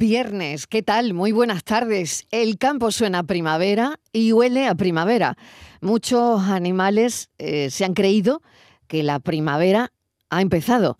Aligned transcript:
Viernes, 0.00 0.68
¿qué 0.68 0.84
tal? 0.84 1.12
Muy 1.12 1.32
buenas 1.32 1.64
tardes. 1.64 2.28
El 2.30 2.56
campo 2.56 2.92
suena 2.92 3.18
a 3.18 3.22
primavera 3.24 3.98
y 4.12 4.30
huele 4.30 4.68
a 4.68 4.76
primavera. 4.76 5.36
Muchos 5.80 6.40
animales 6.42 7.30
eh, 7.38 7.68
se 7.70 7.84
han 7.84 7.94
creído 7.94 8.40
que 8.86 9.02
la 9.02 9.18
primavera 9.18 9.90
ha 10.30 10.40
empezado. 10.40 10.98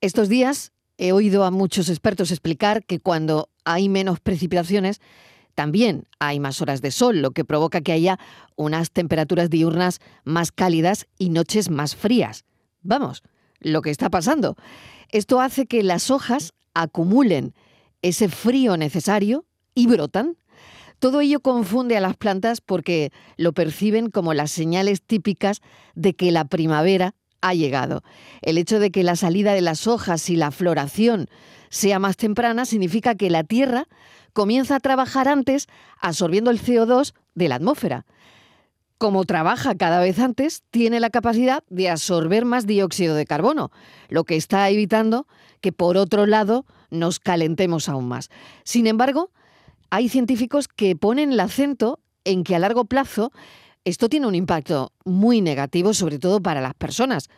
Estos 0.00 0.28
días 0.28 0.70
he 0.98 1.10
oído 1.10 1.42
a 1.42 1.50
muchos 1.50 1.88
expertos 1.88 2.30
explicar 2.30 2.84
que 2.84 3.00
cuando 3.00 3.48
hay 3.64 3.88
menos 3.88 4.20
precipitaciones, 4.20 5.00
también 5.56 6.06
hay 6.20 6.38
más 6.38 6.62
horas 6.62 6.80
de 6.80 6.92
sol, 6.92 7.20
lo 7.20 7.32
que 7.32 7.44
provoca 7.44 7.80
que 7.80 7.90
haya 7.90 8.20
unas 8.54 8.92
temperaturas 8.92 9.50
diurnas 9.50 9.98
más 10.22 10.52
cálidas 10.52 11.08
y 11.18 11.30
noches 11.30 11.70
más 11.70 11.96
frías. 11.96 12.44
Vamos, 12.82 13.24
lo 13.58 13.82
que 13.82 13.90
está 13.90 14.10
pasando. 14.10 14.54
Esto 15.10 15.40
hace 15.40 15.66
que 15.66 15.82
las 15.82 16.12
hojas 16.12 16.52
acumulen 16.72 17.52
ese 18.02 18.28
frío 18.28 18.76
necesario 18.76 19.44
y 19.74 19.86
brotan. 19.86 20.36
Todo 20.98 21.20
ello 21.20 21.40
confunde 21.40 21.96
a 21.96 22.00
las 22.00 22.16
plantas 22.16 22.60
porque 22.60 23.12
lo 23.36 23.52
perciben 23.52 24.10
como 24.10 24.34
las 24.34 24.50
señales 24.50 25.02
típicas 25.02 25.60
de 25.94 26.14
que 26.14 26.32
la 26.32 26.44
primavera 26.44 27.14
ha 27.40 27.54
llegado. 27.54 28.02
El 28.42 28.58
hecho 28.58 28.80
de 28.80 28.90
que 28.90 29.04
la 29.04 29.16
salida 29.16 29.52
de 29.52 29.60
las 29.60 29.86
hojas 29.86 30.28
y 30.28 30.36
la 30.36 30.50
floración 30.50 31.28
sea 31.70 31.98
más 31.98 32.16
temprana 32.16 32.64
significa 32.64 33.14
que 33.14 33.30
la 33.30 33.44
Tierra 33.44 33.86
comienza 34.32 34.76
a 34.76 34.80
trabajar 34.80 35.28
antes 35.28 35.68
absorbiendo 36.00 36.50
el 36.50 36.60
CO2 36.60 37.14
de 37.34 37.48
la 37.48 37.56
atmósfera. 37.56 38.06
Como 38.98 39.24
trabaja 39.24 39.76
cada 39.76 40.00
vez 40.00 40.18
antes, 40.18 40.64
tiene 40.72 40.98
la 40.98 41.10
capacidad 41.10 41.62
de 41.68 41.88
absorber 41.88 42.44
más 42.44 42.66
dióxido 42.66 43.14
de 43.14 43.26
carbono, 43.26 43.70
lo 44.08 44.24
que 44.24 44.34
está 44.34 44.68
evitando 44.70 45.28
que 45.60 45.70
por 45.72 45.96
otro 45.96 46.26
lado 46.26 46.66
nos 46.90 47.20
calentemos 47.20 47.88
aún 47.88 48.08
más. 48.08 48.30
Sin 48.64 48.86
embargo, 48.86 49.30
hay 49.90 50.08
científicos 50.08 50.68
que 50.68 50.96
ponen 50.96 51.32
el 51.32 51.40
acento 51.40 52.00
en 52.24 52.44
que 52.44 52.54
a 52.54 52.58
largo 52.58 52.84
plazo 52.84 53.32
esto 53.84 54.08
tiene 54.08 54.26
un 54.26 54.34
impacto 54.34 54.92
muy 55.04 55.40
negativo, 55.40 55.94
sobre 55.94 56.18
todo 56.18 56.42
para 56.42 56.60
las 56.60 56.74
personas. 56.74 57.28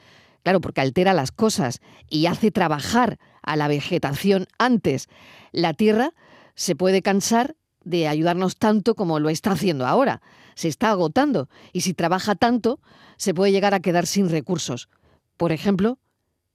Claro, 0.43 0.61
porque 0.61 0.81
altera 0.81 1.13
las 1.13 1.33
cosas 1.33 1.81
y 2.09 2.27
hace 2.27 2.51
trabajar 2.51 3.19
a 3.43 3.57
la 3.57 3.69
vegetación 3.69 4.47
antes. 4.59 5.09
La 5.53 5.75
Tierra 5.75 6.13
se 6.55 6.75
puede 6.75 7.03
cansar 7.03 7.57
de 7.85 8.09
ayudarnos 8.09 8.57
tanto 8.57 8.95
como 8.95 9.21
lo 9.21 9.31
está 9.31 9.53
haciendo 9.53 9.87
ahora. 9.87 10.23
Se 10.55 10.69
está 10.69 10.91
agotando 10.91 11.49
y 11.73 11.83
si 11.83 11.95
trabaja 11.95 12.35
tanto, 12.35 12.81
se 13.17 13.35
puede 13.35 13.53
llegar 13.53 13.75
a 13.75 13.81
quedar 13.81 14.07
sin 14.07 14.29
recursos. 14.29 14.89
Por 15.37 15.53
ejemplo, 15.53 15.99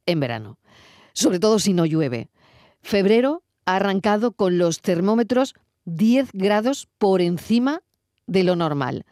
en 0.06 0.20
verano. 0.20 0.60
Sobre 1.14 1.40
todo 1.40 1.60
si 1.60 1.74
no 1.74 1.86
llueve. 1.86 2.30
Febrero 2.86 3.42
ha 3.66 3.78
arrancado 3.78 4.34
con 4.34 4.60
los 4.60 4.80
termómetros 4.80 5.56
10 5.86 6.30
grados 6.34 6.88
por 7.00 7.20
encima 7.20 7.82
de 8.28 8.44
lo 8.44 8.56
normal. 8.56 9.06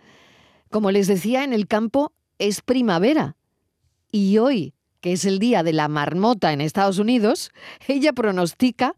Como 0.70 0.92
les 0.92 1.08
decía, 1.08 1.44
en 1.44 1.54
el 1.54 1.66
campo 1.66 2.14
es 2.38 2.62
primavera. 2.62 3.36
Y 4.12 4.38
hoy, 4.38 4.76
que 5.02 5.14
es 5.14 5.26
el 5.26 5.40
día 5.40 5.64
de 5.64 5.74
la 5.74 5.88
marmota 5.88 6.54
en 6.54 6.62
Estados 6.62 7.00
Unidos, 7.00 7.50
ella 7.88 8.14
pronostica 8.14 8.96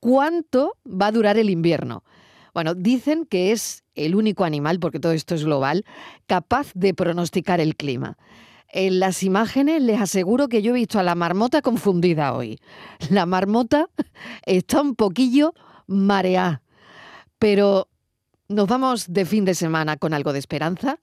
cuánto 0.00 0.78
va 0.86 1.08
a 1.08 1.12
durar 1.12 1.36
el 1.36 1.50
invierno. 1.50 2.02
Bueno, 2.54 2.74
dicen 2.74 3.26
que 3.26 3.52
es 3.52 3.84
el 3.94 4.14
único 4.14 4.44
animal, 4.44 4.80
porque 4.80 4.98
todo 4.98 5.12
esto 5.12 5.34
es 5.34 5.44
global, 5.44 5.84
capaz 6.26 6.72
de 6.72 6.94
pronosticar 6.94 7.60
el 7.60 7.76
clima. 7.76 8.16
En 8.78 9.00
las 9.00 9.22
imágenes 9.22 9.80
les 9.80 9.98
aseguro 9.98 10.48
que 10.48 10.60
yo 10.60 10.72
he 10.72 10.74
visto 10.74 10.98
a 10.98 11.02
la 11.02 11.14
marmota 11.14 11.62
confundida 11.62 12.34
hoy. 12.34 12.60
La 13.08 13.24
marmota 13.24 13.88
está 14.44 14.82
un 14.82 14.94
poquillo 14.94 15.54
mareada, 15.86 16.60
pero 17.38 17.88
nos 18.48 18.68
vamos 18.68 19.06
de 19.08 19.24
fin 19.24 19.46
de 19.46 19.54
semana 19.54 19.96
con 19.96 20.12
algo 20.12 20.34
de 20.34 20.40
esperanza. 20.40 21.00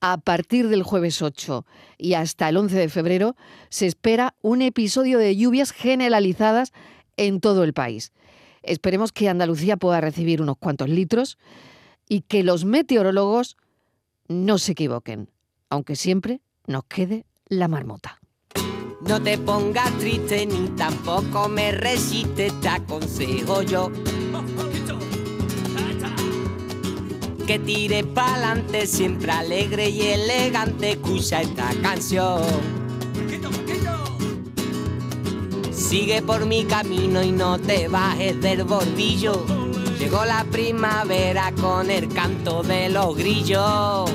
A 0.00 0.18
partir 0.18 0.66
del 0.66 0.82
jueves 0.82 1.22
8 1.22 1.64
y 1.96 2.14
hasta 2.14 2.48
el 2.48 2.56
11 2.56 2.74
de 2.74 2.88
febrero 2.88 3.36
se 3.68 3.86
espera 3.86 4.34
un 4.42 4.60
episodio 4.60 5.18
de 5.18 5.36
lluvias 5.36 5.70
generalizadas 5.70 6.72
en 7.16 7.40
todo 7.40 7.62
el 7.62 7.72
país. 7.72 8.10
Esperemos 8.64 9.12
que 9.12 9.28
Andalucía 9.28 9.76
pueda 9.76 10.00
recibir 10.00 10.42
unos 10.42 10.56
cuantos 10.56 10.88
litros 10.88 11.38
y 12.08 12.22
que 12.22 12.42
los 12.42 12.64
meteorólogos 12.64 13.56
no 14.26 14.58
se 14.58 14.72
equivoquen, 14.72 15.30
aunque 15.70 15.94
siempre 15.94 16.40
nos 16.66 16.84
quede 16.84 17.24
la 17.46 17.68
marmota. 17.68 18.18
No 19.00 19.20
te 19.20 19.36
pongas 19.36 19.90
triste 19.98 20.46
ni 20.46 20.68
tampoco 20.70 21.48
me 21.48 21.72
resistes, 21.72 22.52
te 22.60 22.68
aconsejo 22.68 23.62
yo. 23.62 23.90
Que 27.46 27.58
tire 27.58 28.04
pa'lante, 28.04 28.86
siempre 28.86 29.32
alegre 29.32 29.90
y 29.90 30.02
elegante, 30.02 30.92
escucha 30.92 31.42
esta 31.42 31.70
canción. 31.82 32.42
Sigue 35.72 36.22
por 36.22 36.46
mi 36.46 36.64
camino 36.64 37.22
y 37.22 37.32
no 37.32 37.58
te 37.58 37.88
bajes 37.88 38.40
del 38.40 38.64
bordillo. 38.64 39.44
Llegó 39.98 40.24
la 40.24 40.44
primavera 40.44 41.52
con 41.60 41.90
el 41.90 42.08
canto 42.08 42.62
de 42.62 42.88
los 42.88 43.16
grillos. 43.16 44.10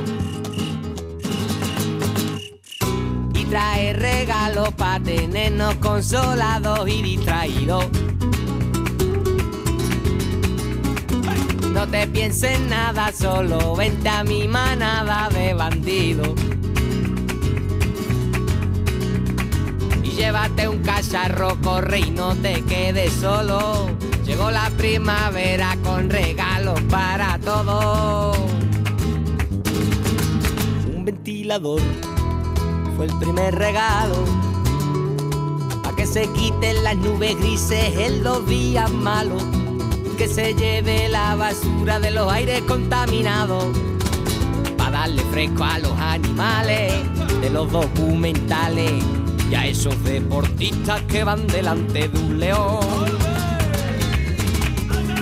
Trae 3.49 3.93
regalos 3.93 4.73
para 4.73 5.03
tenernos 5.03 5.75
consolados 5.75 6.87
y 6.87 7.01
distraídos. 7.01 7.85
No 11.71 11.87
te 11.87 12.07
pienses 12.07 12.59
nada, 12.61 13.11
solo 13.13 13.75
vente 13.75 14.09
a 14.09 14.23
mi 14.23 14.47
manada 14.47 15.29
de 15.29 15.53
bandidos. 15.53 16.29
Y 20.03 20.09
llévate 20.09 20.67
un 20.67 20.79
cacharro, 20.79 21.57
corre 21.61 21.99
y 21.99 22.11
no 22.11 22.35
te 22.35 22.63
quedes 22.63 23.13
solo. 23.13 23.89
Llegó 24.25 24.51
la 24.51 24.69
primavera 24.71 25.77
con 25.83 26.09
regalos 26.09 26.81
para 26.89 27.37
todos. 27.39 28.37
Un 30.95 31.05
ventilador 31.05 31.81
fue 32.97 33.05
el 33.05 33.15
primer 33.19 33.53
regalo. 33.53 34.25
Pa' 35.83 35.95
que 35.95 36.07
se 36.07 36.27
quiten 36.33 36.83
las 36.83 36.97
nubes 36.97 37.37
grises 37.37 37.95
en 37.95 38.23
los 38.23 38.45
días 38.47 38.91
malos. 38.91 39.43
Que 40.17 40.27
se 40.27 40.55
lleve 40.55 41.07
la 41.07 41.35
basura 41.35 41.99
de 41.99 42.09
los 42.09 42.29
aires 42.31 42.63
contaminados. 42.63 43.65
Pa' 44.77 44.89
darle 44.89 45.21
fresco 45.31 45.63
a 45.63 45.77
los 45.77 45.97
animales 45.99 46.91
de 47.39 47.49
los 47.51 47.71
documentales. 47.71 48.91
Y 49.51 49.55
a 49.55 49.67
esos 49.67 50.03
deportistas 50.03 51.01
que 51.03 51.23
van 51.23 51.45
delante 51.45 52.07
de 52.07 52.19
un 52.19 52.39
león. 52.39 52.79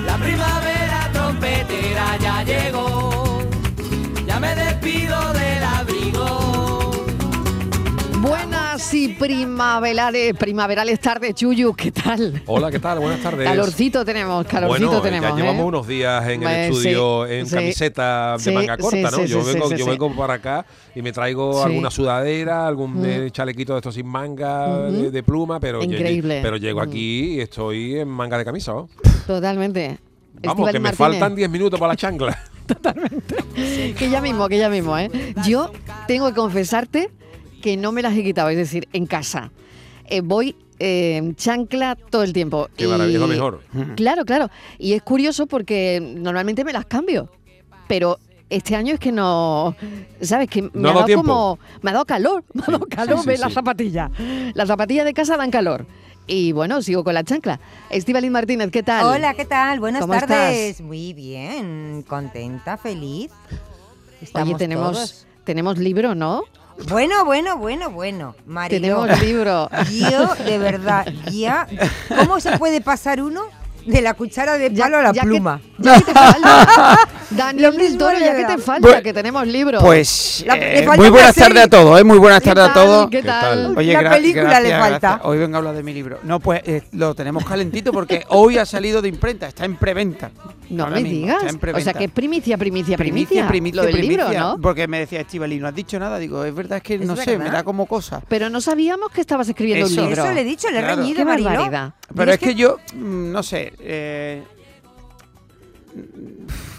La 0.06 0.18
primavera 0.18 1.10
trompetera 1.12 2.18
ya 2.22 2.44
llegó. 2.44 3.42
Ya 4.26 4.40
me 4.40 4.56
despido 4.56 5.34
del 5.34 5.45
Buenas 8.86 8.94
y 8.94 9.08
primaverales, 9.16 10.34
primaverales 10.38 11.00
tardes, 11.00 11.34
Chuyu, 11.34 11.74
¿qué 11.74 11.92
tal? 11.92 12.44
Hola, 12.46 12.70
¿qué 12.70 12.78
tal? 12.78 13.00
Buenas 13.00 13.20
tardes. 13.20 13.44
Calorcito 13.44 14.06
tenemos, 14.06 14.46
calorcito 14.46 14.88
bueno, 14.88 15.02
tenemos. 15.02 15.30
Ya 15.32 15.36
llevamos 15.36 15.64
¿eh? 15.64 15.68
unos 15.68 15.88
días 15.88 16.28
en 16.30 16.44
el 16.44 16.72
estudio 16.72 17.26
sí, 17.28 17.34
en 17.34 17.48
sí, 17.48 17.56
camiseta 17.56 18.36
sí, 18.38 18.50
de 18.52 18.56
manga 18.56 18.78
corta, 18.78 19.10
¿no? 19.10 19.26
yo 19.26 19.44
vengo, 19.44 19.72
yo 19.76 19.86
vengo 19.88 20.16
para 20.16 20.36
acá 20.36 20.66
y 20.94 21.02
me 21.02 21.12
traigo 21.12 21.64
alguna 21.64 21.90
sudadera, 21.90 22.68
algún 22.68 23.02
Mm. 23.02 23.06
eh, 23.06 23.32
chalequito 23.32 23.74
de 23.74 23.80
estos 23.80 23.96
sin 23.96 24.06
manga 24.06 24.68
de, 24.92 25.24
pluma, 25.24 25.60
pero, 25.60 25.82
Increíble. 25.82 26.42
pero 26.44 26.58
llego 26.58 26.80
Mm. 26.80 26.84
aquí 26.88 27.34
y 27.38 27.42
estoy 27.42 27.98
en 28.00 28.08
manga 28.08 28.38
de 28.38 28.46
camisa. 28.46 28.72
¿no? 28.74 28.88
Totalmente. 29.26 29.98
Vamos, 30.44 30.70
que 30.70 30.74
me 30.80 30.92
Martínez, 30.92 30.96
faltan 30.98 31.34
10 31.36 31.50
minutos 31.50 31.80
para 31.80 31.94
la 31.94 31.98
chancla. 31.98 32.38
Que 33.98 34.10
ya 34.10 34.22
mismo, 34.22 34.50
que 34.50 34.58
ya 34.58 34.70
mismo, 34.70 34.98
¿eh? 34.98 35.10
Yo 35.46 35.72
tengo 36.08 36.28
que 36.30 36.34
confesarte 36.34 37.12
que 37.66 37.78
no 37.78 37.92
me 37.92 38.04
las 38.04 38.16
he 38.16 38.24
quitado, 38.24 38.50
es 38.50 38.58
decir, 38.58 38.88
en 38.94 39.08
casa. 39.08 39.52
Eh, 40.08 40.22
voy 40.22 40.56
eh, 40.78 41.34
chancla 41.36 41.96
todo 41.96 42.22
el 42.22 42.32
tiempo. 42.32 42.70
Qué 42.78 42.88
maravilla, 42.88 43.18
lo 43.18 43.26
mejor. 43.26 43.64
Claro, 43.96 44.24
claro. 44.24 44.52
Y 44.78 44.94
es 44.94 45.02
curioso 45.02 45.48
porque 45.48 46.00
normalmente 46.00 46.64
me 46.64 46.72
las 46.72 46.86
cambio, 46.86 47.32
pero 47.88 48.20
este 48.52 48.76
año 48.76 48.94
es 48.94 49.00
que 49.00 49.12
no, 49.12 49.76
¿sabes? 50.22 50.48
Que 50.48 50.62
me 50.62 50.70
No 50.76 50.90
ha 50.90 50.94
dado 50.94 51.06
tiempo. 51.06 51.24
como, 51.24 51.60
me 51.82 51.90
ha 51.90 51.94
dado 51.94 52.06
calor, 52.06 52.44
me 52.54 52.62
ha 52.68 52.72
dado 52.72 52.86
calor 52.86 53.24
sí, 53.24 53.36
las 53.36 53.52
zapatillas. 53.52 54.12
Las 54.54 54.68
zapatillas 54.68 55.04
de 55.06 55.16
casa 55.16 55.36
dan 55.36 55.50
calor. 55.50 55.88
Y 56.28 56.52
bueno, 56.52 56.84
sigo 56.84 57.04
con 57.04 57.16
la 57.16 57.24
chancla. 57.24 57.60
Estíbaliz 57.90 58.30
Martínez, 58.30 58.70
¿qué 58.70 58.84
tal? 58.84 59.08
Hola, 59.08 59.34
¿qué 59.34 59.46
tal? 59.46 59.80
Buenas 59.80 60.02
¿Cómo 60.02 60.14
tardes. 60.14 60.56
estás? 60.70 60.86
Muy 60.86 61.14
bien, 61.14 62.06
contenta, 62.08 62.78
feliz. 62.78 63.32
Oye, 63.50 63.60
Estamos 64.22 64.58
tenemos, 64.60 64.92
todos. 64.92 65.28
tenemos 65.46 65.80
libro, 65.80 66.14
¿no? 66.14 66.44
Bueno, 66.90 67.24
bueno, 67.26 67.58
bueno, 67.58 67.90
bueno. 67.90 68.36
Mariló, 68.46 69.04
Tenemos 69.06 69.22
libro. 69.22 69.70
yo, 69.92 70.36
de 70.36 70.58
verdad, 70.58 71.06
ya... 71.32 71.68
¿Cómo 72.20 72.40
se 72.40 72.58
puede 72.58 72.82
pasar 72.82 73.22
uno 73.22 73.44
de 73.86 74.02
la 74.02 74.14
cuchara 74.14 74.58
de 74.58 74.72
Ya- 74.74 74.86
palo 74.86 74.98
a 74.98 75.02
la 75.04 75.12
ya 75.14 75.22
que- 75.22 75.28
pluma. 75.28 75.62
ya 75.78 75.96
que 76.00 76.06
te 76.06 76.14
falta. 76.14 77.00
Daniel 77.36 77.78
del 77.78 77.98
Toro, 77.98 78.18
ya 78.20 78.36
que 78.36 78.46
te 78.46 78.58
falta, 78.58 79.02
que 79.02 79.14
tenemos 79.14 79.46
libros. 79.48 79.84
Pues 79.84 80.44
La- 80.48 80.56
eh, 80.56 80.88
muy 80.98 81.10
buenas 81.10 81.36
tardes 81.36 81.64
a 81.64 81.68
todos, 81.68 82.00
¿eh? 82.00 82.04
muy 82.04 82.18
buenas 82.18 82.42
¿Qué 82.42 82.50
tardes 82.54 82.70
a 82.70 82.74
todos. 82.74 83.10
¿Qué 83.10 83.18
¿Qué 83.22 83.28
tal? 83.28 83.78
Oye, 83.78 83.94
La 83.94 84.10
película 84.12 84.60
le 84.60 84.70
falta. 84.72 85.00
gracias. 85.00 85.22
Hoy 85.26 85.38
vengo 85.38 85.56
a 85.56 85.58
hablar 85.60 85.76
de 85.76 85.84
mi 85.84 85.94
libro. 85.94 86.20
No, 86.24 86.40
pues 86.40 86.62
eh, 86.66 86.84
lo 86.94 87.14
tenemos 87.16 87.46
calentito 87.46 87.92
porque 87.92 88.24
hoy 88.30 88.58
ha 88.58 88.66
salido 88.66 89.02
de 89.02 89.10
imprenta, 89.10 89.48
está 89.48 89.66
en 89.66 89.76
preventa. 89.76 90.32
No 90.70 90.86
Ahora 90.86 90.96
me 90.96 91.04
mismo, 91.04 91.18
digas. 91.28 91.44
está 91.44 91.70
en 91.70 91.76
O 91.76 91.80
sea, 91.80 91.94
que 91.94 92.06
es 92.06 92.12
primicia, 92.12 92.58
primicia, 92.58 92.98
primicia, 92.98 93.48
primicia. 93.48 93.48
primicia, 93.48 93.82
lo 93.82 93.88
del 93.88 94.02
libro. 94.02 94.34
¿no? 94.34 94.58
Porque 94.62 94.88
me 94.88 95.00
decía 95.00 95.22
Estivali, 95.22 95.60
no 95.60 95.68
has 95.68 95.76
dicho 95.76 96.00
nada. 96.00 96.18
Digo, 96.18 96.44
es 96.44 96.56
verdad, 96.56 96.78
es 96.78 96.84
que 96.84 96.96
Es 96.96 97.02
no 97.02 97.16
sé, 97.16 97.38
me 97.38 97.50
da 97.52 97.64
como 97.64 97.86
cosa. 97.86 98.22
Pero 98.28 98.50
no 98.50 98.62
sabíamos 98.62 99.12
que 99.12 99.22
estabas 99.22 99.48
escribiendo 99.50 99.86
Eso. 99.86 100.02
un 100.02 100.08
libro. 100.10 100.24
Eso 100.24 100.34
le 100.34 100.42
he 100.42 100.44
dicho, 100.44 100.70
le 100.72 100.78
he 100.80 100.82
Claro. 100.82 100.96
reñido, 101.02 101.18
Qué 101.18 101.24
barbaridad. 101.24 101.94
Pero 102.16 102.32
es 102.32 102.40
que 102.40 102.56
yo, 102.56 102.78
mm, 102.96 103.32
no 103.32 103.44
sé, 103.44 103.74
eh, 103.80 104.44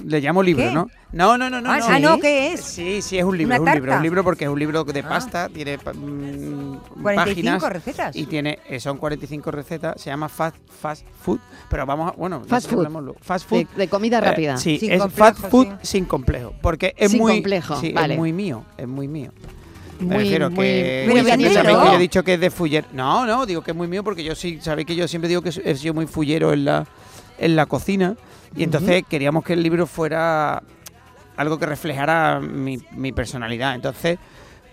le 0.05 0.21
llamo 0.21 0.43
libro, 0.43 0.65
¿Qué? 0.65 0.73
¿no? 0.73 0.89
No, 1.13 1.39
no, 1.39 1.49
no, 1.49 1.61
no. 1.61 1.71
Ah, 1.71 1.79
no. 1.79 1.87
ah, 1.89 1.99
no, 1.99 2.19
¿qué 2.19 2.53
es? 2.53 2.61
Sí, 2.61 3.01
sí, 3.03 3.19
es 3.19 3.25
un 3.25 3.37
libro, 3.37 3.57
¿Una 3.61 3.73
es 3.73 3.77
un 3.79 3.81
libro, 3.81 3.93
es 3.93 3.97
un 3.99 4.03
libro 4.03 4.25
porque 4.25 4.45
es 4.45 4.51
un 4.51 4.59
libro 4.59 4.85
de 4.85 5.01
Ah. 5.01 5.09
pasta, 5.09 5.49
tiene 5.49 5.77
mm, 5.79 6.77
45 7.03 7.05
páginas 7.05 7.63
recetas. 7.73 8.17
y 8.17 8.27
tiene, 8.27 8.59
eh, 8.69 8.79
son 8.81 8.99
45 8.99 9.51
recetas, 9.51 10.01
se 10.01 10.11
llama 10.11 10.29
Fast, 10.29 10.57
fast 10.81 11.07
Food, 11.23 11.41
pero 11.71 11.87
vamos 11.87 12.13
a, 12.13 12.17
bueno, 12.17 12.43
Fast 12.47 12.71
food. 12.71 13.15
Fast 13.21 13.49
Food. 13.49 13.59
De, 13.59 13.77
de 13.77 13.89
comida 13.89 14.19
eh, 14.19 14.21
rápida. 14.21 14.57
sí, 14.59 14.79
Sin 14.79 14.93
es 14.93 15.01
complejo, 15.01 15.25
Fast 15.35 15.51
Food 15.51 15.67
sí. 15.83 15.87
sin 15.87 16.05
complejo, 16.05 16.55
porque 16.61 16.95
es 16.97 17.11
Sin 17.13 17.21
muy, 17.21 17.35
complejo, 17.35 17.81
sí, 17.81 17.93
vale. 17.93 18.15
es 18.15 18.21
muy 18.21 18.33
mío, 18.33 18.65
es 18.77 18.87
muy 18.89 19.09
mío. 19.09 19.33
Me 19.99 20.07
Muy, 20.07 20.25
refiero 20.25 20.51
muy, 20.51 20.67
que, 20.67 21.07
muy 21.09 21.21
sabéis 21.25 21.49
que 21.49 21.73
yo 21.73 21.93
he 21.95 21.99
dicho 21.99 22.23
que 22.23 22.35
es 22.35 22.41
de 22.41 22.51
fuller. 22.51 22.85
No, 22.93 23.25
no, 23.25 23.47
digo 23.47 23.63
que 23.63 23.71
es 23.71 23.77
muy 23.77 23.89
mío 23.89 24.05
porque 24.05 24.23
yo 24.23 24.35
sí, 24.35 24.59
sabéis 24.61 24.87
que 24.87 24.95
yo 24.95 25.09
siempre 25.09 25.27
digo 25.27 25.41
que 25.41 25.49
he 25.65 25.75
sido 25.75 25.95
muy 25.95 26.07
fullero 26.07 26.53
en 26.53 26.67
la, 26.67 26.87
en 27.39 27.57
la 27.57 27.65
cocina 27.65 28.15
y 28.55 28.63
entonces 28.63 29.05
queríamos 29.09 29.45
que 29.45 29.55
el 29.55 29.63
libro 29.63 29.87
fuera 29.87 30.63
algo 31.37 31.59
que 31.59 31.67
reflejara 31.67 32.41
mi, 32.41 32.79
mi 32.93 33.13
personalidad. 33.13 33.75
Entonces 33.75 34.19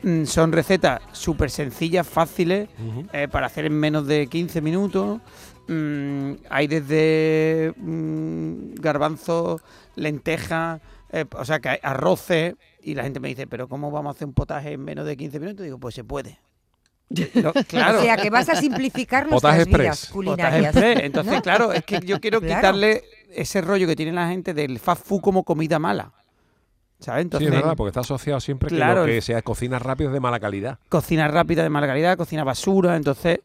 mm, 0.03 0.25
son 0.25 0.51
recetas 0.51 1.01
súper 1.11 1.49
sencillas, 1.49 2.07
fáciles, 2.07 2.69
eh, 3.11 3.27
para 3.29 3.47
hacer 3.47 3.65
en 3.65 3.73
menos 3.73 4.07
de 4.07 4.27
15 4.27 4.61
minutos. 4.61 5.21
Mm, 5.67 6.33
hay 6.49 6.67
desde 6.67 7.73
mm, 7.77 8.75
garbanzos, 8.75 9.61
lentejas, 9.95 10.81
eh, 11.11 11.25
o 11.37 11.45
sea, 11.45 11.59
que 11.59 11.69
hay 11.69 11.79
arroces. 11.83 12.55
Y 12.81 12.95
la 12.95 13.03
gente 13.03 13.19
me 13.19 13.29
dice, 13.29 13.47
¿pero 13.47 13.67
cómo 13.67 13.91
vamos 13.91 14.13
a 14.13 14.15
hacer 14.15 14.27
un 14.27 14.33
potaje 14.33 14.73
en 14.73 14.83
menos 14.83 15.05
de 15.05 15.15
15 15.15 15.39
minutos? 15.39 15.63
Digo, 15.63 15.79
pues 15.79 15.95
se 15.95 16.03
puede. 16.03 16.39
Claro. 17.67 17.99
O 17.99 18.01
sea, 18.01 18.17
que 18.17 18.29
vas 18.29 18.49
a 18.49 18.55
simplificar 18.55 19.27
nuestras 19.29 19.65
vidas 19.67 20.09
culinarias. 20.11 20.75
express. 20.75 20.99
Entonces, 21.03 21.33
¿no? 21.33 21.41
claro, 21.41 21.71
es 21.73 21.83
que 21.83 21.99
yo 22.05 22.19
quiero 22.19 22.39
Claro. 22.41 22.55
quitarle 22.61 23.03
ese 23.35 23.61
rollo 23.61 23.87
que 23.87 23.95
tiene 23.95 24.11
la 24.11 24.27
gente 24.29 24.53
del 24.53 24.79
fast 24.79 25.05
food 25.05 25.21
como 25.21 25.43
comida 25.43 25.79
mala. 25.79 26.11
¿Sabes? 26.99 27.27
Sí, 27.37 27.43
es 27.45 27.51
verdad, 27.51 27.75
porque 27.75 27.89
está 27.89 27.99
asociado 27.99 28.39
siempre 28.39 28.69
que 28.69 28.75
Claro, 28.75 29.01
lo 29.01 29.07
que 29.07 29.21
sea 29.21 29.41
cocina 29.41 29.77
rápido 29.77 30.09
es 30.09 30.13
de 30.13 30.19
mala 30.21 30.39
calidad. 30.39 30.79
cocina 30.87 31.27
rápida 31.27 31.61
de 31.61 31.69
mala 31.69 31.85
calidad, 31.85 32.15
cocina 32.17 32.45
basura, 32.45 32.95
entonces 32.95 33.39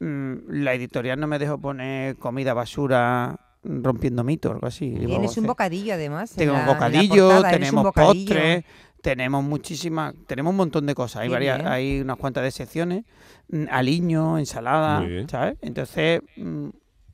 mm, 0.00 0.34
la 0.48 0.74
editorial 0.74 1.20
no 1.20 1.28
me 1.28 1.38
dejó 1.38 1.56
poner 1.58 2.16
comida 2.16 2.52
basura 2.52 3.36
rompiendo 3.62 4.24
mitos, 4.24 4.52
algo 4.52 4.66
así. 4.66 4.90
Tienes 4.90 5.18
un 5.18 5.24
"Hace- 5.26 5.40
bocadillo 5.42 5.94
además. 5.94 6.32
Tenemos 6.32 6.56
la- 6.58 6.62
en 6.62 6.66
la 6.66 6.72
bocadillo, 6.74 7.28
portada, 7.28 7.48
eres 7.50 7.54
un 7.54 7.60
tenemos 7.60 7.84
bocadillo. 7.84 8.26
postres, 8.26 8.64
tenemos 9.06 9.44
muchísimas, 9.44 10.14
tenemos 10.26 10.50
un 10.50 10.56
montón 10.56 10.84
de 10.84 10.92
cosas. 10.96 11.22
Hay 11.22 11.28
varias, 11.28 11.64
hay 11.64 12.00
unas 12.00 12.16
cuantas 12.16 12.42
de 12.42 12.50
secciones, 12.50 13.04
mm, 13.50 13.66
aliño, 13.70 14.36
ensalada. 14.36 15.04
¿sabes? 15.30 15.56
Entonces 15.62 16.22
mm, 16.36 16.70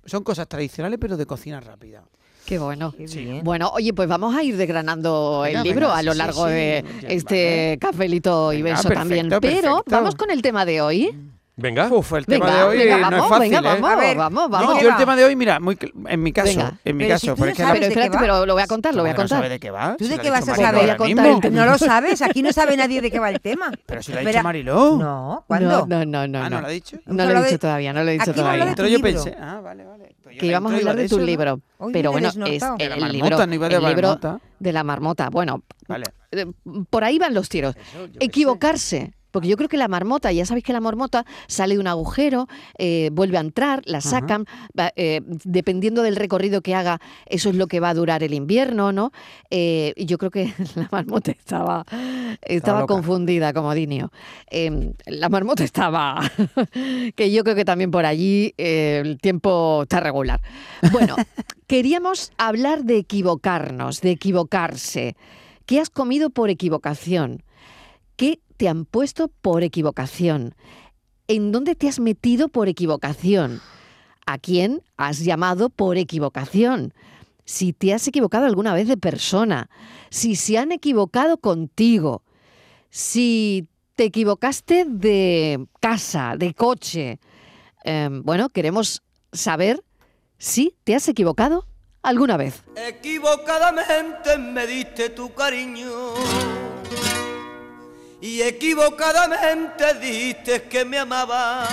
son 0.06 0.24
cosas 0.24 0.48
tradicionales 0.48 0.98
pero 0.98 1.18
de 1.18 1.26
cocina 1.26 1.60
rápida. 1.60 2.02
Qué 2.46 2.58
bueno. 2.58 2.92
Qué 2.96 3.06
Sí. 3.06 3.24
bien. 3.24 3.44
Bueno, 3.44 3.68
oye, 3.74 3.92
pues 3.92 4.08
vamos 4.08 4.34
a 4.34 4.42
ir 4.42 4.56
desgranando 4.56 5.42
Venga, 5.44 5.60
el 5.60 5.64
libro 5.68 5.88
venga, 5.88 5.98
a 5.98 6.02
lo 6.02 6.14
largo 6.14 6.46
sí, 6.46 6.52
de 6.52 6.84
este 7.08 7.76
vale. 7.76 7.78
cafelito 7.78 8.52
y 8.54 8.62
Venga, 8.62 8.76
beso 8.78 8.88
perfecto, 8.88 9.00
también. 9.00 9.28
Pero 9.28 9.40
perfecto. 9.40 9.82
vamos 9.86 10.14
con 10.14 10.30
el 10.30 10.40
tema 10.40 10.64
de 10.64 10.80
hoy. 10.80 11.14
Venga. 11.54 11.88
Uf, 11.92 12.14
el 12.14 12.24
tema 12.24 12.46
Venga, 12.46 12.58
de 12.58 12.64
hoy 12.64 12.78
venga, 12.78 12.96
no 12.96 13.02
vamos, 13.02 13.22
es 13.24 13.28
fácil, 13.28 13.50
venga, 13.52 13.58
¿eh? 13.76 13.80
vamos, 13.80 14.00
ver, 14.00 14.16
vamos, 14.16 14.42
No, 14.44 14.48
vamos. 14.48 14.82
yo 14.82 14.88
el 14.88 14.96
tema 14.96 15.16
de 15.16 15.24
hoy, 15.24 15.36
mira, 15.36 15.60
muy, 15.60 15.78
en 16.08 16.22
mi 16.22 16.32
caso, 16.32 16.48
Venga. 16.48 16.78
en 16.82 16.96
mi 16.96 17.04
Pero 17.04 17.14
caso, 17.14 17.26
si 17.26 17.40
pero 17.42 17.50
no 17.50 17.56
sabes 17.56 17.72
Pero 17.74 17.86
espérate, 17.88 18.18
pero 18.18 18.46
lo 18.46 18.54
voy 18.54 18.62
a 18.62 18.66
contar, 18.66 18.94
lo 18.94 19.02
voy 19.02 19.10
a 19.10 19.14
¿Cómo 19.14 19.28
que 19.28 19.34
no 19.34 19.36
contar. 19.36 19.38
sabe 19.38 19.48
de 19.50 19.60
qué 19.60 19.70
va? 19.70 19.94
¿Tú 19.98 20.04
Si 20.06 20.10
de 20.10 20.18
qué 20.18 20.30
vas 20.30 20.48
a 20.48 20.54
saber? 20.54 20.96
No 21.52 21.66
lo 21.66 21.76
sabes, 21.76 22.22
aquí 22.22 22.42
no 22.42 22.52
sabe 22.54 22.74
nadie 22.78 23.02
de 23.02 23.10
qué 23.10 23.18
va 23.18 23.28
el 23.28 23.38
tema. 23.40 23.70
Pero 23.84 24.02
si 24.02 24.12
lo 24.12 24.20
ha 24.20 24.22
dicho 24.22 24.42
Mariló. 24.42 24.96
No, 24.96 25.44
¿cuándo? 25.46 25.86
No, 25.86 26.04
no, 26.06 26.26
no, 26.26 26.26
no. 26.26 26.38
Ah, 26.42 26.48
¿no 26.48 26.56
no. 26.56 26.60
lo 26.62 26.66
ha 26.68 26.70
dicho? 26.70 26.96
No 27.04 27.24
lo 27.26 27.38
he 27.40 27.44
dicho 27.44 27.58
todavía, 27.58 27.92
no 27.92 28.02
lo 28.02 28.10
he 28.10 28.14
dicho 28.14 28.32
todavía. 28.32 28.74
tu 28.74 28.86
yo 28.86 29.00
pensé, 29.00 29.36
ah, 29.38 29.60
vale, 29.62 29.84
vale. 29.84 30.14
Pues 30.22 30.38
Que 30.38 30.46
íbamos 30.46 30.72
a 30.72 30.76
hablar 30.76 30.96
de 30.96 31.08
tu 31.08 31.18
libro. 31.18 31.60
Pero 31.92 32.12
bueno, 32.12 32.28
es 32.28 32.34
desnortado. 32.34 32.76
De 32.78 32.88
la 32.88 32.94
el 32.94 33.00
marmota, 33.02 33.46
libro, 33.46 33.68
de 33.68 33.74
el 33.76 33.82
libro 33.84 34.08
marmota. 34.08 34.40
de 34.58 34.72
la 34.72 34.84
marmota. 34.84 35.28
Bueno, 35.30 35.62
Vale. 35.86 36.06
eh, 36.30 36.46
por 36.88 37.04
ahí 37.04 37.18
van 37.18 37.34
los 37.34 37.50
tiros. 37.50 37.74
Equivocarse. 38.20 39.12
Porque 39.32 39.48
yo 39.48 39.56
creo 39.56 39.68
que 39.68 39.76
la 39.76 39.88
marmota, 39.88 40.30
ya 40.30 40.46
sabéis 40.46 40.64
que 40.64 40.72
la 40.72 40.80
marmota 40.80 41.24
sale 41.48 41.74
de 41.74 41.80
un 41.80 41.88
agujero, 41.88 42.46
eh, 42.78 43.10
vuelve 43.12 43.38
a 43.38 43.40
entrar, 43.40 43.82
la 43.86 44.00
sacan, 44.00 44.46
va, 44.78 44.92
eh, 44.94 45.22
dependiendo 45.24 46.02
del 46.02 46.14
recorrido 46.14 46.60
que 46.60 46.74
haga, 46.76 47.00
eso 47.26 47.50
es 47.50 47.56
lo 47.56 47.66
que 47.66 47.80
va 47.80 47.90
a 47.90 47.94
durar 47.94 48.22
el 48.22 48.34
invierno, 48.34 48.92
¿no? 48.92 49.10
Eh, 49.50 49.92
y 49.96 50.06
yo 50.06 50.18
creo 50.18 50.30
que 50.30 50.52
la 50.76 50.88
marmota 50.92 51.32
estaba, 51.32 51.84
estaba 52.42 52.80
loca. 52.80 52.94
confundida, 52.94 53.52
como 53.52 53.74
Dinio. 53.74 54.12
Eh, 54.50 54.92
la 55.06 55.28
marmota 55.28 55.64
estaba, 55.64 56.20
que 57.16 57.32
yo 57.32 57.44
creo 57.44 57.56
que 57.56 57.64
también 57.64 57.90
por 57.90 58.06
allí 58.06 58.54
eh, 58.58 59.00
el 59.04 59.18
tiempo 59.18 59.82
está 59.82 60.00
regular. 60.00 60.40
Bueno, 60.90 61.16
queríamos 61.66 62.32
hablar 62.38 62.84
de 62.84 62.98
equivocarnos, 62.98 64.00
de 64.00 64.10
equivocarse. 64.10 65.16
¿Qué 65.66 65.80
has 65.80 65.90
comido 65.90 66.30
por 66.30 66.50
equivocación? 66.50 67.42
¿Qué 68.16 68.40
te 68.62 68.68
han 68.68 68.84
puesto 68.84 69.26
por 69.26 69.64
equivocación? 69.64 70.54
¿En 71.26 71.50
dónde 71.50 71.74
te 71.74 71.88
has 71.88 71.98
metido 71.98 72.46
por 72.46 72.68
equivocación? 72.68 73.60
¿A 74.24 74.38
quién 74.38 74.84
has 74.96 75.24
llamado 75.24 75.68
por 75.68 75.96
equivocación? 75.96 76.94
Si 77.44 77.72
te 77.72 77.92
has 77.92 78.06
equivocado 78.06 78.46
alguna 78.46 78.72
vez 78.72 78.86
de 78.86 78.96
persona, 78.96 79.68
si 80.10 80.36
se 80.36 80.58
han 80.58 80.70
equivocado 80.70 81.38
contigo, 81.38 82.22
si 82.88 83.66
te 83.96 84.04
equivocaste 84.04 84.84
de 84.86 85.66
casa, 85.80 86.36
de 86.38 86.54
coche. 86.54 87.18
Eh, 87.82 88.10
bueno, 88.22 88.48
queremos 88.48 89.02
saber 89.32 89.82
si 90.38 90.76
te 90.84 90.94
has 90.94 91.08
equivocado 91.08 91.66
alguna 92.00 92.36
vez. 92.36 92.62
Equivocadamente 92.76 94.38
me 94.38 94.68
diste 94.68 95.10
tu 95.10 95.34
cariño 95.34 95.90
y 98.22 98.40
equivocadamente 98.40 99.92
dijiste 99.94 100.62
que 100.62 100.84
me 100.84 101.00
amaba. 101.00 101.66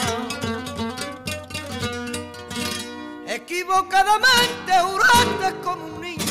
Equivocadamente 3.27 4.73
juraste 4.81 5.53
como 5.63 5.85
un 5.85 6.01
niño 6.01 6.23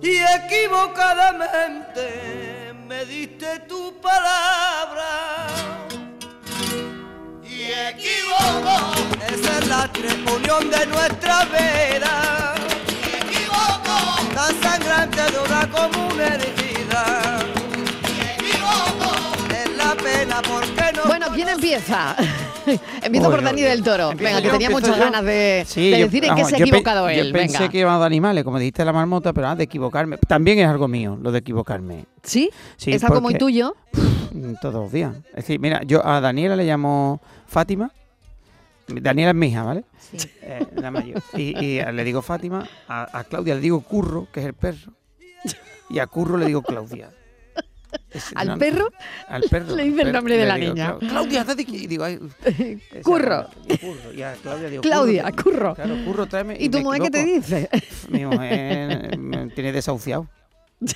y 0.00 0.18
equivocadamente 0.18 2.72
me 2.86 3.04
diste 3.04 3.58
tu 3.68 4.00
palabra. 4.00 5.48
Y 7.42 7.72
equivoco, 7.72 8.92
esa 9.26 9.58
es 9.58 9.66
la 9.66 9.90
unión 10.32 10.70
de 10.70 10.86
nuestra 10.86 11.44
vida. 11.46 12.54
Y 13.04 13.16
equivoco, 13.16 13.96
tan 14.32 14.62
sangrante 14.62 15.22
dura 15.32 15.68
como 15.72 16.06
una 16.06 16.34
herida. 16.34 17.40
Bueno, 21.06 21.26
¿quién 21.34 21.48
empieza? 21.48 22.16
Empiezo 23.02 23.30
por 23.30 23.42
Dani 23.42 23.62
del 23.62 23.82
Toro. 23.82 24.10
Venga, 24.14 24.40
que 24.42 24.50
tenía 24.50 24.70
muchas 24.70 24.96
yo. 24.96 25.02
ganas 25.04 25.24
de, 25.24 25.64
Sí, 25.66 25.90
de 25.90 25.98
yo- 26.00 26.06
decir 26.06 26.24
en 26.24 26.30
qué 26.34 26.42
vamos, 26.42 26.48
se 26.50 26.56
ha 26.56 26.58
equivocado 26.60 27.08
él. 27.08 27.26
Yo 27.28 27.32
pensé 27.32 27.58
Venga. 27.58 27.70
que 27.70 27.78
iba 27.78 27.98
de 27.98 28.06
animales, 28.06 28.44
como 28.44 28.58
dijiste 28.58 28.84
la 28.84 28.92
marmota, 28.92 29.32
pero 29.32 29.48
ah, 29.48 29.56
de 29.56 29.64
equivocarme. 29.64 30.18
También 30.18 30.58
es 30.58 30.66
algo 30.68 30.88
mío, 30.88 31.18
lo 31.20 31.32
de 31.32 31.38
equivocarme. 31.38 32.04
¿Sí? 32.22 32.50
Sí, 32.76 32.92
¿Es 32.92 33.02
algo 33.04 33.20
muy 33.20 33.34
tuyo? 33.34 33.74
Todos 34.60 34.74
los 34.74 34.92
días. 34.92 35.14
Es 35.30 35.36
decir, 35.36 35.58
mira, 35.58 35.82
yo 35.84 36.06
a 36.06 36.20
Daniela 36.20 36.54
le 36.56 36.64
llamo 36.64 37.20
Fátima. 37.46 37.90
Daniela 38.88 39.30
es 39.30 39.36
mi 39.36 39.48
hija, 39.48 39.62
¿vale? 39.62 39.84
Sí. 40.16 40.28
Eh, 40.42 40.66
la 40.74 40.90
mayor. 40.90 41.22
Y, 41.34 41.56
y 41.64 41.82
le 41.92 42.04
digo 42.04 42.22
Fátima, 42.22 42.68
a, 42.88 43.18
a 43.18 43.24
Claudia 43.24 43.54
le 43.54 43.60
digo 43.60 43.80
Curro, 43.80 44.28
que 44.32 44.40
es 44.40 44.46
el 44.46 44.54
perro. 44.54 44.92
Y 45.88 45.98
a 45.98 46.06
Curro 46.06 46.36
le 46.38 46.46
digo 46.46 46.62
Claudia. 46.62 47.10
¿Al 48.34 48.48
no, 48.48 48.58
perro? 48.58 48.88
Al 49.28 49.42
perro. 49.42 49.74
Le 49.76 49.84
dice 49.84 50.02
el 50.02 50.12
nombre 50.12 50.36
de 50.36 50.46
la 50.46 50.56
digo, 50.56 50.74
niña. 50.74 50.96
"Clau- 50.98 51.08
Claudia, 51.08 51.44
date 51.44 51.62
aquí. 51.62 51.76
Y 51.76 51.86
digo, 51.86 52.04
ay, 52.04 52.18
esa- 52.90 53.02
Curro. 53.02 53.46
Y 53.68 53.76
Claudia 54.42 54.68
digo, 54.70 54.82
Claudia, 54.82 55.24
Curro. 55.32 55.42
Curro. 55.42 55.74
Claro, 55.74 56.04
Curro, 56.04 56.26
tráeme. 56.26 56.56
¿Y 56.58 56.68
tu 56.68 56.80
mujer 56.80 57.02
qué 57.02 57.10
te 57.10 57.24
dice? 57.24 57.68
Mi 58.08 58.24
mujer 58.26 59.16
me 59.18 59.46
tiene 59.50 59.72
desahuciado. 59.72 60.28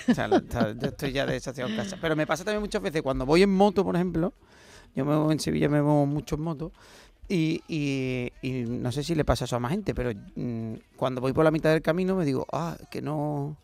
O 0.09 0.15
sea, 0.15 0.29
la- 0.29 0.39
está- 0.39 0.73
yo 0.73 0.89
estoy 0.89 1.13
ya 1.13 1.27
desahuciado 1.27 1.71
en 1.71 1.77
casa. 1.77 1.97
Pero 2.01 2.17
me 2.17 2.27
pasa 2.27 2.45
también 2.45 2.61
muchas 2.63 2.83
veces 2.83 3.03
cuando 3.03 3.27
voy 3.27 3.43
en 3.43 3.51
moto, 3.55 3.85
por 3.85 3.95
ejemplo. 3.95 4.33
Yo 4.97 5.05
me 5.05 5.15
muevo 5.15 5.33
en 5.33 5.41
Sevilla, 5.41 5.69
me 5.69 5.83
muevo 5.83 6.07
mucho 6.07 6.37
en 6.37 6.41
moto. 6.43 6.73
Y, 7.29 7.63
y- 7.69 8.31
y 8.43 8.65
no 8.67 8.93
sé 8.93 9.03
si 9.03 9.15
le 9.15 9.25
pasa 9.25 9.47
eso 9.47 9.57
a 9.57 9.59
más 9.59 9.71
gente, 9.73 9.95
pero 9.95 10.11
mm, 10.37 10.75
cuando 10.97 11.21
voy 11.21 11.33
por 11.33 11.45
la 11.45 11.51
mitad 11.51 11.71
del 11.71 11.81
camino 11.83 12.15
me 12.17 12.25
digo, 12.25 12.47
ah, 12.53 12.77
que 12.91 13.01
no, 13.03 13.57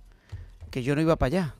que 0.70 0.82
yo 0.82 0.94
no 0.94 1.00
iba 1.02 1.16
para 1.16 1.26
allá. 1.26 1.54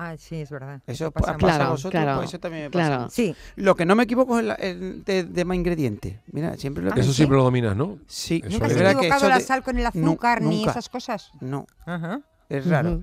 Ah, 0.00 0.16
sí, 0.16 0.36
es 0.36 0.48
verdad. 0.50 0.80
Eso 0.86 1.10
pasa 1.10 1.32
pasa, 1.32 1.32
más. 1.32 1.40
pasa 1.42 1.54
a 1.54 1.56
Claro, 1.58 1.70
vosotros, 1.72 2.02
claro, 2.02 2.16
pues 2.18 2.28
eso 2.30 2.38
también 2.38 2.62
me 2.64 2.70
pasa. 2.70 2.86
claro. 2.86 3.10
Sí, 3.10 3.34
Lo 3.56 3.74
que 3.74 3.84
no 3.84 3.96
me 3.96 4.04
equivoco 4.04 4.38
es 4.38 4.44
la- 4.44 4.54
el 4.54 5.02
de, 5.04 5.24
de 5.24 5.44
más 5.44 5.56
ingredientes. 5.56 6.20
Mira, 6.30 6.56
siempre 6.56 6.84
lo 6.84 6.90
Ah, 6.90 6.94
que 6.94 7.00
Eso 7.00 7.10
¿sí? 7.10 7.16
siempre 7.16 7.36
lo 7.36 7.42
dominas, 7.42 7.74
¿no? 7.76 7.98
Sí, 8.06 8.40
Eso 8.44 8.52
¿Nunca 8.52 8.66
es 8.66 8.72
has 8.76 8.80
equivocado 8.94 9.16
eso 9.16 9.28
la 9.28 9.38
de- 9.38 9.44
sal 9.44 9.62
con 9.64 9.76
el 9.76 9.86
azúcar 9.86 10.40
ni 10.42 10.56
nunca. 10.58 10.70
esas 10.70 10.88
cosas? 10.88 11.32
No, 11.40 11.66
Ajá. 11.84 12.20
es 12.48 12.64
raro. 12.66 13.02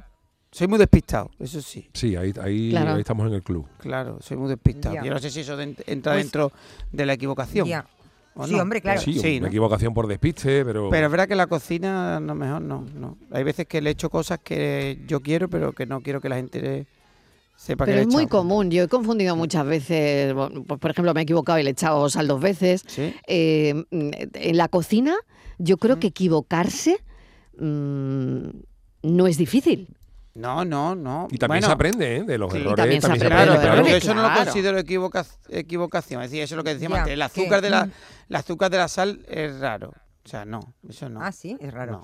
Soy 0.52 0.70
muy 0.70 0.80
despistado, 0.80 1.32
eso 1.38 1.62
sí. 1.62 1.90
Sí, 1.92 2.16
ahí, 2.16 2.34
ahí, 2.42 2.70
Claro. 2.70 2.94
ahí 2.94 3.02
estamos 3.02 3.28
en 3.28 3.34
el 3.34 3.44
club. 3.44 3.68
Claro, 3.80 4.20
soy 4.22 4.38
muy 4.38 4.48
despistado. 4.48 4.96
Ya. 4.96 5.04
Yo 5.04 5.12
no 5.12 5.20
sé 5.20 5.30
si 5.30 5.42
eso 5.42 5.58
de- 5.58 5.75
entra 5.86 6.14
Pues- 6.14 6.24
dentro 6.24 6.54
de 6.94 7.06
la 7.06 7.12
equivocación. 7.12 7.68
Ya. 7.68 7.86
¿O 8.36 8.46
Sí, 8.48 8.54
no? 8.56 8.62
hombre, 8.62 8.82
claro. 8.82 9.01
Sí, 9.01 9.13
Sí, 9.20 9.38
una 9.38 9.42
¿no? 9.42 9.48
equivocación 9.48 9.94
por 9.94 10.08
despiste, 10.08 10.63
pero... 10.63 10.89
Pero 10.92 11.06
es 11.08 11.12
verdad 11.12 11.27
que 11.27 11.36
la 11.36 11.48
cocina, 11.48 12.20
no 12.20 12.36
mejor 12.36 12.62
no, 12.62 12.86
no. 12.96 13.18
Hay 13.32 13.44
veces 13.44 13.65
que 13.65 13.82
le 13.82 13.89
echo 13.92 14.10
cosas 14.10 14.39
que 14.44 15.00
yo 15.08 15.22
quiero, 15.22 15.50
pero 15.50 15.72
que 15.74 15.86
no 15.86 16.01
quiero 16.01 16.22
que 16.22 16.30
la 16.30 16.36
gente 16.36 16.86
sepa 17.58 17.86
que 17.86 17.92
Pero 17.92 17.96
le 17.96 18.01
he 18.04 18.08
es 18.08 18.13
muy 18.13 18.24
echado. 18.25 18.42
común. 18.42 18.70
Yo 18.70 18.84
he 18.84 18.88
confundido 18.89 19.36
muchas 19.36 19.65
veces. 19.65 20.34
pues, 20.34 20.80
Por 20.80 20.92
ejemplo, 20.92 21.13
me 21.13 21.22
he 21.22 21.24
equivocado 21.24 21.58
y 21.60 21.63
le 21.63 21.70
he 21.70 21.72
echado 21.74 22.10
sal 22.10 22.27
dos 22.27 22.42
veces. 22.42 22.84
Sí. 22.88 23.13
Eh, 23.27 23.84
en 23.92 24.58
la 24.58 24.68
cocina, 24.68 25.15
yo 25.58 25.77
creo 25.77 25.96
Mm. 25.96 26.00
que 26.00 26.08
equivocarse 26.08 26.98
mm, 27.58 28.48
no 29.04 29.27
es 29.27 29.38
difícil. 29.38 29.88
No, 30.36 30.65
no, 30.65 30.96
no. 30.96 31.27
Y 31.32 31.38
también 31.38 31.62
Bueno, 31.62 31.68
se 31.68 31.74
aprende, 31.74 32.18
¿eh? 32.18 32.24
De 32.24 32.38
los 32.38 32.51
Sí, 32.51 32.58
errores. 32.60 32.75
también 32.75 33.01
se 33.01 33.08
aprende 33.08 33.27
Claro, 33.27 33.84
de 33.84 33.98
eso 33.98 34.13
no 34.13 34.22
lo 34.30 34.36
considero 34.36 34.77
equivoca- 34.77 35.25
equivocación. 35.50 36.22
Es 36.22 36.30
decir, 36.32 36.44
eso 36.44 36.56
es 36.56 36.58
lo 36.58 36.63
que 36.63 36.74
decíamos 36.74 37.00
antes. 37.00 37.13
El 37.13 37.20
¿qué? 37.20 37.24
azúcar, 37.24 37.62
de 37.62 37.70
la, 37.70 37.86
Mm. 37.86 37.92
el 38.30 38.36
azúcar 38.36 38.70
de 38.72 38.77
la 38.77 38.88
sal 38.88 39.25
es 39.30 39.60
raro. 39.60 39.94
O 40.25 40.27
sea, 40.27 40.44
no, 40.46 40.60
eso 40.89 41.08
no. 41.10 41.22
Ah, 41.22 41.32
sí, 41.32 41.56
es 41.60 41.74
raro. 41.74 41.94
No. 41.94 42.01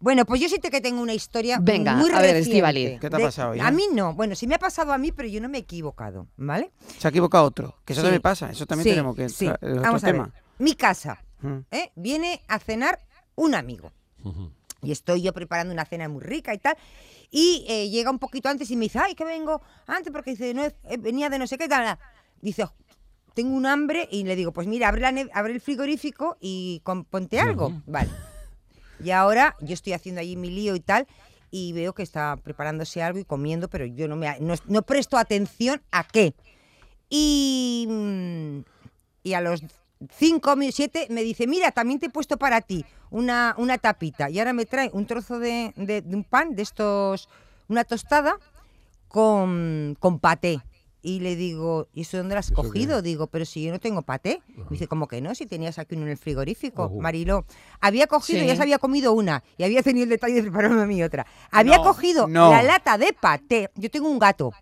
Bueno, 0.00 0.24
pues 0.24 0.40
yo 0.40 0.48
sí 0.48 0.58
te 0.60 0.70
que 0.70 0.80
tengo 0.80 1.02
una 1.02 1.12
historia 1.12 1.58
Venga, 1.60 1.94
muy 1.96 2.08
a 2.10 2.20
ver, 2.20 2.34
reciente. 2.34 2.40
Estíbaliz. 2.50 3.00
¿Qué 3.00 3.10
te 3.10 3.16
ha 3.16 3.18
De- 3.18 3.24
pasado, 3.24 3.54
hija? 3.56 3.66
A 3.66 3.70
mí 3.72 3.82
no. 3.92 4.14
Bueno, 4.14 4.34
sí 4.36 4.46
me 4.46 4.54
ha 4.54 4.58
pasado 4.60 4.92
a 4.92 4.98
mí, 4.98 5.10
pero 5.12 5.28
yo 5.28 5.40
no 5.40 5.48
me 5.48 5.58
he 5.58 5.60
equivocado, 5.62 6.28
¿vale? 6.36 6.70
Se 6.98 7.08
ha 7.08 7.10
equivocado 7.10 7.44
otro. 7.44 7.74
Que 7.84 7.92
eso 7.94 8.02
Sí. 8.02 8.06
también 8.06 8.22
pasa. 8.22 8.48
Eso 8.50 8.64
también 8.64 8.84
Sí, 8.84 8.90
tenemos 8.90 9.16
que 9.16 9.28
sí. 9.28 9.50
Vamos 9.60 10.04
a 10.04 10.12
ver. 10.12 10.22
Mi 10.58 10.74
casa. 10.74 11.22
¿eh? 11.72 11.90
Viene 11.96 12.40
a 12.48 12.58
cenar 12.60 13.00
un 13.34 13.54
amigo. 13.56 13.92
Ujú. 14.24 14.52
Y 14.82 14.92
estoy 14.92 15.22
yo 15.22 15.32
preparando 15.32 15.72
una 15.72 15.84
cena 15.84 16.08
muy 16.08 16.22
rica 16.22 16.54
y 16.54 16.58
tal. 16.58 16.76
Y 17.30 17.64
eh, 17.68 17.90
llega 17.90 18.10
un 18.10 18.18
poquito 18.18 18.48
antes 18.48 18.70
y 18.70 18.76
me 18.76 18.84
dice, 18.84 18.98
ay, 19.00 19.14
que 19.14 19.24
vengo 19.24 19.60
antes 19.86 20.12
porque 20.12 20.30
dice, 20.32 20.54
no, 20.54 20.64
eh, 20.64 20.74
venía 20.98 21.28
de 21.28 21.38
no 21.38 21.46
sé 21.46 21.58
qué 21.58 21.68
tal. 21.68 21.98
Dice, 22.40 22.64
"Oh, 22.64 22.72
tengo 23.34 23.54
un 23.56 23.66
hambre 23.66 24.08
y 24.10 24.24
le 24.24 24.36
digo, 24.36 24.52
pues 24.52 24.66
mira, 24.66 24.88
abre, 24.88 25.00
la 25.00 25.12
abre 25.34 25.52
el 25.54 25.60
frigorífico 25.60 26.36
y 26.40 26.80
con- 26.84 27.04
ponte 27.04 27.40
algo. 27.40 27.72
Vale. 27.86 28.08
Y 29.02 29.10
ahora 29.10 29.56
yo 29.60 29.74
estoy 29.74 29.92
haciendo 29.92 30.20
allí 30.20 30.36
mi 30.36 30.50
lío 30.50 30.74
y 30.74 30.80
tal 30.80 31.06
y 31.50 31.72
veo 31.72 31.94
que 31.94 32.02
está 32.02 32.36
preparándose 32.36 33.02
algo 33.02 33.18
y 33.18 33.24
comiendo, 33.24 33.68
pero 33.68 33.86
yo 33.86 34.06
no, 34.08 34.16
me, 34.16 34.38
no, 34.40 34.54
no 34.66 34.82
presto 34.82 35.16
atención 35.16 35.80
a 35.92 36.04
qué. 36.06 36.34
Y, 37.08 37.86
mm, 37.88 38.58
y 39.22 39.32
a 39.34 39.40
los 39.40 39.62
cinco 40.10 40.54
siete 40.72 41.06
me 41.10 41.22
dice, 41.22 41.46
mira, 41.46 41.70
también 41.72 41.98
te 42.00 42.06
he 42.06 42.10
puesto 42.10 42.36
para 42.38 42.60
ti 42.60 42.84
una, 43.10 43.54
una 43.58 43.78
tapita. 43.78 44.30
Y 44.30 44.38
ahora 44.38 44.52
me 44.52 44.66
trae 44.66 44.90
un 44.92 45.06
trozo 45.06 45.38
de, 45.38 45.72
de- 45.76 46.02
de 46.02 46.16
un 46.16 46.24
pan, 46.24 46.54
de 46.54 46.62
estos, 46.62 47.28
una 47.68 47.84
tostada, 47.84 48.36
con, 49.08 49.96
con 49.98 50.18
paté. 50.18 50.60
Y 51.00 51.20
le 51.20 51.36
digo, 51.36 51.88
¿y 51.94 52.00
eso 52.02 52.16
dónde 52.18 52.34
lo 52.34 52.40
has 52.40 52.46
¿Eso 52.50 52.60
qué 52.60 52.68
cogido? 52.68 53.02
Digo, 53.02 53.28
pero 53.28 53.44
si 53.44 53.62
yo 53.62 53.70
no 53.70 53.78
tengo 53.78 54.02
paté. 54.02 54.42
Me 54.56 54.64
dice, 54.70 54.88
¿cómo 54.88 55.06
que 55.06 55.20
no? 55.20 55.32
Si 55.34 55.46
tenías 55.46 55.78
aquí 55.78 55.94
uno 55.94 56.04
en 56.04 56.10
el 56.10 56.18
frigorífico. 56.18 56.84
Ojo. 56.84 56.96
Mariló, 57.00 57.44
había 57.80 58.08
cogido, 58.08 58.40
Sí. 58.40 58.46
ya 58.46 58.56
se 58.56 58.62
había 58.62 58.78
comido 58.78 59.12
una 59.12 59.42
y 59.56 59.62
había 59.62 59.82
tenido 59.82 60.04
el 60.04 60.10
detalle 60.10 60.34
de 60.34 60.42
prepararme 60.42 60.82
a 60.82 60.86
mí 60.86 61.02
otra. 61.02 61.24
Había 61.52 61.76
No, 61.78 61.84
cogido 61.84 62.26
no. 62.26 62.50
la 62.50 62.62
lata 62.62 62.98
de 62.98 63.12
paté. 63.12 63.70
Yo 63.76 63.90
tengo 63.90 64.08
un 64.08 64.18
gato. 64.18 64.52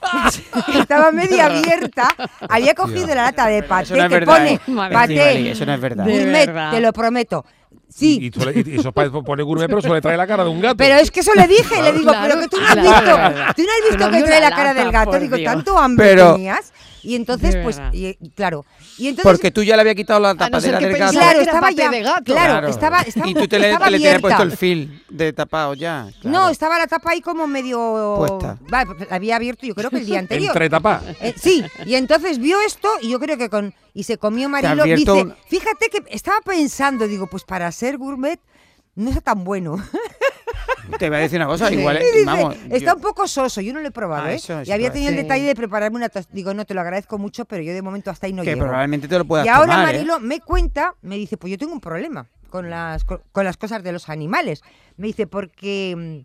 Estaba 0.78 1.12
media 1.12 1.46
abierta. 1.58 2.08
Había 2.48 2.74
cogido 2.74 3.08
la 3.08 3.14
lata 3.24 3.46
de 3.46 3.62
paté 3.62 3.84
Eso 3.84 3.96
no 3.96 4.02
es 4.04 4.08
que 4.08 4.14
verdad, 4.14 4.34
pone 4.36 4.52
¿eh? 4.54 4.90
Paté 4.92 5.50
Eso 5.50 5.66
no 5.66 5.74
es 5.74 5.80
verdad. 5.80 6.04
De 6.04 6.12
gourmet, 6.18 6.46
verdad. 6.46 6.70
te 6.72 6.80
lo 6.80 6.92
prometo. 6.92 7.44
Y, 7.70 7.90
Sí, 7.90 8.18
y, 8.22 8.30
suele- 8.30 8.62
y 8.66 8.78
eso 8.78 8.92
pa- 8.92 9.10
pone 9.10 9.42
gourmet, 9.42 9.66
pero 9.66 9.80
suele 9.80 10.00
traer 10.02 10.18
la 10.18 10.26
cara 10.26 10.44
de 10.44 10.50
un 10.50 10.60
gato. 10.60 10.76
pero 10.76 10.96
es 10.96 11.10
que 11.10 11.20
eso 11.20 11.32
le 11.34 11.48
dije, 11.48 11.82
le 11.82 11.92
digo, 11.92 12.10
Claro, 12.12 12.28
pero 12.28 12.40
que 12.42 12.48
tú 12.48 12.56
no 12.60 12.66
has 12.66 12.72
claro, 12.74 12.90
visto, 12.90 13.04
claro. 13.04 13.52
tú 13.56 13.62
no 13.62 13.68
has 13.72 13.90
visto 13.90 14.10
que 14.10 14.22
trae 14.24 14.40
la 14.40 14.50
la 14.50 14.56
cara 14.56 14.72
lata, 14.74 14.82
del 14.84 14.92
gato, 14.92 15.18
digo, 15.18 15.36
Dios. 15.36 15.52
tanto 15.52 15.78
hambre 15.78 16.06
Pero- 16.08 16.34
tenías. 16.34 16.72
Y 17.02 17.14
entonces, 17.14 17.56
pues, 17.62 17.80
y 17.92 18.14
claro. 18.36 18.66
Y 18.98 19.08
entonces, 19.08 19.22
Porque 19.30 19.50
tú 19.50 19.62
ya 19.62 19.76
le 19.76 19.82
habías 19.82 19.94
quitado 19.96 20.18
la 20.20 20.34
tapadera 20.34 20.78
del 20.80 20.96
gato. 20.98 21.12
claro, 21.12 21.40
estaba 21.40 21.70
ya, 21.70 21.88
de 21.90 22.02
gato. 22.02 22.24
claro, 22.24 22.52
Claro. 22.52 22.68
estaba, 22.68 23.00
estaba, 23.02 23.28
y 23.28 23.34
tú 23.34 23.46
te 23.48 23.58
le, 23.58 23.68
estaba 23.70 23.90
le 23.90 23.98
tenías 23.98 24.20
puesto 24.20 24.42
el 24.42 24.52
fil 24.56 25.02
de 25.08 25.32
tapado 25.32 25.74
ya. 25.74 26.08
No, 26.24 26.48
estaba 26.48 26.78
la 26.78 26.86
tapa 26.88 27.12
ahí 27.12 27.20
como 27.20 27.46
medio... 27.46 28.14
Puesta. 28.18 28.58
Vale, 28.68 28.86
pues 28.96 29.08
la 29.08 29.16
había 29.16 29.36
abierto 29.36 29.66
yo 29.66 29.74
creo 29.74 29.90
que 29.90 29.98
el 29.98 30.06
día 30.06 30.18
anterior. 30.20 30.50
Entre 30.50 30.68
tapas. 30.68 31.02
Eh, 31.20 31.34
sí, 31.40 31.64
y 31.86 31.94
entonces 31.94 32.38
vio 32.38 32.60
esto 32.60 32.88
y 33.00 33.10
yo 33.10 33.20
creo 33.20 33.38
que 33.38 33.48
con... 33.48 33.72
Y 33.94 34.02
se 34.02 34.18
comió 34.18 34.48
Marilo, 34.48 34.84
dice, 34.84 35.10
un- 35.12 35.34
fíjate 35.48 35.88
que 35.90 36.02
estaba 36.10 36.38
pensando, 36.44 37.06
digo, 37.08 37.26
pues 37.28 37.44
para 37.44 37.70
ser 37.72 37.98
gourmet 37.98 38.40
no 38.96 39.10
está 39.10 39.20
tan 39.20 39.44
bueno. 39.44 39.76
Te 40.98 41.08
voy 41.08 41.18
a 41.18 41.20
decir 41.20 41.38
una 41.38 41.46
cosa, 41.46 41.72
igual, 41.72 41.98
dice, 41.98 42.24
vamos. 42.24 42.56
está 42.70 42.90
yo- 42.90 42.96
un 42.96 43.02
poco 43.02 43.26
soso, 43.28 43.60
yo 43.60 43.72
no 43.74 43.80
lo 43.80 43.88
he 43.88 43.90
probado, 43.90 44.24
Ah, 44.26 44.32
¿eh? 44.32 44.36
eso, 44.36 44.62
y 44.62 44.70
había 44.72 44.88
te 44.88 44.94
tenido 44.94 45.10
el 45.10 45.16
detalle 45.16 45.44
de 45.44 45.54
prepararme 45.54 45.96
una 45.96 46.10
Digo, 46.32 46.54
no, 46.54 46.64
te 46.64 46.74
lo 46.74 46.80
agradezco 46.80 47.18
mucho, 47.18 47.44
pero 47.44 47.62
yo 47.62 47.72
de 47.72 47.82
momento 47.82 48.10
hasta 48.10 48.26
ahí 48.26 48.32
no 48.32 48.42
que 48.42 48.50
llego. 48.54 48.64
probablemente 48.66 49.08
te 49.08 49.18
lo 49.18 49.24
puedas 49.24 49.44
Y 49.46 49.48
ahora 49.48 49.72
tomar, 49.74 49.94
¿eh? 49.94 49.98
Marilo 49.98 50.20
me 50.20 50.40
cuenta, 50.40 50.94
me 51.02 51.16
dice, 51.16 51.36
pues 51.36 51.50
yo 51.50 51.58
tengo 51.58 51.72
un 51.72 51.80
problema 51.80 52.26
con 52.50 52.70
las, 52.70 53.04
co- 53.04 53.22
con 53.32 53.44
las 53.44 53.56
cosas 53.56 53.82
de 53.82 53.92
los 53.92 54.08
animales. 54.08 54.62
Me 54.96 55.08
dice, 55.08 55.26
porque 55.26 56.24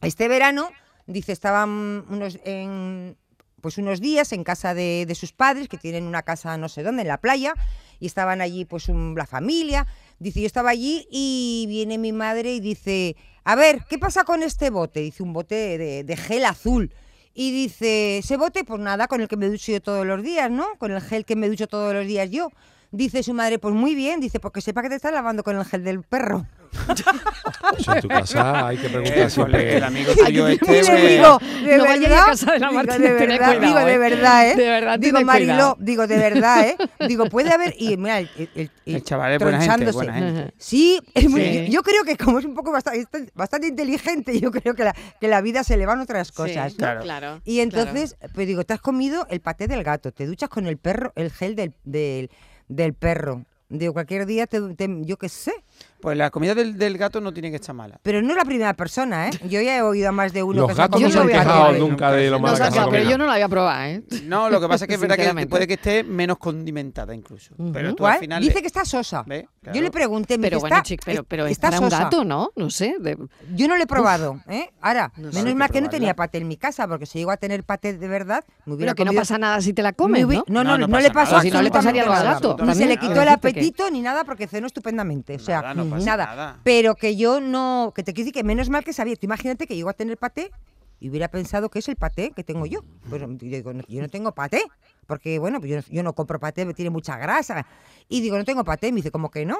mm, 0.00 0.06
este 0.06 0.28
verano, 0.28 0.70
dice, 1.06 1.32
estaban 1.32 2.04
unos, 2.08 2.38
en, 2.44 3.16
pues 3.60 3.78
unos 3.78 4.00
días 4.00 4.32
en 4.32 4.44
casa 4.44 4.74
de, 4.74 5.04
de 5.06 5.14
sus 5.14 5.32
padres, 5.32 5.68
que 5.68 5.76
tienen 5.78 6.04
una 6.04 6.22
casa 6.22 6.56
no 6.56 6.68
sé 6.68 6.82
dónde, 6.82 7.02
en 7.02 7.08
la 7.08 7.18
playa, 7.18 7.54
y 8.02 8.06
estaban 8.06 8.40
allí 8.40 8.64
pues 8.64 8.88
un- 8.88 9.14
la 9.16 9.26
familia. 9.26 9.86
Dice, 10.18 10.40
yo 10.40 10.46
estaba 10.46 10.70
allí 10.70 11.06
y 11.08 11.66
viene 11.68 11.98
mi 11.98 12.10
madre 12.12 12.52
y 12.52 12.58
dice, 12.58 13.14
a 13.44 13.54
ver, 13.54 13.84
¿qué 13.88 13.96
pasa 13.96 14.24
con 14.24 14.42
este 14.42 14.70
bote? 14.70 14.98
Dice, 14.98 15.22
un 15.22 15.32
bote 15.32 15.78
de, 15.78 16.02
de 16.02 16.16
gel 16.16 16.44
azul. 16.44 16.92
Y 17.32 17.52
dice, 17.52 18.18
ese 18.18 18.36
bote, 18.36 18.64
pues 18.64 18.80
nada, 18.80 19.06
con 19.06 19.20
el 19.20 19.28
que 19.28 19.36
me 19.36 19.48
ducho 19.48 19.70
yo 19.70 19.80
todos 19.80 20.04
los 20.04 20.20
días, 20.20 20.50
¿no? 20.50 20.66
Con 20.78 20.90
el 20.90 21.00
gel 21.00 21.24
que 21.24 21.36
me 21.36 21.48
ducho 21.48 21.68
todos 21.68 21.94
los 21.94 22.04
días 22.04 22.28
yo. 22.28 22.50
Dice 22.90 23.22
su 23.22 23.34
madre, 23.34 23.60
pues 23.60 23.72
muy 23.72 23.94
bien, 23.94 24.18
dice, 24.18 24.40
porque 24.40 24.60
sepa 24.60 24.82
que 24.82 24.88
te 24.88 24.96
estás 24.96 25.12
lavando 25.12 25.44
con 25.44 25.56
el 25.56 25.64
gel 25.64 25.84
del 25.84 26.02
perro. 26.02 26.44
Eso 27.78 27.94
en 27.94 28.00
tu 28.00 28.08
casa 28.08 28.66
hay 28.68 28.76
que 28.78 28.88
preguntar 28.88 29.18
Eh, 29.18 29.30
siempre. 29.30 29.76
el 29.76 29.84
amigo 29.84 30.12
tuyo 30.14 30.28
yo- 30.30 30.48
este, 30.48 30.66
pues, 30.66 30.86
digo, 30.86 31.38
de 31.38 31.76
No 31.78 31.84
verdad, 31.84 32.22
a 32.22 32.26
casa 32.26 32.52
de 32.52 32.58
la 32.58 32.68
digo, 32.68 32.82
de 32.82 33.08
verdad, 33.10 33.56
cuidado, 33.56 33.60
digo, 33.60 33.78
de 33.86 33.92
¿eh? 33.94 33.98
verdad, 33.98 34.48
¿eh? 34.50 34.56
De 34.56 34.66
verdad, 34.68 34.98
digo, 34.98 35.20
Mariló, 35.22 35.76
digo, 35.80 36.06
de 36.06 36.16
verdad, 36.16 36.66
¿eh? 36.68 36.76
Digo, 37.08 37.26
puede 37.26 37.50
haber, 37.52 37.74
y 37.78 37.96
mira, 37.96 38.20
el, 38.20 38.30
el, 38.54 38.70
El 38.86 39.02
chaval 39.04 39.32
es 39.32 39.38
buena 39.38 39.58
gente, 39.60 39.84
tronchándose. 39.84 39.94
buena 39.96 40.14
gente. 40.14 40.54
Sí, 40.58 41.00
es 41.14 41.28
muy- 41.28 41.40
Sí. 41.42 41.66
yo 41.70 41.82
creo 41.82 42.04
que 42.04 42.16
como 42.16 42.38
es 42.38 42.44
un 42.44 42.54
poco 42.54 42.72
bastante, 42.72 43.30
bastante 43.34 43.66
inteligente, 43.68 44.38
yo 44.40 44.50
creo 44.50 44.74
que 44.74 44.84
la, 44.84 44.94
que 45.20 45.28
la 45.28 45.40
vida 45.40 45.64
se 45.64 45.76
le 45.76 45.86
van 45.86 46.00
otras 46.00 46.32
cosas, 46.32 46.72
Sí, 46.72 46.78
¿no? 46.78 46.84
Claro. 46.84 47.00
claro. 47.02 47.40
Y 47.44 47.60
entonces, 47.60 48.16
pues 48.34 48.46
digo, 48.46 48.64
te 48.64 48.74
has 48.74 48.80
comido 48.80 49.26
el 49.30 49.40
paté 49.40 49.66
del 49.68 49.82
gato, 49.84 50.12
te 50.12 50.26
duchas 50.26 50.48
con 50.48 50.66
el 50.66 50.78
perro, 50.78 51.12
el 51.16 51.30
gel 51.30 51.54
del, 51.56 51.74
del, 51.84 52.30
del 52.68 52.94
perro. 52.94 53.44
Digo, 53.68 53.94
cualquier 53.94 54.26
día, 54.26 54.46
te, 54.46 54.60
te- 54.74 54.86
yo 55.00 55.16
qué 55.16 55.30
sé. 55.30 55.52
Pues 56.00 56.16
la 56.18 56.30
comida 56.30 56.52
del, 56.56 56.76
del 56.76 56.98
gato 56.98 57.20
no 57.20 57.32
tiene 57.32 57.50
que 57.50 57.56
estar 57.56 57.74
mala. 57.76 58.00
Pero 58.02 58.20
no 58.22 58.30
es 58.30 58.36
la 58.36 58.44
primera 58.44 58.74
persona, 58.74 59.28
¿eh? 59.28 59.30
Yo 59.48 59.60
ya 59.60 59.76
he 59.78 59.82
oído 59.82 60.08
a 60.08 60.12
más 60.12 60.32
de 60.32 60.42
uno 60.42 60.62
Los 60.62 60.70
que 60.70 60.74
gatos 60.74 61.00
no 61.00 61.08
se 61.10 61.18
han 61.20 61.28
quejado 61.28 61.72
nunca 61.74 62.10
de 62.10 62.28
lo 62.28 62.38
No 62.38 62.42
mala 62.42 62.70
Nos 62.70 62.74
que 62.74 62.90
pero 62.90 63.08
yo 63.08 63.16
no 63.18 63.26
la 63.26 63.34
voy 63.34 63.42
a 63.42 63.48
probar, 63.48 63.88
¿eh? 63.88 64.02
No, 64.24 64.50
lo 64.50 64.60
que 64.60 64.66
pasa 64.66 64.84
es 64.84 64.88
que 64.88 64.94
es 64.94 65.00
verdad 65.00 65.16
que 65.16 65.46
puede 65.46 65.68
que 65.68 65.74
esté 65.74 66.02
menos 66.02 66.38
condimentada 66.38 67.14
incluso. 67.14 67.54
Pero 67.72 67.94
tú 67.94 68.04
al 68.04 68.12
¿Cuál? 68.14 68.18
final... 68.18 68.42
Dice 68.42 68.54
le- 68.56 68.60
que 68.62 68.66
está 68.66 68.84
sosa. 68.84 69.22
¿Ve? 69.26 69.46
Yo 69.72 69.80
le 69.80 69.92
pregunté, 69.92 70.38
me 70.38 70.48
Pero 70.48 70.58
bueno, 70.58 70.74
está, 70.74 70.82
chic, 70.84 71.02
pero, 71.04 71.20
es- 71.20 71.26
pero 71.28 71.46
es 71.46 71.52
está 71.52 71.68
para 71.70 71.80
un 71.80 71.90
sosa. 71.90 72.02
gato, 72.04 72.24
¿no? 72.24 72.50
No 72.56 72.68
sé. 72.70 72.96
de- 72.98 73.16
Yo 73.54 73.68
no 73.68 73.76
lo 73.76 73.82
he 73.84 73.86
probado, 73.86 74.40
¿eh? 74.48 74.70
Ahora, 74.80 75.12
No 75.16 75.30
sé. 75.30 75.38
menos 75.38 75.52
que 75.52 75.54
mal 75.54 75.70
que 75.70 75.80
no 75.82 75.88
tenía 75.88 76.14
paté 76.16 76.38
en 76.38 76.48
mi 76.48 76.56
casa, 76.56 76.88
porque 76.88 77.06
si 77.06 77.18
llego 77.20 77.30
a 77.30 77.36
tener 77.36 77.62
paté 77.62 77.96
de 77.96 78.08
verdad, 78.08 78.44
me 78.66 78.74
hubiera 78.74 78.94
Pero 78.94 79.04
que 79.08 79.14
no 79.14 79.20
pasa 79.20 79.38
nada 79.38 79.60
si 79.60 79.72
te 79.72 79.82
la 79.82 79.90
me 79.90 79.94
comes, 79.96 80.26
¿no? 80.26 80.44
No, 80.48 80.64
no, 80.64 80.64
No, 80.64 80.78
no, 80.78 80.88
no 80.88 80.98
le 80.98 81.10
pasa 81.10 81.14
pasó 81.14 81.30
nada. 81.32 81.42
Si 81.42 81.50
no 81.52 81.62
le 81.62 81.70
pasaría 81.70 82.02
al 82.02 82.24
gato. 82.24 82.56
Ni 82.60 82.74
se 82.74 82.86
le 82.86 82.96
quitó 82.96 83.22
el 83.22 83.28
apetito 83.28 83.88
ni 83.88 84.00
nada 84.00 84.24
porque 84.24 84.48
cenó 84.48 84.66
estupendamente. 84.66 85.36
O 85.36 85.38
sea, 85.38 85.71
Nada, 85.74 85.84
no 85.88 85.94
pasa 85.96 86.06
nada. 86.06 86.26
nada. 86.26 86.60
Pero 86.64 86.94
que 86.94 87.16
yo 87.16 87.40
no, 87.40 87.92
que 87.94 88.02
te 88.02 88.12
quiero 88.12 88.26
decir 88.26 88.34
que 88.34 88.44
menos 88.44 88.68
mal 88.70 88.84
que 88.84 88.92
sabía. 88.92 89.14
Tú 89.16 89.26
imagínate 89.26 89.66
que 89.66 89.74
llego 89.76 89.88
a 89.88 89.94
tener 89.94 90.16
paté 90.18 90.50
y 91.00 91.08
hubiera 91.10 91.28
pensado 91.28 91.68
que 91.68 91.80
es 91.80 91.88
el 91.88 91.96
paté 91.96 92.30
que 92.30 92.44
tengo 92.44 92.64
yo. 92.66 92.80
Pues 93.08 93.20
yo 93.20 93.26
digo, 93.28 93.72
no, 93.72 93.82
yo 93.88 94.00
no 94.00 94.08
tengo 94.08 94.32
paté, 94.32 94.62
porque 95.06 95.38
bueno, 95.38 95.58
pues 95.58 95.70
yo, 95.70 95.76
no- 95.76 95.82
yo 95.88 96.02
no 96.02 96.12
compro 96.14 96.38
paté, 96.38 96.64
me 96.64 96.74
tiene 96.74 96.90
mucha 96.90 97.16
grasa. 97.18 97.66
Y 98.08 98.20
digo, 98.20 98.38
no 98.38 98.44
tengo 98.44 98.62
paté. 98.64 98.92
Me 98.92 98.96
dice, 98.96 99.10
¿cómo 99.10 99.30
que 99.30 99.44
no? 99.44 99.58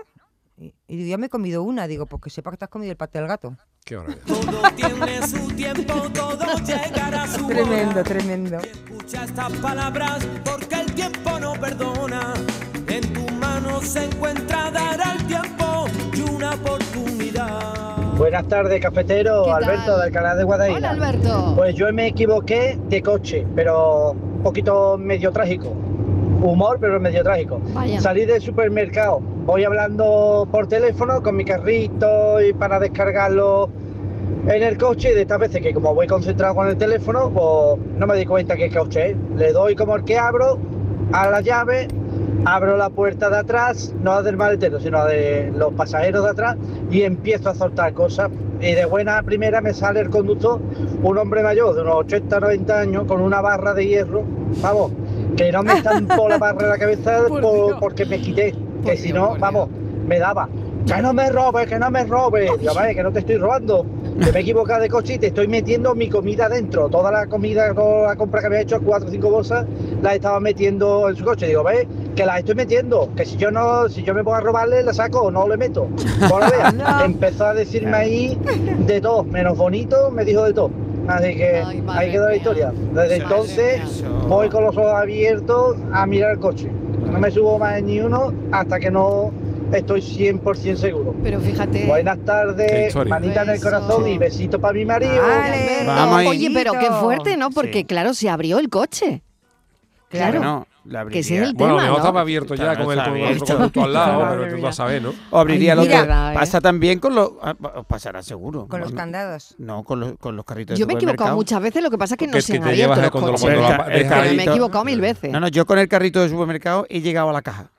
Y, 0.59 0.75
y 0.87 0.97
digo, 0.97 1.09
ya 1.11 1.19
me 1.19 1.27
he 1.27 1.31
comido 1.31 1.63
una. 1.63 1.87
Digo, 1.89 2.07
porque 2.07 2.31
sepa 2.31 2.51
que 2.53 2.59
te 2.59 2.65
has 2.67 2.71
comido 2.71 2.91
el 2.93 2.97
paté 2.97 3.19
del 3.19 3.27
gato. 3.27 3.57
Qué 3.85 3.97
maravilla. 3.97 4.23
Todo 4.27 4.63
tiene 4.77 5.27
su 5.27 5.49
tiempo, 5.57 5.95
todo 6.15 6.59
llegará 6.65 7.23
a 7.25 7.27
su 7.27 7.47
Tremendo, 7.49 7.91
hora. 7.91 8.03
tremendo. 8.05 8.59
Escucha 8.59 9.25
estas 9.25 9.53
palabras 9.55 10.25
porque 10.45 10.75
el 10.77 10.95
tiempo 10.95 11.41
no 11.41 11.55
perdona. 11.55 12.35
En 12.87 13.13
tu 13.13 13.27
mano 13.35 13.71
no 13.73 13.81
se 13.81 14.05
encuentra, 14.05 14.71
dará 14.71 15.13
el 15.15 15.27
tiempo 15.27 15.65
oportunidad. 16.55 18.17
Buenas 18.17 18.47
tardes, 18.49 18.81
cafetero. 18.81 19.53
Alberto, 19.53 19.99
del 19.99 20.13
canal 20.13 20.37
de 20.37 20.45
Guadaira. 20.45 20.77
Hola, 20.77 20.91
Alberto. 20.91 21.55
Pues 21.57 21.75
yo 21.75 21.93
me 21.93 22.09
equivoqué 22.09 22.79
de 22.89 23.03
coche, 23.03 23.47
pero 23.55 24.13
un 24.13 24.43
poquito 24.43 24.97
medio 24.99 25.33
trágico. 25.33 25.69
Humor, 26.43 26.79
pero 26.81 26.99
medio 27.01 27.23
trágico. 27.23 27.61
Vaya. 27.73 28.01
Salí 28.01 28.25
del 28.25 28.43
supermercado, 28.43 29.21
voy 29.21 29.65
hablando 29.65 30.47
por 30.51 30.67
teléfono 30.67 31.23
con 31.23 31.37
mi 31.37 31.45
carrito 31.45 32.41
y 32.41 32.53
para 32.53 32.81
descargarlo 32.81 33.71
en 34.47 34.63
el 34.63 34.77
coche 34.77 35.13
y 35.13 35.15
de 35.15 35.23
estas 35.23 35.39
veces 35.39 35.63
que 35.63 35.73
como 35.73 35.95
voy 35.95 36.09
concentrado 36.09 36.57
con 36.57 36.67
el 36.69 36.77
teléfono, 36.77 37.31
pues 37.31 37.97
no 37.97 38.07
me 38.07 38.17
di 38.17 38.27
cuenta 38.27 38.57
que 38.57 38.71
coche 38.71 39.11
es. 39.11 39.17
Le 39.37 39.53
doy 39.53 39.77
como 39.77 39.95
el 39.95 40.05
que 40.05 40.19
abro 40.19 40.59
a 41.13 41.29
la 41.31 41.41
llave, 41.41 41.89
abro 42.45 42.77
la 42.77 42.91
puerta 42.91 43.29
de 43.31 43.39
atrás, 43.39 43.95
no 44.03 44.13
la 44.15 44.23
del 44.23 44.37
maletero, 44.37 44.81
sino 44.81 44.99
la 44.99 45.07
de 45.07 45.53
los 45.57 45.73
pasajeros 45.75 46.25
de 46.25 46.31
atrás 46.31 46.57
y 46.91 47.03
empiezo 47.03 47.51
a 47.51 47.55
soltar 47.55 47.93
cosas. 47.93 48.31
Y 48.61 48.73
de 48.75 48.85
buena 48.85 49.23
primera 49.23 49.61
me 49.61 49.75
sale 49.75 50.01
el 50.01 50.09
conductor, 50.11 50.61
un 51.03 51.19
hombre 51.19 51.43
mayor 51.43 51.75
de 51.75 51.83
unos 51.83 51.97
80, 51.97 52.39
90 52.41 52.79
años, 52.81 53.05
con 53.07 53.21
una 53.21 53.41
barra 53.41 53.75
de 53.75 53.87
hierro, 53.87 54.23
vamos, 54.63 54.93
que 55.37 55.51
no 55.51 55.63
me 55.65 55.73
estampó 55.75 56.29
la 56.29 56.39
barra 56.39 56.63
en 56.63 56.69
la 56.69 56.79
cabeza 56.79 57.25
Por 57.29 57.41
por- 57.41 57.67
Dios. 57.67 57.79
porque 57.81 58.07
me 58.07 58.21
quité, 58.21 58.53
Por 58.83 58.91
que 58.93 58.97
si 58.97 59.13
no, 59.13 59.37
vamos, 59.39 59.69
me 60.07 60.19
daba. 60.19 60.49
Que 60.87 61.01
no 61.03 61.13
me 61.13 61.29
robes, 61.31 61.69
que 61.69 61.79
no 61.79 61.91
me 61.91 62.05
robes. 62.05 62.51
Digo, 62.59 62.75
vale, 62.75 62.95
que 62.95 63.03
no 63.05 63.13
te 63.13 63.21
estoy 63.21 63.37
robando. 63.37 63.85
Que 64.21 64.33
me 64.33 64.39
he 64.39 64.43
equivocado 64.43 64.81
de 64.83 64.89
coche 64.89 65.15
y 65.15 65.19
te 65.19 65.29
estoy 65.29 65.49
metiendo 65.49 65.95
mi 65.95 66.09
comida 66.09 66.49
dentro. 66.49 66.89
Toda 66.89 67.11
la 67.11 67.27
comida, 67.27 67.73
toda 67.75 68.09
la 68.09 68.17
compra 68.17 68.41
que 68.43 68.55
he 68.55 68.61
hecho, 68.61 68.81
cuatro 68.81 69.09
o 69.09 69.11
cinco 69.13 69.31
bolsas, 69.31 69.67
la 70.03 70.15
estaba 70.15 70.39
metiendo 70.41 71.09
en 71.09 71.17
su 71.17 71.25
coche. 71.25 71.47
Digo, 71.47 71.65
ve, 71.65 71.87
que 72.15 72.27
las 72.27 72.41
estoy 72.41 72.55
metiendo. 72.55 73.09
Que 73.17 73.25
si 73.25 73.37
yo 73.37 73.51
no, 73.51 73.89
si 73.89 74.03
yo 74.03 74.15
me 74.15 74.23
pongo 74.23 74.37
a 74.37 74.41
robarle, 74.41 74.83
la 74.83 74.93
saco, 74.93 75.31
no 75.31 75.49
le 75.49 75.57
meto. 75.57 75.89
Veas. 76.21 76.75
Empezó 77.05 77.47
a 77.47 77.55
decirme 77.55 77.97
ahí 77.97 78.39
de 78.87 79.01
todo, 79.01 79.25
menos 79.25 79.57
bonito, 79.57 80.11
me 80.11 80.25
dijo 80.25 80.45
de 80.45 80.53
todo. 80.53 80.71
Así 81.09 81.35
que 81.37 81.63
Ay, 81.67 81.83
ahí 81.89 82.13
quedó 82.13 82.29
la 82.29 82.37
historia. 82.37 82.73
Desde 82.93 83.17
Eso- 83.17 83.23
entonces 83.25 84.05
voy 84.29 84.49
con 84.51 84.63
los 84.65 84.77
ojos 84.77 84.93
abiertos 84.93 85.77
a 85.93 86.07
mirar 86.07 86.33
el 86.33 86.39
coche. 86.39 86.71
No 87.11 87.19
me 87.19 87.31
subo 87.31 87.59
más 87.59 87.79
en 87.79 87.87
ni 87.87 88.01
uno 88.01 88.33
hasta 88.53 88.79
que 88.79 88.91
no 88.91 89.33
estoy 89.79 90.01
100% 90.01 90.77
seguro. 90.77 91.15
Pero 91.23 91.41
fíjate. 91.41 91.87
Buenas 91.87 92.19
tardes, 92.25 92.95
manita 93.07 93.43
en 93.43 93.51
el 93.51 93.61
corazón 93.61 94.07
y 94.09 94.19
besito 94.19 94.61
para 94.61 94.75
mi 94.75 94.85
marido. 94.85 95.23
Vale. 95.23 95.85
Vamos. 95.87 96.27
Oye, 96.27 96.51
pero 96.53 96.73
qué 96.73 96.91
fuerte, 96.91 97.37
¿no? 97.37 97.51
Porque 97.51 97.81
Sí. 97.81 97.85
claro, 97.85 98.15
se 98.15 98.29
abrió 98.29 98.59
el 98.59 98.69
coche. 98.69 99.23
Claro. 100.09 100.67
La 100.85 101.07
Que 101.07 101.21
ese 101.21 101.37
es 101.37 101.43
el 101.43 101.55
Bueno, 101.55 101.75
tema, 101.75 101.83
mejor 101.85 101.99
¿no? 101.99 102.05
estaba 102.05 102.21
abierto 102.23 102.55
ya 102.57 102.77
con 102.77 102.91
el 102.91 103.05
con 103.05 103.17
el 103.17 103.85
al 103.85 103.93
lado, 103.93 104.27
pero 104.31 104.57
tú 104.57 104.63
vas 104.63 104.71
a 104.75 104.83
saber, 104.83 105.01
¿no? 105.01 105.15
O 105.31 105.39
abriría 105.39 105.73
Ay, 105.73 105.77
lo 105.77 105.83
mira. 105.83 105.95
que 105.95 106.01
Verdad, 106.03 106.33
¿eh? 106.33 106.35
pasa 106.35 106.61
también 106.61 106.99
con 106.99 107.15
los... 107.15 107.31
ah, 107.41 107.55
pasará 107.87 108.21
seguro. 108.21 108.67
Con 108.67 108.81
los 108.81 108.91
No, 108.91 108.97
candados. 108.97 109.55
No, 109.59 109.85
con 109.85 110.01
los, 110.01 110.15
con 110.19 110.35
los 110.35 110.45
carritos 110.45 110.75
de 110.77 110.81
Yo 110.81 110.89
me 110.89 110.95
he 110.95 110.97
equivocado 110.97 111.37
muchas 111.37 111.63
veces, 111.63 111.85
lo 111.85 111.91
que 111.91 111.99
pasa 111.99 112.15
es 112.15 112.19
que 112.19 112.27
no 112.27 112.33
se 112.33 112.39
es 112.41 112.51
han 112.51 112.55
que 112.55 112.59
te 112.59 112.69
abierto 112.71 112.95
llevas 112.97 113.13
los 113.15 113.41
coches. 113.41 113.57
Pero 113.87 114.35
me 114.35 114.43
he 114.43 114.47
equivocado 114.49 114.85
mil 114.85 115.01
veces. 115.01 115.31
No, 115.31 115.39
no, 115.39 115.47
yo 115.47 115.65
con 115.67 115.79
el 115.79 115.87
carrito 115.87 116.21
de 116.21 116.29
supermercado 116.29 116.85
he 116.89 117.01
llegado 117.01 117.31
a 117.31 117.33
la 117.33 117.43
caja. 117.43 117.71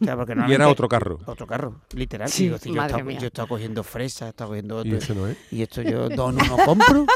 O 0.00 0.04
sea, 0.04 0.16
porque 0.16 0.34
Y 0.48 0.52
era 0.52 0.68
otro 0.68 0.88
carro. 0.88 1.18
Otro 1.26 1.46
carro, 1.46 1.82
literal. 1.92 2.28
Sí, 2.28 2.44
Digo, 2.44 2.58
si 2.58 2.70
yo, 2.70 2.74
madre 2.76 2.92
estaba, 2.92 3.04
mía. 3.04 3.18
yo 3.20 3.26
estaba 3.26 3.48
cogiendo 3.48 3.82
fresas, 3.84 4.30
estaba 4.30 4.48
cogiendo 4.48 4.84
Y 4.84 4.94
otro. 4.94 5.14
no 5.14 5.26
es. 5.28 5.36
Y 5.50 5.62
esto 5.62 5.82
yo 5.82 6.08
dos 6.08 6.34
en 6.34 6.42
uno 6.42 6.56
compro. 6.64 7.06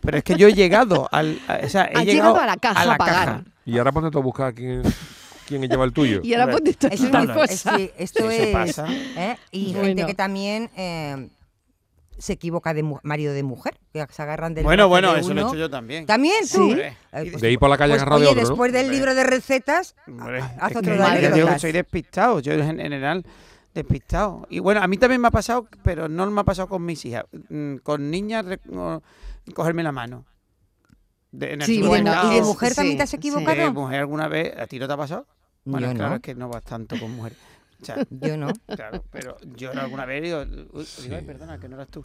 Pero 0.00 0.18
es 0.18 0.24
que 0.24 0.36
yo 0.36 0.48
he 0.48 0.52
llegado 0.54 1.08
al. 1.10 1.38
a- 1.48 1.60
o 1.64 1.68
sea, 1.68 1.84
he 1.86 2.04
llegado 2.04 2.04
llegado 2.04 2.36
a 2.40 2.46
la 2.46 2.56
caja 2.58 2.92
a 2.94 2.98
pagar. 2.98 3.26
caja. 3.26 3.44
Y 3.64 3.78
ahora 3.78 3.92
ponte 3.92 4.10
tú 4.10 4.18
a 4.18 4.22
buscar 4.22 4.54
quién, 4.54 4.82
quién 5.46 5.62
lleva 5.62 5.84
el 5.84 5.92
tuyo. 5.92 6.20
Y 6.22 6.34
ahora 6.34 6.52
ponte 6.52 6.74
Claro. 6.74 7.42
es- 7.44 7.50
cosa. 7.50 7.76
sí, 7.76 7.90
esto 7.96 8.28
es. 8.30 8.52
pasa. 8.52 8.86
¿eh? 8.90 9.36
Y 9.50 9.72
Bueno. 9.72 9.84
gente 9.86 10.06
que 10.06 10.14
también 10.14 10.70
eh, 10.76 11.28
se 12.18 12.32
equivoca 12.34 12.74
de 12.74 12.82
mu- 12.82 12.98
marido 13.02 13.32
de 13.32 13.42
mujer, 13.42 13.78
que 13.92 14.04
se 14.10 14.22
agarran 14.22 14.54
del 14.54 14.64
Bueno, 14.64 14.88
bueno, 14.88 15.14
de 15.14 15.20
eso 15.20 15.32
lo 15.34 15.40
he 15.40 15.44
hecho 15.44 15.54
yo 15.56 15.70
también. 15.70 16.04
También 16.06 16.44
tú. 16.52 16.62
Hombre, 16.64 16.88
Eh, 17.12 17.28
pues- 17.30 17.40
De 17.40 17.52
ir 17.52 17.58
por 17.58 17.70
la 17.70 17.78
calle 17.78 17.92
pues, 17.92 18.02
agarrado 18.02 18.20
de 18.20 18.26
oye, 18.26 18.32
otro, 18.32 18.42
¿no? 18.42 18.48
después 18.50 18.72
del 18.72 18.90
libro 18.90 19.14
de 19.14 19.24
recetas, 19.24 19.94
Hombre, 20.06 20.40
haz 20.40 20.70
otro 20.70 20.82
que 20.82 20.90
de 20.90 20.96
que 20.96 21.02
anécdotas. 21.04 21.60
soy 21.60 21.72
despistado. 21.72 22.40
Yo 22.40 22.52
en 22.52 22.66
general 22.66 23.24
despistado. 23.74 24.46
Y 24.50 24.58
bueno, 24.58 24.82
a 24.82 24.88
mí 24.88 24.96
también 24.98 25.20
me 25.20 25.28
ha 25.28 25.30
pasado, 25.30 25.68
pero 25.84 26.08
no 26.08 26.28
me 26.30 26.40
ha 26.40 26.44
pasado 26.44 26.68
con 26.68 26.84
mis 26.84 27.04
hijas. 27.04 27.24
Mm, 27.48 27.76
Con 27.76 28.10
niñas, 28.10 28.44
cogerme 29.54 29.82
la 29.82 29.92
mano. 29.92 30.24
De, 31.30 31.52
en 31.52 31.60
el 31.60 31.66
Sí, 31.66 31.74
¿Y 31.74 31.76
de, 31.78 31.84
supermercado. 31.84 32.32
y 32.32 32.34
de 32.36 32.42
mujer 32.42 32.74
también 32.74 32.94
sí, 32.94 32.96
te 32.96 33.02
has 33.04 33.10
sí. 33.10 33.16
De 33.16 33.28
equivocado? 33.28 33.72
mujer 33.74 34.00
alguna 34.00 34.28
vez, 34.28 34.56
¿a 34.58 34.66
ti 34.66 34.78
no 34.78 34.86
te 34.86 34.92
ha 34.94 34.96
pasado? 34.96 35.26
Bueno, 35.64 35.88
Yo 35.88 35.94
claro, 35.94 36.10
no. 36.10 36.16
es 36.16 36.22
que 36.22 36.34
no 36.34 36.48
vas 36.48 36.64
tanto 36.64 36.98
con 36.98 37.10
mujeres. 37.14 37.38
O 37.80 37.84
sea, 37.84 37.96
Yo 38.10 38.36
no. 38.36 38.48
claro, 38.66 39.04
pero 39.12 39.36
yo 39.54 39.70
alguna 39.72 40.06
vez 40.06 40.22
digo, 40.22 40.38
uy, 40.72 40.86
digo, 41.02 41.16
"Ay, 41.16 41.22
perdona, 41.24 41.60
que 41.60 41.68
no 41.68 41.76
eras 41.76 41.88
tú. 41.88 42.04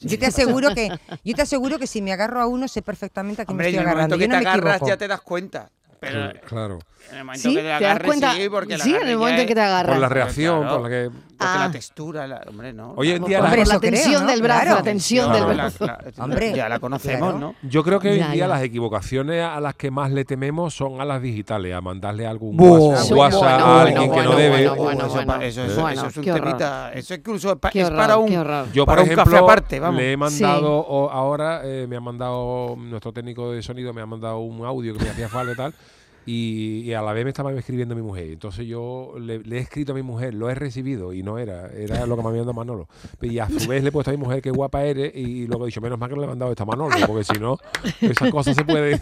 Yo 0.00 0.18
te 0.18 0.26
aseguro 0.26 0.74
que, 0.74 0.90
yo 1.24 1.34
te 1.34 1.42
aseguro 1.42 1.78
que 1.78 1.86
si 1.86 2.00
me 2.02 2.12
agarro 2.12 2.40
a 2.40 2.46
uno 2.46 2.68
sé 2.68 2.82
perfectamente 2.82 3.42
a 3.42 3.44
quién 3.44 3.52
Hombre, 3.54 3.66
me 3.66 3.70
estoy 3.70 3.86
agarrando. 3.86 4.16
que 4.16 4.22
Yo 4.22 4.28
te 4.28 4.28
no 4.28 4.34
me 4.42 4.48
agarras 4.48 4.74
equivoco. 4.76 4.88
ya 4.88 4.96
te 4.96 5.08
das 5.08 5.20
cuenta. 5.20 5.70
Pero 6.00 6.32
Claro. 6.46 6.78
en 7.12 7.18
el 7.18 7.24
momento 7.24 7.42
Sí, 7.42 7.48
que 7.50 7.56
te 7.56 7.62
te 7.62 7.68
das 7.68 7.82
agarres, 7.82 8.06
cuenta. 8.06 8.32
sí, 8.34 8.48
porque 8.48 8.74
el 8.74 8.80
Sí, 8.80 8.94
en 8.94 9.08
el 9.08 9.18
momento 9.18 9.40
en 9.42 9.46
que 9.46 9.52
es- 9.52 9.56
te 9.56 9.60
agarras. 9.62 9.92
Por 9.92 10.00
la 10.00 10.08
reacción, 10.08 10.60
claro, 10.62 10.76
por 10.80 10.90
la 10.90 10.96
que. 10.96 11.10
Porque 11.10 11.52
Ah. 11.56 11.64
la 11.66 11.70
textura, 11.72 12.26
la- 12.26 12.42
hombre, 12.48 12.72
no. 12.74 12.92
Hoy 12.96 13.10
en 13.12 13.22
la- 13.22 13.28
día 13.28 13.38
la- 13.38 13.44
Hombre, 13.44 13.56
la 13.58 13.62
eso 13.64 13.80
creo, 13.80 13.90
tensión 13.92 14.22
¿no? 14.24 14.30
del 14.30 14.42
brazo, 14.42 14.60
Claro. 14.62 14.76
la 14.76 14.82
tensión 14.82 15.32
del 15.32 15.44
brazo. 15.46 15.86
la- 15.86 15.98
la- 16.16 16.24
Hombre, 16.24 16.52
ya 16.54 16.68
la 16.68 16.78
conocemos, 16.80 17.30
claro. 17.32 17.38
¿no? 17.38 17.54
Yo 17.68 17.82
creo 17.82 17.98
que 18.00 18.10
hoy 18.10 18.20
en 18.20 18.32
día 18.32 18.40
ya. 18.46 18.48
las 18.48 18.62
equivocaciones 18.62 19.42
a 19.42 19.58
las 19.60 19.74
que 19.74 19.90
más 19.90 20.10
le 20.10 20.24
tememos 20.26 20.74
son 20.74 21.00
a 21.00 21.04
las 21.06 21.22
digitales, 21.22 21.74
a 21.74 21.80
mandarle 21.80 22.26
algún. 22.26 22.58
WhatsApp, 22.60 23.08
Bueno, 23.08 23.22
WhatsApp 23.22 23.40
bueno, 23.42 23.64
a 23.64 23.80
alguien 23.82 23.98
bueno, 24.08 24.14
que 24.14 24.22
no 24.28 24.36
debe. 24.36 24.68
bueno, 24.70 25.06
eso, 25.06 25.62
eso 25.62 25.88
es, 25.88 25.98
eso 25.98 26.06
es 26.08 26.16
un 26.18 26.24
temita. 26.24 26.92
Eso 26.92 27.14
incluso 27.14 27.52
es 27.52 27.58
para 27.58 28.16
un. 28.18 28.30
Yo, 28.72 28.84
por 28.86 28.98
ejemplo, 28.98 29.24
café 29.24 29.36
aparte, 29.38 29.80
vamos. 29.80 29.96
le 30.00 30.12
he 30.12 30.16
mandado 30.16 31.10
ahora, 31.10 31.62
eh, 31.64 31.86
me 31.88 31.96
ha 31.96 32.00
mandado 32.00 32.76
nuestro 32.76 33.12
técnico 33.12 33.50
de 33.52 33.62
sonido, 33.62 33.92
me 33.94 34.00
ha 34.02 34.06
mandado 34.06 34.38
un 34.40 34.64
audio 34.66 34.94
que 34.94 35.04
me 35.04 35.10
hacía 35.10 35.28
falta 35.28 35.52
y 35.52 35.56
tal. 35.56 35.74
Y, 36.32 36.82
y 36.88 36.92
a 36.94 37.02
la 37.02 37.12
vez 37.12 37.24
me 37.24 37.30
estaba 37.30 37.52
escribiendo 37.52 37.96
mi 37.96 38.02
mujer. 38.02 38.30
Entonces 38.30 38.64
yo 38.66 39.14
le, 39.20 39.40
le 39.40 39.56
he 39.56 39.60
escrito 39.60 39.90
a 39.92 39.94
mi 39.96 40.02
mujer, 40.02 40.32
lo 40.32 40.48
he 40.48 40.54
recibido 40.54 41.12
y 41.12 41.24
no 41.24 41.38
era, 41.38 41.68
era 41.76 42.06
lo 42.06 42.16
que 42.16 42.22
me 42.22 42.28
había 42.28 42.42
mandado 42.44 42.54
Manolo. 42.54 42.88
Y 43.20 43.38
a 43.40 43.48
su 43.48 43.66
vez 43.68 43.82
le 43.82 43.88
he 43.88 43.92
puesto 43.92 44.10
a 44.10 44.14
mi 44.14 44.18
mujer 44.18 44.40
qué 44.40 44.50
guapa 44.50 44.84
eres 44.84 45.12
y 45.14 45.46
luego 45.48 45.64
he 45.64 45.66
dicho, 45.66 45.80
menos 45.80 45.98
mal 45.98 46.08
que 46.08 46.14
no 46.14 46.20
le 46.20 46.26
he 46.26 46.28
mandado 46.28 46.52
esta 46.52 46.62
a 46.62 46.66
Manolo, 46.66 46.94
porque 47.06 47.24
si 47.24 47.32
no, 47.40 47.58
esas 48.00 48.30
cosas 48.30 48.54
se 48.54 48.64
pueden. 48.64 49.00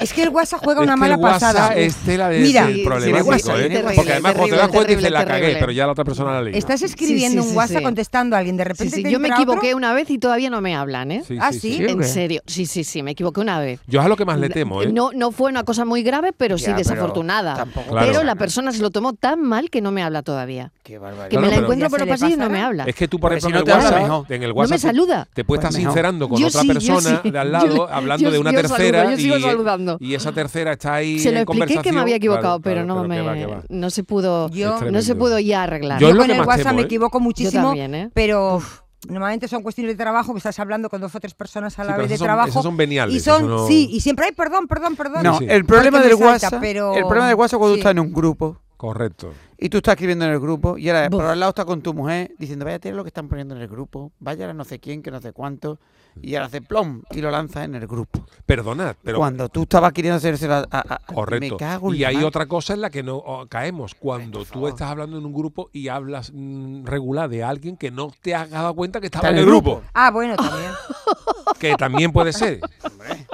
Es 0.00 0.12
que 0.12 0.22
el 0.24 0.30
WhatsApp 0.30 0.60
juega 0.64 0.80
Es 0.80 0.84
una 0.84 0.94
que 0.94 1.00
mala 1.00 1.14
el 1.14 1.20
WhatsApp 1.20 1.54
pasada. 1.54 1.74
es 1.76 1.94
tela 1.96 2.28
de, 2.28 2.40
Mira, 2.40 2.66
del 2.66 2.76
Sí, 2.76 2.82
problemático, 2.84 3.24
sí, 3.24 3.30
WhatsApp, 3.30 3.56
¿eh? 3.58 3.68
terrible, 3.68 3.92
Porque 3.94 4.12
además 4.12 4.34
cuando 4.34 4.54
te 4.56 4.60
das 4.60 4.68
cuenta 4.68 4.88
dices, 4.88 5.02
terrible, 5.02 5.10
la 5.10 5.24
cagué, 5.26 5.40
terrible. 5.40 5.60
pero 5.60 5.72
ya 5.72 5.86
la 5.86 5.92
otra 5.92 6.04
persona 6.04 6.32
la 6.32 6.42
leyó. 6.42 6.58
Estás 6.58 6.82
escribiendo 6.82 7.42
sí, 7.42 7.46
un 7.48 7.52
sí, 7.52 7.56
WhatsApp 7.56 7.78
sí. 7.78 7.84
contestando 7.84 8.36
a 8.36 8.38
alguien, 8.40 8.56
de 8.56 8.64
repente 8.64 8.96
sí, 8.96 9.02
te 9.04 9.10
yo 9.12 9.20
me 9.20 9.28
entra 9.28 9.42
otro. 9.42 9.52
equivoqué 9.54 9.74
una 9.74 9.92
vez 9.94 10.10
y 10.10 10.18
todavía 10.18 10.50
no 10.50 10.60
me 10.60 10.74
hablan, 10.74 11.12
¿eh? 11.12 11.22
Sí, 11.26 11.36
Ah, 11.40 11.52
sí, 11.52 11.60
sí. 11.60 11.72
sí. 11.72 11.78
¿Qué? 11.84 11.90
En 11.92 12.02
serio, 12.04 12.42
sí, 12.46 12.66
sí, 12.66 12.82
sí, 12.84 13.02
me 13.02 13.12
equivoqué 13.12 13.40
una 13.40 13.60
vez. 13.60 13.80
Yo 13.86 14.00
es 14.00 14.06
a 14.06 14.08
lo 14.08 14.16
que 14.16 14.24
más 14.24 14.40
le 14.40 14.48
temo, 14.48 14.82
¿eh? 14.82 14.90
No, 14.92 15.10
no 15.14 15.30
fue 15.30 15.50
una 15.50 15.62
cosa 15.64 15.84
muy 15.84 16.02
grave, 16.02 16.15
pero 16.36 16.58
sí 16.58 16.64
Ya, 16.66 16.74
pero 16.76 16.78
desafortunada. 16.88 17.54
tampoco 17.54 17.90
Claro. 17.90 18.06
Pero 18.06 18.22
la 18.24 18.34
persona 18.34 18.72
se 18.72 18.80
lo 18.82 18.90
tomó 18.90 19.12
tan 19.14 19.40
mal 19.42 19.70
que 19.70 19.80
no 19.80 19.90
me 19.92 20.02
habla 20.02 20.22
todavía. 20.22 20.72
Qué 20.82 20.98
barbaridad. 20.98 21.24
Que 21.28 21.36
Claro, 21.36 21.46
me 21.46 21.56
la 21.56 21.62
encuentro 21.62 21.90
por 21.90 22.02
el 22.02 22.08
pasillo 22.08 22.34
y 22.34 22.36
no 22.36 22.50
me 22.50 22.60
habla. 22.62 22.84
Es 22.84 22.94
que 22.94 23.08
tú, 23.08 23.18
por 23.18 23.32
ejemplo, 23.32 23.48
si 23.48 23.52
no 23.52 23.60
en, 23.60 23.66
el 23.68 23.72
WhatsApp, 23.84 24.02
mejor. 24.02 24.26
en 24.28 24.42
el 24.42 24.48
No 24.48 24.54
me 24.54 24.60
WhatsApp, 24.60 24.78
saluda. 24.78 25.28
te 25.34 25.44
puedes 25.44 25.60
Pues 25.60 25.68
estar 25.68 25.72
mejor. 25.80 25.92
sincerando 25.92 26.28
con 26.28 26.38
Yo 26.40 26.46
otra 26.48 26.60
sí, 26.62 26.68
persona 26.68 27.20
sí. 27.22 27.30
de 27.30 27.38
al 27.38 27.52
lado, 27.52 27.66
Yo- 27.76 27.88
hablando 27.92 28.24
yo- 28.24 28.30
de 28.30 28.38
una 28.38 28.52
yo 28.52 28.56
saludo, 28.62 28.76
tercera 28.76 29.10
yo 29.10 29.16
sigo 29.16 29.36
y, 29.38 29.42
saludando. 29.42 29.96
y 30.00 30.14
esa 30.14 30.32
tercera 30.32 30.72
está 30.72 30.94
ahí 30.94 31.18
Se 31.18 31.30
lo 31.32 31.38
en 31.38 31.42
expliqué 31.42 31.82
que 31.82 31.92
me 31.92 32.00
había 32.00 32.16
equivocado, 32.16 32.60
pero 32.60 32.84
no 32.84 33.04
me 33.04 33.22
no 33.68 33.90
se 33.90 34.04
pudo 34.04 34.48
no 34.90 35.02
se 35.02 35.14
pudo 35.14 35.38
ya 35.38 35.62
arreglar. 35.64 36.00
Yo 36.00 36.16
con 36.16 36.30
el 36.30 36.40
WhatsApp 36.42 36.74
me 36.74 36.82
¿eh? 36.82 36.84
equivoco 36.84 37.20
muchísimo, 37.20 37.72
¿eh? 37.74 38.10
pero 38.14 38.62
normalmente 39.08 39.46
son 39.48 39.62
cuestiones 39.62 39.96
de 39.96 40.02
trabajo 40.02 40.32
que 40.32 40.38
estás 40.38 40.58
hablando 40.58 40.88
con 40.88 41.00
dos 41.00 41.14
o 41.14 41.20
tres 41.20 41.34
personas 41.34 41.78
a 41.78 41.84
la 41.84 41.96
vez 41.96 42.08
de 42.08 42.16
son- 42.18 42.26
trabajo. 42.26 42.62
son 42.62 42.76
veniales, 42.76 43.14
y 43.14 43.20
son, 43.20 43.46
no- 43.48 43.66
sí, 43.66 43.88
y 43.92 44.00
siempre 44.00 44.26
hay 44.26 44.32
perdón, 44.32 44.66
perdón, 44.66 44.96
perdón. 44.96 45.22
No, 45.22 45.38
sí. 45.38 45.46
el 45.48 45.64
problema 45.64 46.00
del 46.00 46.14
WhatsApp, 46.14 46.54
pero- 46.60 46.94
el 46.94 47.02
problema 47.04 47.28
del 47.28 47.36
WhatsApp 47.36 47.58
cuando 47.58 47.74
sí. 47.76 47.80
tú 47.82 47.88
estás 47.88 47.92
en 47.92 48.00
un 48.00 48.12
grupo 48.12 48.58
Correcto. 48.76 49.32
y 49.58 49.68
tú 49.68 49.78
estás 49.78 49.92
escribiendo 49.94 50.24
en 50.26 50.32
el 50.32 50.40
grupo 50.40 50.76
y 50.78 50.88
ahora 50.88 51.08
por 51.10 51.24
al 51.24 51.40
lado 51.40 51.50
está 51.50 51.64
con 51.64 51.80
tu 51.82 51.94
mujer 51.94 52.32
diciendo, 52.38 52.64
vaya 52.64 52.78
a 52.82 52.88
lo 52.94 53.04
que 53.04 53.08
están 53.08 53.28
poniendo 53.28 53.54
en 53.56 53.62
el 53.62 53.68
grupo, 53.68 54.12
vaya 54.18 54.50
a 54.50 54.52
no 54.52 54.64
sé 54.64 54.78
quién, 54.80 55.02
que 55.02 55.10
no 55.10 55.20
sé 55.20 55.32
cuánto, 55.32 55.78
y 56.20 56.34
ahora 56.34 56.46
hace 56.46 56.60
plom 56.62 57.02
y 57.10 57.20
lo 57.20 57.30
lanzas 57.30 57.64
en 57.64 57.74
el 57.74 57.86
grupo. 57.86 58.24
Perdonad, 58.44 58.96
pero 59.02 59.18
Cuando 59.18 59.48
tú 59.48 59.62
estabas 59.62 59.92
queriendo 59.92 60.16
hacerse 60.16 60.46
a, 60.46 60.58
a- 60.70 60.94
a- 60.94 60.98
Correcto. 61.12 61.54
me 61.54 61.58
cago 61.58 61.94
Y 61.94 62.04
hay 62.04 62.22
otra 62.22 62.46
cosa 62.46 62.74
en 62.74 62.80
la 62.80 62.90
que 62.90 63.02
no 63.02 63.16
oh, 63.16 63.46
caemos. 63.46 63.94
Cuando 63.94 64.44
tú 64.44 64.66
estás 64.68 64.90
hablando 64.90 65.18
en 65.18 65.24
un 65.26 65.32
grupo 65.34 65.68
y 65.72 65.88
hablas 65.88 66.32
mm, 66.34 66.84
regular 66.84 67.28
de 67.28 67.42
alguien 67.44 67.76
que 67.76 67.90
no 67.90 68.10
te 68.22 68.34
has 68.34 68.48
dado 68.50 68.74
cuenta 68.74 69.00
que 69.00 69.06
estaba 69.06 69.28
Está 69.28 69.32
en 69.36 69.42
el 69.42 69.46
grupo. 69.46 69.82
Ah, 69.94 70.10
bueno, 70.10 70.36
también. 70.36 70.70
Que 71.58 71.74
también 71.76 72.12
puede 72.12 72.32
ser. 72.32 72.60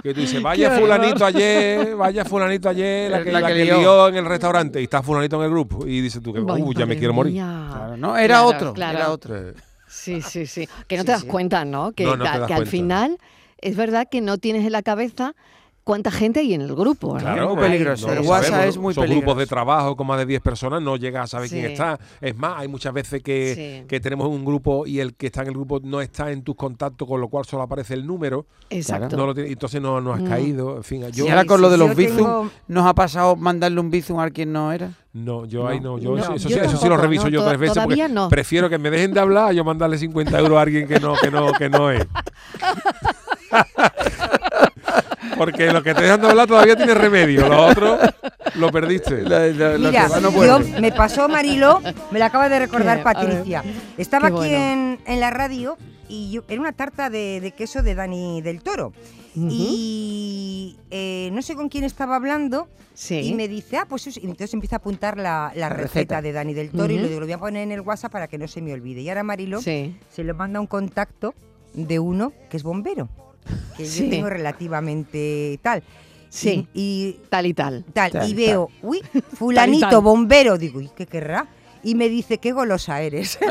Que 0.02 0.14
tú 0.14 0.20
dices, 0.20 0.42
vaya 0.42 0.70
fulanito 0.78 1.24
ayer, 1.24 1.94
vaya 1.96 2.24
fulanito 2.24 2.68
ayer, 2.68 3.10
la 3.10 3.22
que, 3.24 3.32
la 3.32 3.40
la 3.40 3.48
que 3.48 3.64
lió. 3.64 3.78
lió 3.80 4.08
en 4.08 4.16
el 4.16 4.24
restaurante 4.26 4.80
y 4.80 4.84
está 4.84 5.02
fulanito 5.02 5.36
en 5.36 5.42
el 5.44 5.50
grupo. 5.50 5.86
Y 5.86 6.00
dices 6.00 6.22
tú 6.22 6.32
que, 6.32 6.40
uh, 6.40 6.72
ya 6.72 6.86
me 6.86 6.96
quiero 6.96 7.12
morir. 7.12 7.34
Claro, 7.34 7.96
no, 7.96 8.16
era 8.16 8.26
Claro, 8.38 8.46
otro, 8.46 8.72
claro. 8.74 8.98
era 8.98 9.10
otro. 9.10 9.34
Sí, 9.88 10.22
sí, 10.22 10.46
sí. 10.46 10.68
Que 10.88 10.96
no 10.96 11.02
Sí, 11.02 11.06
te 11.06 11.12
das 11.12 11.20
sí. 11.22 11.26
cuenta, 11.26 11.64
¿no? 11.64 11.92
Que, 11.92 12.04
No, 12.04 12.16
no 12.16 12.24
te 12.24 12.30
que- 12.30 12.38
das 12.38 12.48
que 12.48 12.54
al 12.54 12.66
final 12.66 13.18
es 13.58 13.76
verdad 13.76 14.06
que 14.10 14.20
no 14.20 14.38
tienes 14.38 14.64
en 14.64 14.72
la 14.72 14.82
cabeza 14.82 15.34
cuánta 15.84 16.10
gente 16.10 16.40
hay 16.40 16.54
en 16.54 16.60
el 16.62 16.74
grupo. 16.74 17.14
¿no? 17.14 17.18
Claro, 17.20 17.54
muy 17.54 17.62
peligroso. 17.64 18.06
no 18.06 18.12
El 18.12 18.22
lo 18.22 18.28
WhatsApp 18.28 18.50
sabemos, 18.50 18.74
es 18.76 18.78
muy 18.80 18.94
Son 18.94 19.04
grupos 19.04 19.20
de 19.20 19.26
peligroso. 19.26 19.48
trabajo 19.48 19.96
con 19.96 20.06
más 20.06 20.18
de 20.18 20.26
10 20.26 20.40
personas, 20.40 20.80
no 20.82 20.96
llegas 20.96 21.24
a 21.24 21.26
saber 21.26 21.48
quién 21.48 21.66
Sí. 21.66 21.72
está. 21.72 21.98
Es 22.20 22.36
más, 22.36 22.54
hay 22.58 22.68
muchas 22.68 22.92
veces 22.92 23.22
que, 23.22 23.80
Sí. 23.82 23.86
que 23.88 24.00
tenemos 24.00 24.28
un 24.28 24.44
grupo 24.44 24.86
y 24.86 25.00
el 25.00 25.14
que 25.14 25.26
está 25.26 25.42
en 25.42 25.48
el 25.48 25.54
grupo 25.54 25.80
no 25.82 26.00
está 26.00 26.30
en 26.30 26.42
tus 26.42 26.54
contactos, 26.56 27.06
con 27.08 27.20
lo 27.20 27.28
cual 27.28 27.44
solo 27.44 27.62
aparece 27.62 27.94
el 27.94 28.06
número. 28.06 28.46
Exacto. 28.70 29.16
No 29.16 29.26
lo 29.26 29.34
tiene- 29.34 29.50
entonces 29.50 29.80
no, 29.82 30.00
no 30.00 30.12
has 30.12 30.20
Mm. 30.20 30.28
caído. 30.28 30.76
En 30.76 30.84
fin, 30.84 31.04
yo, 31.12 31.26
y 31.26 31.28
ahora 31.28 31.44
con 31.44 31.60
lo 31.60 31.68
de 31.70 31.76
los 31.78 31.94
bizum, 31.96 32.16
tengo- 32.16 32.50
¿nos 32.68 32.86
ha 32.86 32.94
pasado 32.94 33.36
mandarle 33.36 33.80
un 33.80 33.90
bizum 33.90 34.20
a 34.20 34.30
quien 34.30 34.52
no 34.52 34.72
era? 34.72 34.92
no, 35.14 35.44
yo 35.44 35.66
ahí 35.68 35.78
no. 35.78 35.98
Yo, 35.98 36.12
No, 36.16 36.22
eso, 36.22 36.34
eso 36.34 36.48
yo 36.48 36.54
sí, 36.56 36.60
eso 36.60 36.68
sí 36.70 36.74
lo 36.74 36.80
tampoco, 36.80 37.02
reviso 37.02 37.24
no, 37.24 37.28
yo 37.30 37.44
tres 37.46 37.58
veces 37.60 37.74
todavía 37.74 38.04
porque 38.04 38.14
no. 38.14 38.28
prefiero 38.30 38.70
que 38.70 38.78
me 38.78 38.90
dejen 38.90 39.12
de 39.12 39.20
hablar 39.20 39.48
a 39.48 39.52
yo 39.52 39.62
mandarle 39.62 39.98
50 39.98 40.38
euros 40.38 40.56
a 40.56 40.62
alguien 40.62 40.88
que 40.88 40.98
no, 41.00 41.12
que 41.20 41.30
no, 41.30 41.52
que 41.52 41.68
no 41.68 41.90
es. 41.90 42.06
Porque 45.44 45.72
lo 45.72 45.82
que 45.82 45.94
te 45.94 46.02
dejan 46.02 46.20
de 46.20 46.28
hablar 46.28 46.46
todavía 46.46 46.76
tiene 46.76 46.94
remedio. 46.94 47.48
Lo 47.48 47.66
otro 47.66 47.98
lo 48.54 48.70
perdiste. 48.70 49.22
La- 49.22 49.46
la- 49.48 49.78
lo 49.78 49.88
Mira, 49.90 50.08
no 50.20 50.30
yo 50.44 50.58
me 50.80 50.92
pasó 50.92 51.28
Mariló, 51.28 51.80
me 52.10 52.18
la 52.18 52.26
acaba 52.26 52.48
de 52.48 52.58
recordar. 52.60 53.02
Patricia. 53.02 53.64
Estaba 53.98 54.28
Qué 54.28 54.34
aquí 54.34 54.48
bueno. 54.48 54.56
en, 54.56 54.98
en 55.06 55.20
la 55.20 55.30
radio 55.30 55.76
y 56.08 56.30
yo, 56.30 56.42
era 56.48 56.60
una 56.60 56.72
tarta 56.72 57.10
de, 57.10 57.40
de 57.40 57.52
queso 57.52 57.82
de 57.82 57.94
Dani 57.94 58.40
del 58.42 58.62
Toro. 58.62 58.92
Y 59.34 60.76
eh, 60.90 61.30
no 61.32 61.40
sé 61.42 61.54
con 61.54 61.68
quién 61.68 61.84
estaba 61.84 62.16
hablando 62.16 62.68
Sí. 62.94 63.20
y 63.20 63.34
me 63.34 63.48
dice, 63.48 63.78
ah, 63.78 63.86
pues 63.88 64.06
eso- 64.06 64.20
y 64.20 64.24
entonces 64.24 64.52
empieza 64.52 64.76
a 64.76 64.78
apuntar 64.78 65.16
la, 65.16 65.50
la 65.54 65.60
La 65.60 65.68
receta. 65.70 66.16
receta. 66.18 66.22
de 66.22 66.32
Dani 66.32 66.52
del 66.54 66.70
Toro 66.70 66.92
y 66.92 66.98
lo, 66.98 67.08
digo, 67.08 67.20
lo 67.20 67.26
voy 67.26 67.32
a 67.32 67.38
poner 67.38 67.62
en 67.62 67.72
el 67.72 67.80
WhatsApp 67.80 68.12
para 68.12 68.28
que 68.28 68.36
no 68.38 68.46
se 68.46 68.60
me 68.60 68.72
olvide. 68.74 69.00
Y 69.00 69.08
ahora 69.08 69.22
Mariló 69.22 69.60
Sí. 69.62 69.96
se 70.10 70.22
le 70.24 70.34
manda 70.34 70.60
un 70.60 70.66
contacto 70.66 71.34
de 71.74 71.98
uno 71.98 72.32
que 72.50 72.58
es 72.58 72.62
bombero, 72.62 73.08
que 73.76 73.84
Sí. 73.86 74.04
yo 74.04 74.10
tengo 74.10 74.28
relativamente 74.30 75.58
tal. 75.62 75.82
Sí. 76.28 76.66
Y, 76.72 77.18
y 77.20 77.22
Tal 77.28 77.46
y 77.46 77.54
tal. 77.54 77.84
tal, 77.92 78.10
Tal, 78.12 78.28
y 78.28 78.34
veo, 78.34 78.70
uy, 78.82 79.00
Tal 79.12 79.22
fulanito, 79.36 79.88
tal. 79.90 80.00
bombero, 80.00 80.56
digo, 80.58 80.80
¿y 80.80 80.88
qué 80.88 81.06
querrá? 81.06 81.46
Y 81.84 81.96
me 81.96 82.08
dice, 82.08 82.38
qué 82.38 82.52
golosa 82.52 83.00
eres. 83.02 83.38
me 83.42 83.48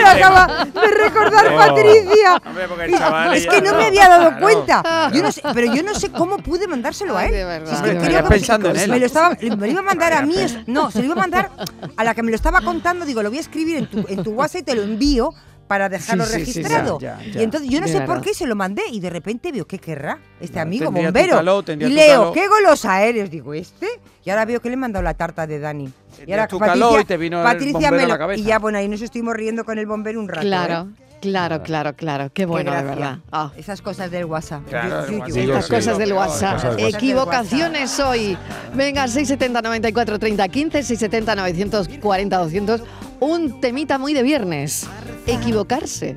lo 0.00 0.06
acaba 0.08 0.64
de 0.64 0.88
recordar 0.88 1.52
Oh. 1.52 1.56
Patricia. 1.58 2.40
Hombre, 2.46 2.68
porque 2.68 2.84
el 2.84 2.90
Y- 2.90 2.94
chaval 2.98 3.34
es 3.34 3.46
que 3.46 3.60
no 3.60 3.72
no. 3.72 3.76
me 3.78 3.84
había 3.86 4.08
dado 4.08 4.28
Claro. 4.30 4.40
cuenta. 4.40 5.10
Yo 5.12 5.22
no 5.22 5.32
sé, 5.32 5.42
pero 5.52 5.74
yo 5.74 5.82
no 5.82 5.94
sé 5.94 6.10
cómo 6.10 6.38
pude 6.38 6.66
mandárselo 6.66 7.14
a 7.16 7.20
Ay, 7.20 7.26
él. 7.28 7.32
de 7.34 7.44
verdad, 7.44 7.68
Si 7.68 7.74
es 7.74 7.82
que 7.82 7.98
creo 8.08 8.24
pensando 8.28 8.70
en 8.70 8.76
él. 8.76 8.90
Me 8.90 8.98
lo, 9.00 9.06
estaba, 9.06 9.36
me 9.40 9.48
lo 9.56 9.66
iba 9.66 9.80
a 9.80 9.84
mandar 9.84 10.12
a 10.14 10.22
mí. 10.22 10.34
es- 10.36 10.66
No, 10.66 10.90
se 10.90 11.00
lo 11.00 11.04
iba 11.06 11.14
a 11.14 11.18
mandar 11.18 11.50
a 11.96 12.04
la 12.04 12.14
que 12.14 12.22
me 12.22 12.30
lo 12.30 12.36
estaba 12.36 12.60
contando. 12.62 13.04
Digo, 13.04 13.22
lo 13.22 13.28
voy 13.28 13.38
a 13.38 13.42
escribir 13.42 13.76
en 13.76 13.86
tu, 13.86 14.04
en 14.08 14.22
tu 14.22 14.30
WhatsApp 14.32 14.62
y 14.62 14.64
te 14.64 14.74
lo 14.74 14.82
envío 14.82 15.34
para 15.72 15.88
dejarlo 15.88 16.26
Sí, 16.26 16.44
sí, 16.44 16.52
sí, 16.52 16.62
registrado. 16.62 16.98
ya, 17.00 17.18
ya, 17.18 17.32
ya. 17.32 17.40
Y 17.40 17.44
entonces 17.44 17.70
yo 17.70 17.80
no 17.80 17.86
De 17.86 17.92
sé 17.92 18.00
verdad. 18.00 18.14
por 18.14 18.22
qué 18.22 18.34
se 18.34 18.46
lo 18.46 18.54
mandé 18.54 18.82
y 18.92 19.00
de 19.00 19.08
repente 19.08 19.50
veo 19.52 19.66
qué 19.66 19.78
querrá 19.78 20.18
este 20.38 20.60
amigo 20.60 20.90
bombero. 20.90 21.40
y 21.66 21.76
leo, 21.88 22.30
qué 22.34 22.46
golosa 22.46 23.02
eres. 23.02 23.30
Digo, 23.30 23.54
¿este? 23.54 23.86
Y 24.22 24.28
ahora 24.28 24.44
veo 24.44 24.60
que 24.60 24.68
le 24.68 24.74
he 24.74 24.76
mandado 24.76 25.02
la 25.02 25.14
tarta 25.14 25.46
de 25.46 25.58
Dani. 25.58 25.90
Y 26.26 26.30
ahora 26.32 26.46
tu 26.46 26.58
calor 26.58 27.00
y 27.00 27.04
te 27.06 27.16
vino 27.16 27.42
Patricia 27.42 27.90
me 27.90 28.02
a 28.02 28.06
la 28.06 28.18
cabeza. 28.18 28.38
Y 28.38 28.44
ya, 28.44 28.58
bueno, 28.58 28.76
ahí 28.76 28.86
nos 28.86 29.00
estuvimos 29.00 29.34
riendo 29.34 29.64
con 29.64 29.78
el 29.78 29.86
bombero 29.86 30.20
un 30.20 30.28
rato. 30.28 30.42
Claro, 30.42 30.88
¿eh? 30.90 31.11
Claro, 31.22 31.62
claro, 31.62 31.94
claro. 31.96 32.24
Qué 32.24 32.42
Qué 32.42 32.46
bueno, 32.46 32.70
de 32.72 32.82
gracia. 32.82 32.94
verdad. 32.94 33.18
Ah. 33.32 33.50
Esas 33.56 33.80
cosas 33.80 34.10
del 34.10 34.26
WhatsApp. 34.26 34.68
Claro. 34.68 35.06
Sí, 35.06 35.18
yo 35.34 35.42
Estas 35.42 35.66
sé. 35.66 35.74
cosas 35.74 35.96
del 35.98 36.12
WhatsApp. 36.12 36.54
cosas 36.56 36.76
del 36.76 36.84
WhatsApp. 36.84 36.94
Equivocaciones 37.00 38.00
hoy. 38.00 38.36
Venga, 38.74 39.06
670 39.08 39.62
94 39.62 40.18
30 40.18 40.48
15, 40.48 40.82
670 40.82 41.34
940 41.36 42.36
200. 42.38 42.82
Un 43.20 43.60
temita 43.60 43.96
muy 43.98 44.12
de 44.12 44.22
viernes. 44.22 44.86
Equivocarse. 45.26 46.16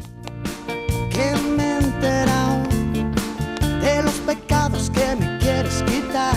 que 1.11 1.31
me 1.55 1.63
he 1.63 1.77
enterado 1.77 2.63
de 3.81 4.03
los 4.03 4.13
pecados 4.25 4.89
que 4.89 5.15
me 5.15 5.37
quieres 5.37 5.83
quitar. 5.83 6.35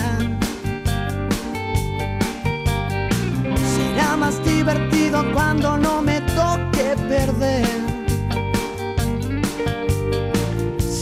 Será 3.75 4.15
más 4.15 4.43
divertido 4.45 5.25
cuando 5.33 5.75
no 5.77 6.01
me 6.01 6.21
toque 6.21 6.95
perder. 7.09 7.78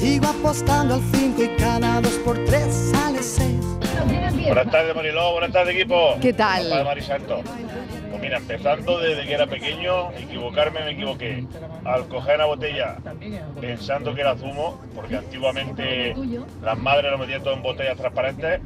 Sigo 0.07 0.27
apostando 0.27 0.93
al 0.93 1.01
5 1.01 1.43
y 1.43 1.47
cada 1.57 1.99
2 1.99 2.11
por 2.19 2.37
3 2.45 2.73
sale 2.73 3.21
6. 3.21 3.55
Buenas 4.45 4.71
tardes, 4.71 4.95
Mariló. 4.95 5.33
Buenas 5.33 5.51
tardes, 5.51 5.75
equipo. 5.75 6.15
¿Qué 6.21 6.31
tal? 6.31 6.69
Papá 6.69 6.83
Marisanto. 6.85 7.41
Pues 8.09 8.21
mira, 8.21 8.37
empezando 8.37 8.99
desde 8.99 9.27
que 9.27 9.33
era 9.33 9.47
pequeño, 9.47 10.13
equivocarme 10.13 10.85
me 10.85 10.91
equivoqué. 10.91 11.45
Al 11.83 12.07
coger 12.07 12.37
una 12.37 12.45
botella 12.45 12.95
pensando 13.59 14.15
que 14.15 14.21
era 14.21 14.37
zumo, 14.37 14.79
porque 14.95 15.17
antiguamente 15.17 16.15
las 16.63 16.77
madres 16.77 17.11
lo 17.11 17.17
metían 17.17 17.43
todo 17.43 17.55
en 17.55 17.61
botellas 17.61 17.97
transparentes, 17.97 18.61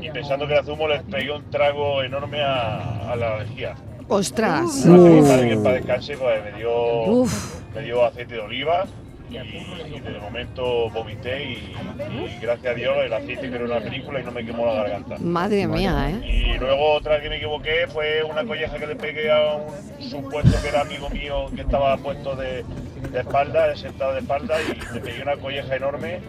y 0.00 0.08
pensando 0.10 0.46
que 0.46 0.52
era 0.52 0.62
zumo 0.62 0.86
les 0.86 1.02
pegué 1.02 1.32
un 1.32 1.50
trago 1.50 2.00
enorme 2.04 2.44
a, 2.44 3.10
a 3.10 3.16
la 3.16 3.38
lejía. 3.42 3.74
Ostras. 4.06 4.86
Mi 4.86 5.20
padre, 5.20 5.48
que 5.48 5.52
en 5.54 5.64
paz 5.64 5.74
descanse, 5.74 6.16
pues 6.16 6.44
me 6.44 6.52
dio, 6.52 7.02
Uf. 7.06 7.60
me 7.74 7.82
dio 7.82 8.04
aceite 8.04 8.34
de 8.34 8.40
oliva 8.40 8.84
de 9.30 10.20
momento 10.20 10.90
vomité 10.90 11.42
y, 11.42 11.76
y 12.12 12.38
gracias 12.40 12.72
a 12.72 12.74
Dios 12.74 12.96
el 13.04 13.12
aceite 13.12 13.48
creó 13.50 13.64
una 13.64 13.80
película 13.80 14.20
y 14.20 14.24
no 14.24 14.32
me 14.32 14.44
quemó 14.44 14.66
la 14.66 14.74
garganta. 14.74 15.16
Madre 15.18 15.66
mía, 15.66 16.10
¿eh? 16.10 16.54
Y 16.54 16.58
luego 16.58 16.92
otra 16.92 17.20
que 17.20 17.28
me 17.28 17.36
equivoqué 17.36 17.86
fue 17.88 18.22
una 18.24 18.44
colleja 18.44 18.76
que 18.78 18.86
le 18.86 18.96
pegué 18.96 19.30
a 19.30 19.56
un 19.56 20.10
supuesto 20.10 20.60
que 20.62 20.68
era 20.68 20.80
amigo 20.80 21.08
mío 21.10 21.46
que 21.54 21.62
estaba 21.62 21.96
puesto 21.96 22.34
de, 22.34 22.64
de 23.12 23.20
espalda, 23.20 23.76
sentado 23.76 24.14
de 24.14 24.20
espalda 24.20 24.56
y 24.62 24.94
le 24.94 25.00
pegué 25.00 25.22
una 25.22 25.36
colleja 25.36 25.76
enorme. 25.76 26.20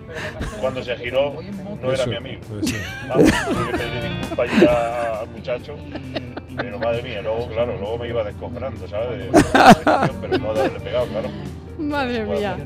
Cuando 0.59 0.83
se 0.83 0.95
giró 0.97 1.35
no 1.81 1.91
era 1.91 2.03
Eso, 2.03 2.09
mi 2.11 2.17
amigo. 2.17 2.41
Vamos, 3.09 3.31
tuve 3.31 3.71
que 3.71 3.77
pedirle 3.77 4.09
disculpas 4.19 4.61
ya 4.61 5.19
al 5.21 5.27
muchacho. 5.29 5.75
Pero 6.57 6.79
madre 6.79 7.01
mía, 7.01 7.21
luego, 7.21 7.47
claro, 7.47 7.77
luego 7.77 7.97
me 7.97 8.09
iba 8.09 8.23
descojonando, 8.23 8.87
¿sabes? 8.87 9.29
Pero 10.21 10.37
no 10.37 10.53
de 10.53 10.59
haberle 10.59 10.79
pegado, 10.81 11.07
claro. 11.07 11.29
Madre 11.81 12.25
mía. 12.25 12.57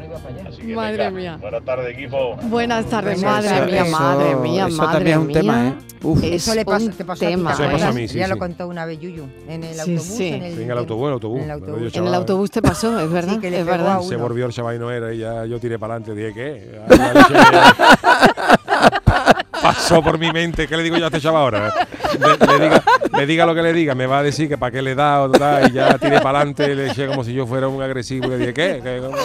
Madre 0.76 0.98
venga, 0.98 1.12
mía. 1.12 1.38
Buenas 1.42 1.64
tardes, 1.66 1.94
equipo. 1.98 2.36
Buenas 2.44 2.86
tardes, 2.86 3.22
Bueno, 3.22 3.36
madre 3.36 3.56
eso- 3.58 3.66
mía, 3.66 3.82
eso- 3.84 3.92
madre 4.00 4.36
mía, 4.36 4.68
eso 4.68 4.78
madre 4.78 4.94
también 4.94 5.16
es 5.18 5.22
un 5.22 5.28
mía. 5.28 5.40
tema, 5.42 5.68
¿eh? 5.68 5.74
Uf. 6.04 6.24
Es 6.24 6.32
Eso 6.34 6.54
le 6.56 6.66
pasa, 6.66 6.92
te 6.92 7.06
pasó 7.06 7.26
a 7.26 7.30
ti, 7.30 7.34
tema. 7.36 7.54
Eso 7.54 7.62
me 7.64 7.68
¿te 7.68 7.74
pasó 7.74 7.88
a 7.88 7.92
mí, 7.94 8.08
sí, 8.08 8.18
Ya 8.20 8.26
sí. 8.26 8.32
lo 8.32 8.38
contó 8.38 8.68
una 8.68 8.86
vez 8.86 9.00
Yuyu, 9.00 9.26
en 9.48 9.64
el 9.64 9.74
Sí, 9.74 9.80
autobús. 9.80 10.04
sí. 10.04 10.28
En 10.28 10.44
el, 10.44 10.56
Sí, 10.56 10.62
en 10.64 10.72
el 10.72 10.78
autobús, 10.78 11.08
el 11.08 11.14
autobús. 11.14 11.38
En 11.40 11.46
el 11.46 11.52
autobús. 11.52 11.96
En 11.96 12.08
el 12.08 12.14
autobús 12.14 12.52
te 12.52 12.62
pasó, 12.62 13.00
es 13.00 13.12
verdad, 13.12 13.34
Sí, 13.36 13.40
que 13.40 13.50
le 13.52 13.60
es 13.62 13.66
verdad. 13.66 14.02
Se 14.02 14.16
volvió 14.16 14.46
el 14.46 14.52
chaval 14.54 14.76
y 14.76 14.80
no 14.80 14.92
era 14.92 15.14
y 15.14 15.20
ya 15.20 15.46
yo 15.46 15.60
tiré 15.60 15.80
para 15.80 15.96
adelante. 15.96 16.22
Dije, 16.22 16.34
¿qué? 16.34 16.82
Pasó 19.62 20.02
por 20.02 20.18
mi 20.18 20.32
mente. 20.32 20.68
¿Qué 20.68 20.78
le 20.78 20.84
digo 20.84 20.98
yo 20.98 21.06
a 21.06 21.08
este 21.08 21.22
chaval 21.22 21.42
ahora? 21.42 21.74
Le, 22.20 22.48
le 22.48 22.60
diga, 22.64 22.84
le 23.18 23.26
diga 23.26 23.46
lo 23.46 23.56
que 23.56 23.62
le 23.62 23.74
diga. 23.74 23.96
Me 23.96 24.06
va 24.08 24.20
a 24.20 24.24
decir 24.24 24.48
que 24.48 24.58
para 24.58 24.72
qué 24.72 24.82
le 24.82 24.96
da 24.96 25.24
o 25.24 25.32
tal. 25.32 25.70
Y 25.70 25.74
ya 25.74 25.98
tiré 25.98 26.20
para 26.22 26.40
adelante. 26.40 26.76
Le 26.76 26.92
eché 26.92 27.08
como 27.08 27.24
si 27.24 27.34
yo 27.34 27.46
fuera 27.48 27.68
un 27.68 27.82
agresivo. 27.82 28.28
Y 28.28 28.30
le 28.32 28.38
dije, 28.38 28.54
¿qué? 28.54 28.80
¿Qué? 28.84 29.02
¿Cómo? 29.02 29.18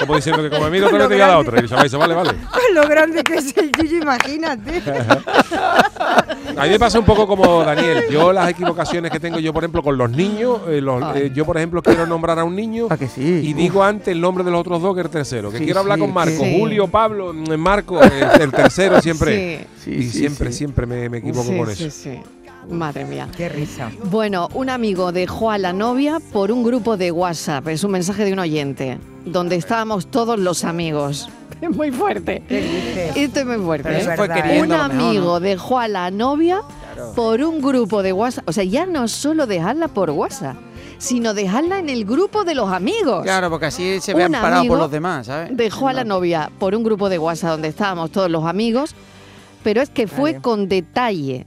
Como 0.00 0.16
diciendo 0.16 0.42
que 0.42 0.50
como 0.50 0.66
a 0.66 0.70
mí 0.70 0.80
otra 0.80 0.98
vez 0.98 1.08
te 1.08 1.14
voy 1.14 1.22
a 1.22 1.26
dar 1.26 1.36
otra. 1.36 1.56
Y 1.58 1.60
el 1.60 1.68
chaval 1.68 1.84
dice, 1.84 1.96
vale, 1.96 2.14
vale. 2.14 2.34
Lo 2.74 2.88
grande 2.88 3.22
que 3.22 3.34
es 3.34 3.56
el 3.56 3.70
Yuyu, 3.72 4.02
imagínate. 4.02 4.82
A 6.56 6.64
mí 6.64 6.70
me 6.70 6.78
pasa 6.78 6.98
un 6.98 7.04
poco 7.04 7.26
como 7.26 7.64
Daniel. 7.64 8.04
Yo 8.10 8.32
las 8.32 8.48
equivocaciones 8.50 9.10
que 9.10 9.18
tengo 9.20 9.38
yo, 9.38 9.52
por 9.52 9.62
ejemplo, 9.64 9.82
con 9.82 9.96
los 9.96 10.10
niños, 10.10 10.60
eh, 10.68 10.80
los- 10.80 11.16
eh, 11.16 11.30
yo, 11.34 11.44
por 11.44 11.56
ejemplo, 11.56 11.82
quiero 11.82 12.06
nombrar 12.06 12.38
a 12.38 12.44
un 12.44 12.54
niño 12.54 12.86
¿A 12.90 12.96
que 12.96 13.08
sí? 13.08 13.22
y 13.42 13.52
digo 13.54 13.82
antes 13.82 14.08
el 14.08 14.20
nombre 14.20 14.44
de 14.44 14.50
los 14.50 14.60
otros 14.60 14.80
dos 14.82 14.94
que 14.94 15.00
el 15.02 15.08
tercero. 15.10 15.50
Que 15.50 15.58
Sí, 15.58 15.64
quiero 15.64 15.80
hablar 15.80 15.98
sí, 15.98 16.02
con 16.04 16.12
Marco, 16.14 16.44
sí. 16.44 16.56
Julio, 16.58 16.88
Pablo, 16.88 17.32
mm, 17.32 17.56
Marco, 17.58 18.02
eh, 18.02 18.08
el 18.40 18.52
tercero 18.52 19.00
siempre. 19.00 19.66
Sí, 19.78 19.84
Sí, 19.84 19.90
y 19.98 20.02
sí, 20.04 20.18
siempre, 20.18 20.50
sí. 20.52 20.58
siempre 20.58 20.86
me, 20.86 21.08
me 21.08 21.18
equivoco 21.18 21.48
sí, 21.50 21.58
con 21.58 21.74
sí, 21.74 21.84
eso. 21.84 21.90
sí. 22.02 22.20
Madre 22.70 23.04
mía. 23.04 23.28
Qué 23.36 23.48
risa. 23.50 23.90
Bueno, 24.10 24.48
un 24.54 24.70
amigo 24.70 25.12
dejó 25.12 25.50
a 25.50 25.58
la 25.58 25.72
novia 25.74 26.18
por 26.32 26.50
un 26.50 26.62
grupo 26.64 26.96
de 26.96 27.10
WhatsApp. 27.12 27.68
Es 27.68 27.84
un 27.84 27.90
mensaje 27.90 28.24
de 28.24 28.32
un 28.32 28.38
oyente, 28.38 28.98
donde 29.24 29.56
estábamos 29.56 30.06
todos 30.10 30.38
los 30.38 30.64
amigos. 30.64 31.28
Es 31.60 31.70
muy 31.70 31.90
fuerte. 31.92 32.42
Esto 33.14 33.40
es 33.40 33.46
muy 33.46 33.56
fuerte. 33.58 33.88
¿eh? 33.98 34.04
¿eh? 34.56 34.62
Un 34.62 34.72
amigo 34.72 35.24
¿no? 35.24 35.40
dejó 35.40 35.78
a 35.78 35.88
la 35.88 36.10
novia 36.10 36.60
Claro. 36.94 37.12
por 37.14 37.40
un 37.42 37.60
grupo 37.62 38.02
de 38.02 38.12
WhatsApp. 38.12 38.46
O 38.48 38.52
sea, 38.52 38.64
ya 38.64 38.84
no 38.86 39.08
solo 39.08 39.46
dejarla 39.46 39.88
por 39.88 40.10
WhatsApp, 40.10 40.56
sino 40.98 41.32
dejarla 41.32 41.78
en 41.78 41.88
el 41.88 42.04
grupo 42.04 42.44
de 42.44 42.54
los 42.54 42.70
amigos. 42.70 43.22
Claro, 43.22 43.50
porque 43.50 43.66
así 43.66 43.98
se 44.00 44.12
ve 44.14 44.26
Un 44.26 44.34
amparado 44.34 44.66
por 44.66 44.78
los 44.78 44.90
demás, 44.90 45.26
¿sabes? 45.26 45.56
Dejó 45.56 45.88
a 45.88 45.92
la 45.92 46.04
novia 46.04 46.50
por 46.58 46.74
un 46.74 46.82
grupo 46.84 47.08
de 47.08 47.18
WhatsApp 47.18 47.50
donde 47.52 47.68
estábamos 47.68 48.10
todos 48.10 48.30
los 48.30 48.44
amigos, 48.44 48.94
pero 49.62 49.80
es 49.80 49.88
que 49.90 50.06
fue 50.06 50.40
con 50.42 50.68
detalle, 50.68 51.46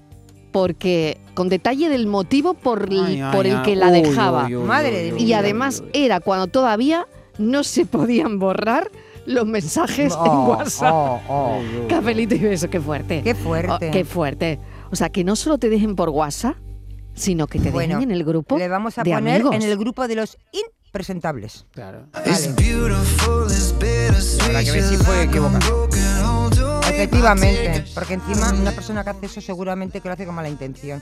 porque 0.52 1.20
con 1.34 1.48
detalle 1.50 1.90
del 1.90 2.08
motivo 2.08 2.54
por, 2.56 2.92
el- 2.92 3.06
Ay, 3.06 3.22
ay, 3.22 3.32
por 3.36 3.46
el 3.46 3.58
ay. 3.58 3.64
que 3.64 3.76
la 3.76 3.92
dejaba. 3.92 4.46
uy, 4.48 4.56
uy, 4.56 4.64
Madre 4.64 5.12
de 5.14 5.22
y 5.22 5.34
además 5.34 5.84
era 5.94 6.20
cuando 6.20 6.48
todavía 6.48 7.06
no 7.38 7.64
se 7.64 7.86
podían 7.86 8.40
borrar 8.40 8.92
los 9.26 9.46
mensajes 9.46 10.14
en 10.14 10.20
Oh, 10.20 10.50
WhatsApp. 10.50 10.92
oh, 10.94 11.22
oh. 11.28 11.62
Cafelito 11.90 12.36
y 12.36 12.40
beso, 12.40 12.70
qué 12.70 12.80
fuerte. 12.80 13.22
Qué 13.24 13.36
fuerte. 13.36 13.88
Oh, 13.90 13.92
qué 13.92 14.06
fuerte. 14.06 14.60
O 14.92 14.96
sea, 14.96 15.10
que 15.10 15.24
no 15.24 15.36
solo 15.36 15.58
te 15.58 15.70
dejen 15.70 15.96
por 15.96 16.10
WhatsApp, 16.10 16.56
sino 17.14 17.48
que 17.48 17.60
te 17.60 17.72
Bueno, 17.72 17.96
dejen 17.96 18.12
en 18.12 18.16
el 18.16 18.24
grupo 18.24 18.58
Le 18.58 18.68
vamos 18.68 18.98
a 18.98 19.04
de 19.04 19.12
poner 19.12 19.42
amigos. 19.42 19.56
en 19.56 19.62
el 19.64 19.78
grupo 19.78 20.08
de 20.08 20.16
los 20.16 20.38
presentables. 20.92 21.66
Claro. 21.72 22.08
Vale. 22.14 22.26
Que 24.64 24.98
fue 25.04 25.24
equivocado. 25.24 25.88
Efectivamente, 26.98 27.86
porque 27.94 28.16
encima 28.16 28.52
una 28.54 28.72
persona 28.72 29.04
que 29.04 29.12
hace 29.12 29.26
eso 29.28 29.40
seguramente 29.42 30.02
que 30.02 30.08
lo 30.08 30.14
hace 30.14 30.26
con 30.26 30.34
mala 30.34 30.50
intención. 30.50 31.02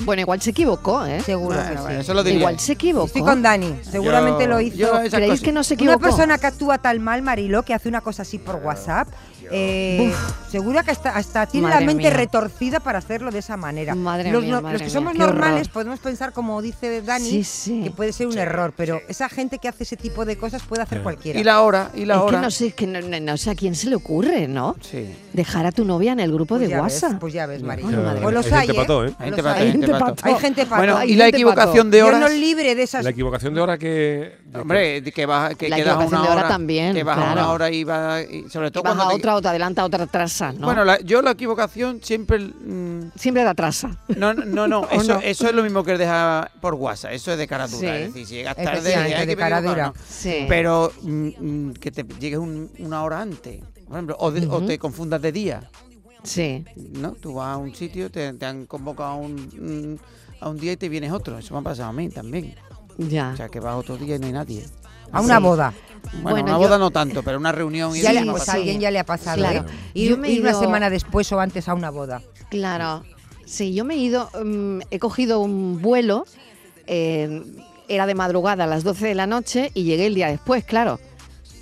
Bueno, 0.00 0.20
igual 0.22 0.40
se 0.40 0.50
equivocó, 0.50 1.04
¿eh? 1.04 1.20
Seguro 1.20 1.54
Bueno, 1.56 1.70
que 1.70 1.76
sí. 1.76 1.82
bueno, 1.82 2.00
eso 2.00 2.14
lo 2.14 2.22
diría. 2.24 2.38
Igual 2.40 2.58
se 2.58 2.72
equivocó. 2.72 3.06
Estoy 3.06 3.22
con 3.22 3.42
Dani, 3.42 3.78
seguramente 3.82 4.44
Yo- 4.44 4.48
lo 4.48 4.60
hizo. 4.60 4.76
yo 4.76 4.98
esas 5.00 5.10
¿Creéis 5.14 5.32
cosas- 5.32 5.44
que 5.44 5.52
no 5.52 5.62
se 5.64 5.74
Una 5.74 5.82
equivocó? 5.82 6.00
persona 6.00 6.38
que 6.38 6.46
actúa 6.46 6.78
tan 6.78 7.02
mal, 7.02 7.22
Marilo, 7.22 7.62
que 7.62 7.74
hace 7.74 7.88
una 7.88 8.00
cosa 8.00 8.22
así 8.22 8.38
por 8.38 8.56
WhatsApp, 8.56 9.08
eh, 9.50 10.12
segura 10.50 10.82
que 10.82 10.90
hasta, 10.90 11.10
hasta 11.16 11.46
tiene 11.46 11.68
Madre 11.68 11.80
la 11.80 11.86
mente 11.86 12.08
mía. 12.08 12.16
retorcida 12.16 12.80
para 12.80 12.98
hacerlo 12.98 13.30
de 13.30 13.38
esa 13.40 13.56
manera. 13.56 13.94
Madre 13.94 14.30
los, 14.32 14.42
mía, 14.42 14.52
no- 14.56 14.62
madre 14.62 14.74
los 14.74 14.82
que 14.82 14.86
mía, 14.86 14.94
somos 14.94 15.12
qué 15.12 15.18
normales 15.18 15.62
horror. 15.62 15.72
podemos 15.72 15.98
pensar, 16.00 16.32
como 16.32 16.60
dice 16.62 17.02
Dani, 17.02 17.28
Sí, 17.28 17.44
sí. 17.44 17.80
que 17.84 17.90
puede 17.90 18.12
ser 18.12 18.26
un 18.26 18.38
error, 18.38 18.72
pero 18.76 19.00
esa 19.08 19.28
gente 19.28 19.58
que 19.58 19.68
hace 19.68 19.84
ese 19.84 19.96
tipo 19.96 20.24
de 20.24 20.36
cosas 20.38 20.62
puede 20.62 20.82
hacer 20.82 21.02
cualquiera. 21.02 21.38
Y 21.38 21.44
la 21.44 21.60
hora, 21.62 21.90
y 21.94 22.04
la 22.04 22.14
es 22.16 22.20
hora. 22.20 22.38
que 22.38 22.42
no 22.44 22.50
sé, 22.50 22.66
es 22.68 22.74
que 22.74 22.86
no, 22.86 23.00
no- 23.00 23.20
no 23.20 23.36
sé 23.36 23.50
a 23.50 23.54
quién 23.54 23.74
se 23.74 23.88
le 23.88 23.96
ocurre, 23.96 24.48
¿no? 24.48 24.76
Sí. 24.80 25.06
Dejar 25.38 25.66
a 25.66 25.70
tu 25.72 25.84
novia 25.84 26.12
en 26.12 26.18
el 26.20 26.32
grupo 26.32 26.56
pues 26.56 26.62
de 26.62 26.74
ves, 26.74 26.82
WhatsApp. 26.82 27.20
pues 27.20 27.32
ya 27.32 27.46
ves, 27.46 27.62
Marilo. 27.62 27.88
Bueno, 27.88 28.02
madre 28.02 28.26
o 28.26 28.30
los 28.32 28.50
Hay 28.52 28.68
¿eh? 28.70 28.74
pató, 28.74 29.04
¿eh? 29.06 29.14
Hay 29.20 29.30
gente 29.30 29.92
pato, 29.92 30.14
hay 30.24 30.34
gente 30.34 30.66
pato. 30.66 30.76
Bueno, 30.78 30.96
Hay 30.96 31.12
y 31.12 31.14
la 31.14 31.28
equivocación 31.28 31.90
de 31.92 31.98
Dios 31.98 32.08
horas. 32.08 32.32
libre 32.32 32.74
de 32.74 32.82
esas. 32.82 33.04
La 33.04 33.10
equivocación 33.10 33.54
de 33.54 33.60
hora 33.60 33.78
que... 33.78 34.36
de 34.44 34.58
Hombre, 34.58 35.02
que 35.04 35.26
vas 35.26 35.54
que 35.54 35.68
La 35.68 35.76
quedas 35.76 35.96
una 35.96 36.06
de 36.22 36.28
hora 36.28 36.32
hora 36.40 36.48
también, 36.48 36.92
que 36.92 37.04
vas 37.04 37.16
a 37.18 37.20
claro. 37.20 37.32
una 37.40 37.50
hora 37.52 37.70
y 37.70 37.84
vas 37.84 38.24
y 38.28 38.48
sobre 38.50 38.66
Que 38.68 38.72
todo 38.72 38.82
cuando 38.82 39.06
te- 39.08 39.14
otra, 39.14 39.36
o 39.36 39.40
te 39.42 39.46
adelanta, 39.48 39.84
otra 39.84 40.02
atrasa, 40.04 40.52
¿no? 40.52 40.66
Bueno, 40.66 40.84
la- 40.84 40.98
yo 41.02 41.22
la 41.22 41.30
equivocación 41.30 42.00
siempre 42.02 42.40
mm, 42.40 43.12
Siempre 43.14 43.44
te 43.44 43.48
atrasa. 43.50 43.96
no 44.16 44.34
no 44.34 44.66
no, 44.66 44.80
¿O 44.90 44.90
eso, 44.90 45.14
no? 45.14 45.20
eso 45.20 45.46
es 45.46 45.54
lo 45.54 45.62
mismo 45.62 45.84
que 45.84 45.96
dejar 45.96 46.50
por 46.60 46.74
WhatsApp, 46.74 47.12
eso 47.12 47.30
es 47.30 47.38
de 47.38 47.46
cara 47.46 47.68
dura, 47.68 47.78
Sí. 47.78 47.86
es 48.02 48.12
decir, 48.12 48.26
si 48.26 48.34
llegas 48.34 48.56
tarde 48.56 48.70
Efectivamente, 48.72 49.14
hay 49.14 49.20
que 49.20 49.26
de 49.26 49.36
cara 49.36 49.62
dura. 49.62 49.92
Sí. 50.08 50.46
Pero 50.48 50.92
mm, 51.02 51.28
mm, 51.68 51.72
que 51.74 51.90
te 51.92 52.04
llegues 52.18 52.38
un- 52.40 52.70
una 52.80 53.04
hora 53.04 53.20
antes, 53.20 53.60
por 53.88 53.96
ejemplo, 53.96 54.16
o, 54.20 54.30
de- 54.30 54.46
o 54.46 54.60
te 54.62 54.78
confundas 54.78 55.20
de 55.22 55.32
día, 55.32 55.70
Sí. 56.22 56.64
¿no? 56.76 57.12
Tú 57.12 57.34
vas 57.34 57.54
a 57.54 57.56
un 57.56 57.74
sitio, 57.74 58.10
te, 58.10 58.32
te 58.34 58.46
han 58.46 58.66
convocado 58.66 59.10
a 59.10 59.14
un, 59.16 59.98
a 60.40 60.48
un 60.48 60.56
día 60.58 60.72
y 60.72 60.76
te 60.76 60.88
vienes 60.88 61.12
otro, 61.12 61.38
eso 61.38 61.54
me 61.54 61.60
ha 61.60 61.62
pasado 61.62 61.88
a 61.88 61.92
mí 61.92 62.08
también. 62.08 62.54
Ya. 62.98 63.30
O 63.32 63.36
sea, 63.36 63.48
que 63.48 63.60
vas 63.60 63.74
otro 63.76 63.96
día 63.96 64.16
y 64.16 64.18
no 64.18 64.26
hay 64.26 64.32
nadie. 64.32 64.64
A 65.12 65.20
una 65.22 65.36
Sí. 65.38 65.42
boda. 65.42 65.72
Bueno, 66.14 66.30
Bueno, 66.30 66.42
una 66.44 66.52
yo- 66.52 66.58
boda 66.58 66.78
no 66.78 66.90
tanto, 66.90 67.22
pero 67.22 67.38
una 67.38 67.52
reunión 67.52 67.94
y 67.96 68.00
Ya 68.02 68.12
le, 68.12 68.30
pues 68.30 68.48
a 68.48 68.52
alguien 68.54 68.78
ya 68.80 68.90
le 68.90 68.98
ha 68.98 69.04
pasado. 69.04 69.36
Claro. 69.38 69.60
¿eh? 69.68 69.72
Ir, 69.94 70.10
Yo 70.10 70.18
me 70.18 70.28
he 70.28 70.32
ir 70.32 70.42
una 70.42 70.54
semana 70.54 70.90
después 70.90 71.30
o 71.32 71.40
antes 71.40 71.68
a 71.68 71.74
una 71.74 71.90
boda. 71.90 72.22
Claro. 72.50 73.04
Sí, 73.46 73.72
yo 73.72 73.84
me 73.84 73.94
he 73.94 73.98
ido, 73.98 74.28
mm, 74.44 74.80
he 74.90 74.98
cogido 74.98 75.40
un 75.40 75.80
vuelo, 75.80 76.26
eh, 76.86 77.42
era 77.88 78.06
de 78.06 78.14
madrugada 78.14 78.64
a 78.64 78.66
las 78.66 78.84
12 78.84 79.06
de 79.08 79.14
la 79.14 79.26
noche 79.26 79.70
y 79.74 79.84
llegué 79.84 80.06
el 80.06 80.14
día 80.14 80.28
después, 80.28 80.64
claro. 80.64 81.00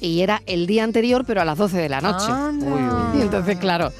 Y 0.06 0.22
era 0.22 0.42
el 0.46 0.66
día 0.66 0.84
anterior, 0.84 1.24
pero 1.26 1.40
a 1.42 1.44
las 1.44 1.58
12 1.58 1.78
de 1.78 1.88
la 1.88 2.00
noche. 2.00 2.30
Uy, 2.64 2.82
uy, 2.82 3.18
Y 3.18 3.22
entonces, 3.22 3.58
claro, 3.58 3.92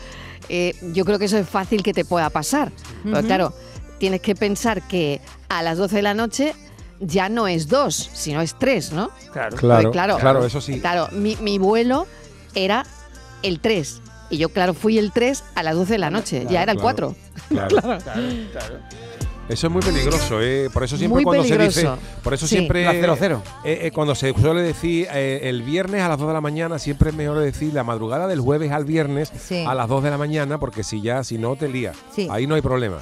eh, 0.48 0.74
yo 0.92 1.04
creo 1.04 1.18
que 1.18 1.24
eso 1.24 1.36
es 1.36 1.48
fácil 1.48 1.82
que 1.82 1.92
te 1.92 2.04
pueda 2.04 2.30
pasar. 2.30 2.70
Pero 3.02 3.18
Ujú. 3.18 3.26
claro, 3.26 3.52
tienes 3.98 4.20
que 4.20 4.34
pensar 4.36 4.86
que 4.86 5.20
a 5.48 5.62
las 5.62 5.78
12 5.78 5.96
de 5.96 6.02
la 6.02 6.14
noche 6.14 6.54
ya 7.00 7.28
no 7.28 7.48
es 7.48 7.68
dos, 7.68 8.08
sino 8.14 8.40
es 8.40 8.54
tres, 8.58 8.92
¿no? 8.92 9.10
Claro. 9.32 9.56
Claro, 9.56 9.82
Pues 9.82 9.92
claro. 9.92 10.18
claro, 10.18 10.44
eso 10.46 10.60
sí. 10.60 10.80
Claro, 10.80 11.08
mi, 11.12 11.36
mi 11.40 11.58
vuelo 11.58 12.06
era 12.54 12.86
el 13.42 13.60
3. 13.60 14.00
Y 14.30 14.38
yo, 14.38 14.48
claro, 14.48 14.74
fui 14.74 14.98
el 14.98 15.12
3 15.12 15.42
a 15.56 15.62
las 15.62 15.74
12 15.74 15.92
de 15.94 15.98
la 15.98 16.10
noche. 16.10 16.46
ya 16.48 16.62
era 16.62 16.72
el 16.72 16.78
claro. 16.78 17.14
4. 17.14 17.16
Claro. 17.48 17.76
Claro, 17.80 17.98
claro. 18.00 18.74
Eso 19.48 19.68
es 19.68 19.72
muy 19.72 19.80
peligroso, 19.82 20.42
¿eh? 20.42 20.68
Por 20.72 20.82
eso 20.82 20.96
siempre 20.96 21.14
Muy 21.16 21.24
cuando 21.24 21.44
se 21.44 21.56
dice... 21.56 21.88
Por 22.24 22.34
eso 22.34 22.46
Sí. 22.48 22.56
siempre... 22.56 22.84
La 22.84 22.92
00. 23.16 23.42
eh, 23.64 23.78
eh, 23.82 23.90
cuando 23.92 24.14
se 24.16 24.32
suele 24.34 24.60
decir 24.62 25.06
eh, 25.12 25.40
el 25.44 25.62
viernes 25.62 26.02
a 26.02 26.08
las 26.08 26.18
2 26.18 26.26
de 26.28 26.34
la 26.34 26.40
mañana, 26.40 26.80
siempre 26.80 27.10
es 27.10 27.16
mejor 27.16 27.38
decir 27.38 27.72
la 27.72 27.84
madrugada 27.84 28.26
del 28.26 28.40
jueves 28.40 28.72
al 28.72 28.84
viernes 28.84 29.30
Sí. 29.38 29.64
a 29.64 29.72
las 29.74 29.88
2 29.88 30.02
de 30.02 30.10
la 30.10 30.18
mañana, 30.18 30.58
porque 30.58 30.82
si 30.82 31.00
ya, 31.00 31.22
si 31.22 31.38
no 31.38 31.54
te 31.54 31.68
lía. 31.68 31.92
Sí. 32.12 32.26
Ahí 32.28 32.48
no 32.48 32.56
hay 32.56 32.62
problema. 32.62 32.98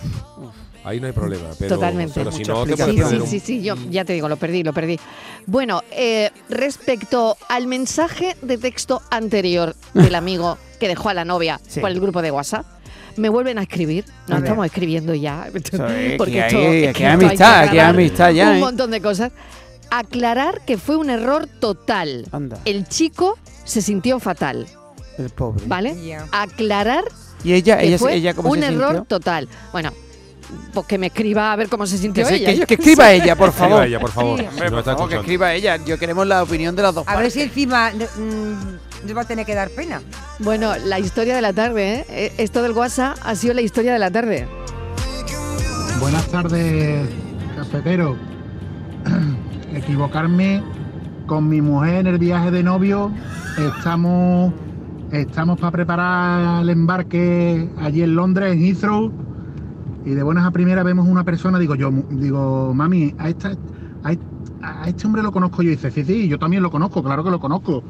Ahí 0.85 1.01
no 1.01 1.07
hay 1.07 1.15
problema. 1.15 1.45
Pero, 1.59 1.77
Totalmente. 1.77 2.13
Pero 2.15 2.31
si 2.31 2.43
no, 2.43 2.67
te 2.67 2.77
Sí, 2.77 2.83
sí, 2.83 2.93
sí, 3.09 3.15
un- 3.17 3.27
sí, 3.27 3.41
sí, 3.41 3.63
yo 3.63 3.75
ya 3.89 4.05
te 4.05 4.13
digo, 4.13 4.29
lo 4.29 4.37
perdí, 4.37 4.63
lo 4.63 4.75
perdí. 4.75 5.01
Bueno, 5.47 5.81
eh, 5.93 6.31
respecto 6.51 7.39
al 7.49 7.67
mensaje 7.67 8.37
de 8.43 8.59
texto 8.59 9.01
anterior 9.11 9.75
del 9.95 10.15
amigo 10.15 10.59
que 10.79 10.89
dejó 10.89 11.09
a 11.09 11.15
la 11.15 11.25
novia 11.25 11.59
Sí. 11.67 11.81
por 11.81 11.89
el 11.91 12.01
grupo 12.01 12.21
de 12.21 12.31
WhatsApp, 12.31 12.67
me 13.17 13.29
vuelven 13.29 13.59
a 13.59 13.63
escribir. 13.63 14.05
Nos 14.29 14.37
A 14.39 14.43
estamos 14.43 14.67
escribiendo 14.67 15.15
ya. 15.15 15.49
Porque 15.53 15.71
que 15.71 15.77
esto- 15.77 16.59
hay- 16.59 16.81
que 16.83 16.87
que 16.89 16.93
que 16.95 17.07
amistad, 17.07 17.37
que 17.37 17.45
hay 17.45 17.69
aclarar 17.69 17.91
amistad 17.95 18.31
ya, 18.31 18.51
Un 18.51 18.57
¿eh? 18.57 18.61
montón 18.61 18.91
de 18.91 19.01
cosas. 19.01 19.33
Aclarar 19.91 20.63
que 20.67 20.77
fue 20.79 20.97
un 20.97 21.11
error 21.11 21.47
total. 21.61 22.27
Anda, 22.33 22.59
El 22.65 22.89
chico 22.89 23.39
se 23.65 23.81
sintió 23.83 24.19
fatal, 24.19 24.67
el 25.19 25.31
pobre. 25.31 25.63
¿vale? 25.67 25.95
Aclarar 26.33 27.05
Y 27.45 27.53
ella, 27.53 27.79
que 27.79 27.87
ella, 27.89 27.99
fue 27.99 28.15
ella 28.15 28.35
cómo 28.35 28.51
un 28.51 28.61
se 28.61 28.67
error 28.67 28.87
sintió? 28.97 29.05
total. 29.05 29.49
Bueno, 29.73 29.93
pues 30.73 30.87
que 30.87 30.99
me 30.99 31.07
escriba 31.09 31.53
a 31.53 31.57
ver 31.57 31.69
cómo 31.69 31.87
se 31.87 31.99
sintió 31.99 32.27
Que, 32.27 32.35
ella. 32.37 32.55
que- 32.61 32.67
que 32.67 32.75
escriba 32.75 33.13
ella, 33.13 33.37
por 33.37 33.51
Escriba 33.51 33.69
favor. 33.69 33.87
ella, 33.87 34.01
por 34.01 34.11
favor. 34.11 34.39
Sí. 34.41 34.45
si 34.45 34.49
Hombre, 34.51 34.71
no 34.71 34.77
por 34.77 34.85
favor, 34.85 35.09
que 35.09 35.17
escriba 35.17 35.55
ella. 35.55 35.77
Yo 35.85 35.99
queremos 35.99 36.27
la 36.27 36.43
opinión 36.43 36.75
de 36.75 36.83
las 36.83 36.95
dos 36.95 37.07
A 37.07 37.17
ver 37.17 37.31
si 37.31 37.43
encima 37.43 37.91
mm, 37.91 38.94
nos 39.05 39.17
va 39.17 39.23
a 39.23 39.25
tener 39.25 39.47
que 39.47 39.55
dar 39.55 39.71
pena. 39.71 40.01
Bueno, 40.41 40.73
la 40.87 40.99
historia 40.99 41.37
de 41.37 41.43
la 41.43 41.53
tarde, 41.53 41.95
¿eh? 41.95 42.07
Eh, 42.09 42.33
Esto 42.39 42.63
del 42.63 42.73
WhatsApp 42.73 43.17
ha 43.25 43.35
sido 43.35 43.55
la 43.55 43.61
historia 43.61 43.93
de 43.93 43.99
la 43.99 44.11
tarde. 44.11 44.49
Buenas 46.01 46.27
tardes, 46.29 47.09
cafetero. 47.57 48.17
Equivocarme 49.75 50.63
con 51.27 51.49
mi 51.49 51.61
mujer 51.61 52.01
en 52.01 52.07
el 52.09 52.19
viaje 52.19 52.51
de 52.51 52.63
novio. 52.63 53.11
Estamos, 53.59 54.53
estamos 55.13 55.59
para 55.59 55.71
preparar 55.71 56.63
el 56.63 56.71
embarque 56.71 57.71
allí 57.79 58.03
en 58.03 58.15
Londres, 58.15 58.53
en 58.53 58.61
Heathrow. 58.63 59.13
Y 60.05 60.11
de 60.11 60.23
buenas 60.23 60.45
a 60.47 60.51
primeras 60.51 60.85
vemos 60.85 61.09
una 61.09 61.25
persona, 61.25 61.59
digo 61.59 61.75
yo, 61.75 61.91
digo, 62.11 62.75
mami, 62.75 63.15
a, 63.19 63.31
esta, 63.31 63.53
a, 64.03 64.15
a 64.63 64.89
este 64.89 65.07
hombre 65.07 65.23
lo 65.23 65.33
conozco 65.33 65.63
yo. 65.63 65.71
Y 65.71 65.77
dice, 65.77 65.91
sí, 65.91 66.05
sí, 66.05 66.29
yo 66.29 66.39
también 66.39 66.63
lo 66.63 66.71
conozco, 66.71 67.03
claro 67.03 67.25
que 67.25 67.31
lo 67.31 67.41
conozco. 67.41 67.83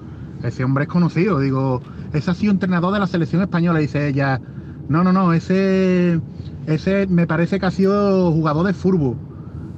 Ese 0.45 0.63
hombre 0.63 0.85
es 0.85 0.91
conocido. 0.91 1.41
Digo, 1.41 1.83
ese 2.13 2.31
ha 2.31 2.35
sido 2.35 2.53
entrenador 2.53 2.93
de 2.93 3.01
la 3.01 3.07
selección 3.07 3.43
española. 3.43 3.79
Dice 3.79 4.09
ella, 4.09 4.41
no, 4.89 5.03
no, 5.03 5.13
no, 5.13 5.33
ese, 5.33 6.21
ese 6.67 7.07
me 7.07 7.27
parece 7.27 7.59
que 7.59 7.67
ha 7.67 7.71
sido 7.71 8.31
jugador 8.33 8.67
de 8.67 8.75
fútbol. 8.75 9.17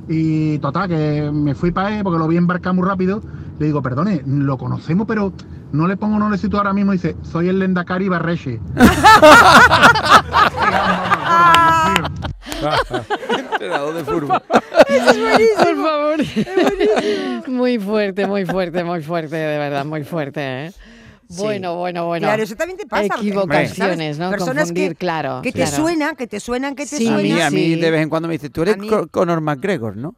Y 0.08 0.58
total, 0.58 0.88
que 0.88 1.30
me 1.32 1.54
fui 1.54 1.70
para 1.70 1.96
él 1.96 2.04
porque 2.04 2.18
lo 2.18 2.28
vi 2.28 2.36
embarcar 2.36 2.74
muy 2.74 2.86
rápido. 2.86 3.22
Le 3.58 3.66
digo, 3.66 3.82
perdone, 3.82 4.22
lo 4.26 4.58
conocemos, 4.58 5.06
pero 5.06 5.32
no 5.72 5.86
le 5.86 5.96
pongo, 5.96 6.18
no 6.18 6.28
le 6.28 6.38
sitúo 6.38 6.58
ahora 6.58 6.72
mismo. 6.72 6.92
Dice, 6.92 7.16
soy 7.22 7.48
el 7.48 7.58
Lendakari 7.58 8.08
Barreche. 8.08 8.60
Entrenador 13.52 13.94
de 13.94 14.04
fútbol. 14.04 14.42
Por 14.42 15.76
favor. 15.76 16.18
muy 17.48 17.78
fuerte, 17.78 18.26
muy 18.26 18.44
fuerte, 18.44 18.84
muy 18.84 19.02
fuerte, 19.02 19.36
de 19.36 19.58
verdad, 19.58 19.84
muy 19.84 20.04
fuerte. 20.04 20.66
¿eh? 20.66 20.72
Bueno, 21.28 21.76
bueno, 21.76 22.06
bueno. 22.06 22.26
Claro, 22.26 22.42
eso 22.42 22.54
también 22.54 22.78
te 22.78 22.86
pasa. 22.86 23.04
Equivocaciones. 23.16 24.18
¿no? 24.18 24.30
Personas 24.30 24.68
Confundir, 24.68 24.90
que, 24.90 24.96
claro. 24.96 25.40
que 25.42 25.52
te 25.52 25.62
claro. 25.62 25.76
suenan, 25.76 26.16
que 26.16 26.26
te 26.26 26.40
suenan, 26.40 26.74
que 26.74 26.86
te 26.86 26.96
Sí, 26.96 27.08
a 27.08 27.16
mí, 27.16 27.30
suenan. 27.30 27.46
a 27.46 27.50
mí 27.50 27.74
sí. 27.74 27.74
de 27.76 27.90
vez 27.90 28.02
en 28.02 28.08
cuando 28.08 28.28
me 28.28 28.34
dice, 28.34 28.50
tú 28.50 28.62
eres 28.62 28.76
Conor 29.10 29.40
McGregor, 29.40 29.96
¿no? 29.96 30.14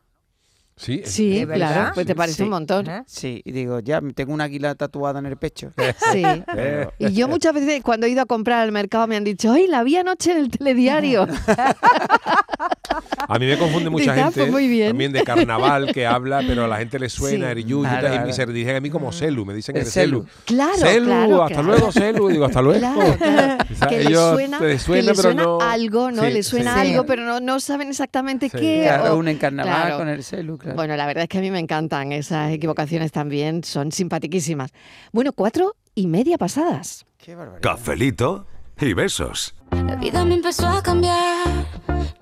Sí, 0.79 1.01
es- 1.05 1.11
Sí, 1.11 1.45
claro, 1.53 1.91
pues 1.95 2.07
te 2.07 2.15
parece 2.15 2.37
Sí. 2.39 2.43
un 2.45 2.51
montón. 2.51 2.89
¿Eh? 2.89 3.03
Sí, 3.07 3.43
y 3.45 3.53
digo, 3.53 3.81
ya 3.81 4.01
tengo 4.15 4.33
una 4.33 4.45
águila 4.45 4.75
tatuada 4.75 5.19
en 5.19 5.27
el 5.27 5.37
pecho. 5.37 5.73
Sí. 6.13 6.23
Y 6.99 7.13
yo 7.13 7.29
muchas 7.29 7.53
veces 7.55 7.83
cuando 7.83 8.07
he 8.07 8.11
ido 8.11 8.23
a 8.23 8.27
comprar 8.27 8.61
al 8.63 8.73
mercado 8.73 9.07
me 9.07 9.17
han 9.17 9.25
dicho, 9.25 9.53
¡ay, 9.53 9.67
la 9.67 9.83
vi 9.83 9.97
anoche 9.97 10.33
en 10.33 10.39
el 10.39 10.51
telediario! 10.51 11.27
A 13.31 13.39
mí 13.39 13.47
me 13.47 13.59
confunde 13.59 13.91
mucha 13.91 14.13
Dice, 14.13 14.21
ah, 14.21 14.25
gente 14.25 14.41
pues 14.41 14.51
muy 14.53 14.69
bien. 14.69 14.89
también 14.89 15.13
de 15.13 15.23
carnaval 15.23 15.93
que 15.93 16.07
habla, 16.07 16.41
pero 16.47 16.65
a 16.65 16.69
la 16.69 16.79
gente 16.79 16.99
le 16.99 17.09
suena 17.11 17.53
Sí. 17.53 17.61
Y 17.61 17.65
Claro, 17.65 18.01
tal, 18.07 18.15
y 18.15 18.17
claro. 18.19 18.33
se 18.33 18.47
dirigen 18.47 18.77
a 18.77 18.81
mí 18.81 18.89
como 18.91 19.13
Celu, 19.13 19.45
me 19.45 19.53
dicen 19.55 19.77
El 19.77 19.83
el 19.83 19.89
Celu. 19.89 20.21
Celu. 20.23 20.29
Claro, 20.47 20.77
Celu, 20.79 21.05
claro, 21.07 21.43
hasta 21.43 21.55
claro. 21.57 21.69
luego, 21.69 21.93
Celu, 21.93 22.29
digo, 22.29 22.45
hasta 22.47 22.63
luego. 22.63 22.89
Que 23.89 24.01
ellos 24.01 24.31
le 24.37 24.47
suena, 24.49 24.59
te 24.59 24.65
que 24.79 25.03
le 25.03 25.11
pero 25.11 25.15
suena 25.23 25.43
no- 25.43 25.61
algo, 25.61 26.11
¿no? 26.11 26.23
Sí, 26.23 26.31
le 26.31 26.43
suena 26.43 26.75
sí. 26.75 26.81
algo, 26.91 27.05
pero 27.07 27.25
no, 27.25 27.41
no 27.41 27.61
saben 27.61 27.89
exactamente 27.91 28.49
Sí. 28.49 28.57
qué. 28.59 28.83
Claro, 28.85 29.15
o- 29.15 29.19
un 29.19 29.29
en 29.29 29.37
carnaval 29.39 29.75
claro. 29.83 29.99
con 29.99 30.09
el 30.09 30.25
celu, 30.25 30.57
claro. 30.57 30.68
Bueno, 30.75 30.97
la 30.97 31.07
verdad 31.07 31.25
es 31.25 31.29
que 31.29 31.39
a 31.39 31.41
mí 31.41 31.51
me 31.51 31.59
encantan 31.59 32.13
esas 32.13 32.53
equivocaciones 32.53 33.13
también, 33.13 33.65
son 33.65 33.93
simpaticísimas. 33.93 34.71
Bueno, 35.13 35.33
cuatro 35.33 35.77
y 35.95 36.07
media 36.07 36.39
pasadas. 36.39 37.07
Qué 37.19 37.35
barbaridad. 37.35 37.63
Cafelito 37.63 38.47
y 38.81 38.93
besos. 38.93 39.55
La 39.73 39.97
vida 39.97 40.25
me 40.25 40.35
empezó 40.35 40.67
a 40.67 40.83
cambiar 40.83 41.47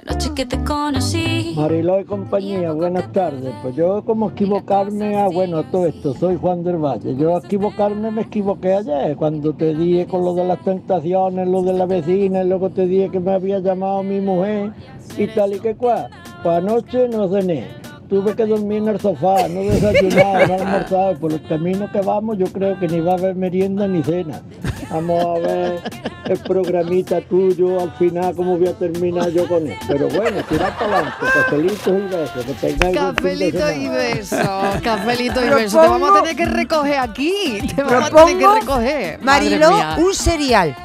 la 0.02 0.12
noche 0.12 0.30
que 0.34 0.46
te 0.46 0.62
conocí. 0.64 1.54
Mariló 1.56 2.00
y 2.00 2.04
compañía, 2.04 2.72
buenas 2.72 3.12
tardes. 3.12 3.54
Pues 3.62 3.74
yo 3.76 4.04
como 4.04 4.30
equivocarme, 4.30 5.16
ah 5.16 5.28
bueno, 5.28 5.64
todo 5.64 5.86
esto, 5.86 6.14
soy 6.14 6.36
Juan 6.36 6.64
del 6.64 6.76
Valle. 6.76 7.16
Yo 7.16 7.36
equivocarme 7.38 8.10
me 8.10 8.22
equivoqué 8.22 8.74
ayer, 8.74 9.16
cuando 9.16 9.52
te 9.54 9.74
dije 9.74 10.06
con 10.06 10.24
lo 10.24 10.34
de 10.34 10.44
las 10.44 10.62
tentaciones, 10.62 11.48
lo 11.48 11.62
de 11.62 11.72
la 11.72 11.86
vecina, 11.86 12.42
y 12.42 12.48
luego 12.48 12.70
te 12.70 12.86
dije 12.86 13.10
que 13.10 13.20
me 13.20 13.32
había 13.32 13.58
llamado 13.58 14.02
mi 14.02 14.20
mujer 14.20 14.72
y 15.18 15.26
tal 15.28 15.54
y 15.54 15.60
que 15.60 15.74
cual. 15.76 16.08
Pues 16.42 16.56
anoche 16.56 17.08
no 17.08 17.28
cené. 17.28 17.85
Tuve 18.08 18.34
que 18.34 18.46
dormir 18.46 18.78
en 18.78 18.88
el 18.88 19.00
sofá, 19.00 19.48
no 19.48 19.60
desayunar, 19.60 20.48
no 20.48 20.54
almorzar. 20.54 21.16
Por 21.18 21.32
el 21.32 21.42
camino 21.46 21.90
que 21.90 22.00
vamos, 22.00 22.38
yo 22.38 22.46
creo 22.46 22.78
que 22.78 22.88
ni 22.88 23.00
va 23.00 23.12
a 23.12 23.16
haber 23.16 23.34
merienda 23.34 23.86
ni 23.86 24.02
cena. 24.02 24.42
Vamos 24.90 25.24
a 25.24 25.38
ver 25.40 25.80
el 26.28 26.38
programita 26.38 27.20
tuyo 27.22 27.80
al 27.80 27.92
final, 27.92 28.34
cómo 28.34 28.58
voy 28.58 28.68
a 28.68 28.72
terminar 28.72 29.30
yo 29.30 29.46
con 29.48 29.66
él. 29.66 29.76
Pero 29.86 30.08
bueno, 30.08 30.42
tirar 30.48 30.76
para 30.78 30.96
adelante, 30.96 31.26
cafelitos 31.34 31.86
y 31.88 32.14
besos. 32.14 32.44
Que 32.44 32.52
tengáis 32.54 32.96
Cafelito 32.96 33.70
y 33.70 33.74
semana. 33.74 33.94
beso, 33.96 34.36
cafelito 34.82 35.44
y 35.44 35.48
beso. 35.48 35.80
Te 35.80 35.88
vamos 35.88 36.10
a 36.10 36.22
tener 36.22 36.36
que 36.36 36.46
recoger 36.46 36.98
aquí. 36.98 37.58
Te 37.74 37.82
vamos 37.82 38.10
a 38.12 38.24
tener 38.24 38.38
que 38.38 38.60
recoger. 38.60 39.20
Mía. 39.20 39.96
un 39.98 40.14
serial. 40.14 40.76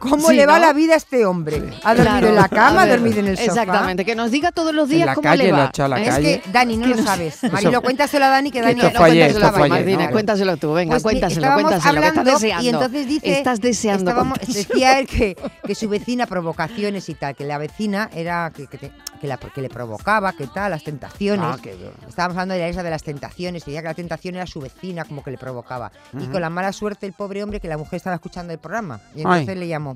¿Cómo 0.00 0.28
Sí, 0.30 0.34
le 0.36 0.46
va 0.46 0.58
¿no? 0.58 0.66
la 0.66 0.72
vida 0.72 0.94
a 0.94 0.96
este 0.96 1.24
hombre? 1.26 1.56
Ha 1.84 1.94
dormido 1.94 2.10
Claro, 2.18 2.28
en 2.28 2.34
la 2.34 2.48
cama, 2.48 2.82
ha 2.82 2.86
dormido 2.86 3.20
en 3.20 3.28
el 3.28 3.36
sofá. 3.36 3.50
Exactamente, 3.50 4.04
que 4.04 4.14
nos 4.16 4.30
diga 4.30 4.50
todos 4.50 4.74
los 4.74 4.90
En 4.90 4.96
días 4.96 5.06
la 5.06 5.14
cómo 5.14 5.22
calle, 5.28 5.44
le 5.44 5.50
lo 5.50 5.56
va. 5.58 5.64
ha 5.64 5.68
echado 5.68 5.86
a 5.86 5.88
la 5.88 6.00
¿eh? 6.00 6.08
Es 6.08 6.14
calle. 6.14 6.40
que, 6.40 6.50
Dani, 6.50 6.76
no 6.78 6.86
lo 6.88 6.96
no- 6.96 7.02
sabes. 7.04 7.38
Marilo, 7.52 7.82
cuéntaselo 7.82 8.24
a 8.24 8.28
Dani, 8.30 8.50
que 8.50 8.60
Dani... 8.62 8.80
esto 8.80 8.98
no, 8.98 9.04
ayer, 9.04 9.30
cuéntaselo 9.32 9.46
esto 9.64 9.68
Martina, 9.68 10.04
¿no? 10.06 10.10
cuéntaselo 10.12 10.56
tú, 10.56 10.72
venga, 10.72 10.90
Pues, 10.92 11.02
cuéntaselo, 11.02 11.46
cuéntaselo, 11.52 11.68
que 11.68 11.74
estás 11.76 11.86
hablando 11.86 12.24
deseando. 12.32 12.64
Y 12.64 12.68
entonces 12.70 13.06
dice, 13.06 13.32
estás 13.38 13.60
deseando. 13.60 14.10
estábamos- 14.10 14.38
decía 14.46 14.98
él 14.98 15.06
que, 15.06 15.36
que 15.64 15.74
su 15.74 15.88
vecina 15.88 16.26
provocaciones 16.26 17.08
y 17.08 17.14
tal, 17.14 17.36
que 17.36 17.44
la 17.44 17.58
vecina 17.58 18.08
era 18.14 18.50
que, 18.56 18.66
que, 18.66 18.78
te- 18.78 18.92
que 19.20 19.26
la, 19.26 19.36
que 19.36 19.60
le 19.60 19.68
provocaba, 19.68 20.32
que 20.32 20.46
tal, 20.46 20.70
las 20.70 20.82
tentaciones. 20.82 21.44
Ah, 21.46 21.58
qué- 21.62 21.76
Estábamos 22.08 22.36
hablando 22.36 22.54
de 22.54 22.60
la 22.60 22.68
isla 22.70 22.82
de 22.82 22.90
las 22.90 23.02
tentaciones, 23.02 23.62
y 23.62 23.66
decía 23.66 23.82
que 23.82 23.88
la 23.88 23.94
tentación 23.94 24.34
era 24.36 24.46
su 24.46 24.60
vecina, 24.60 25.04
como 25.04 25.22
que 25.22 25.30
le 25.30 25.38
provocaba. 25.38 25.92
Y 26.18 26.26
con 26.26 26.40
la 26.40 26.48
mala 26.50 26.72
suerte 26.72 27.06
el 27.06 27.12
pobre 27.12 27.42
hombre 27.42 27.60
que 27.60 27.68
la 27.68 27.76
mujer 27.76 27.98
estaba 27.98 28.16
escuchando 28.16 28.52
el 28.52 28.58
programa. 28.58 29.00
Y 29.14 29.18
entonces 29.20 29.48
Ay. 29.50 29.54
le 29.56 29.68
llamó. 29.68 29.89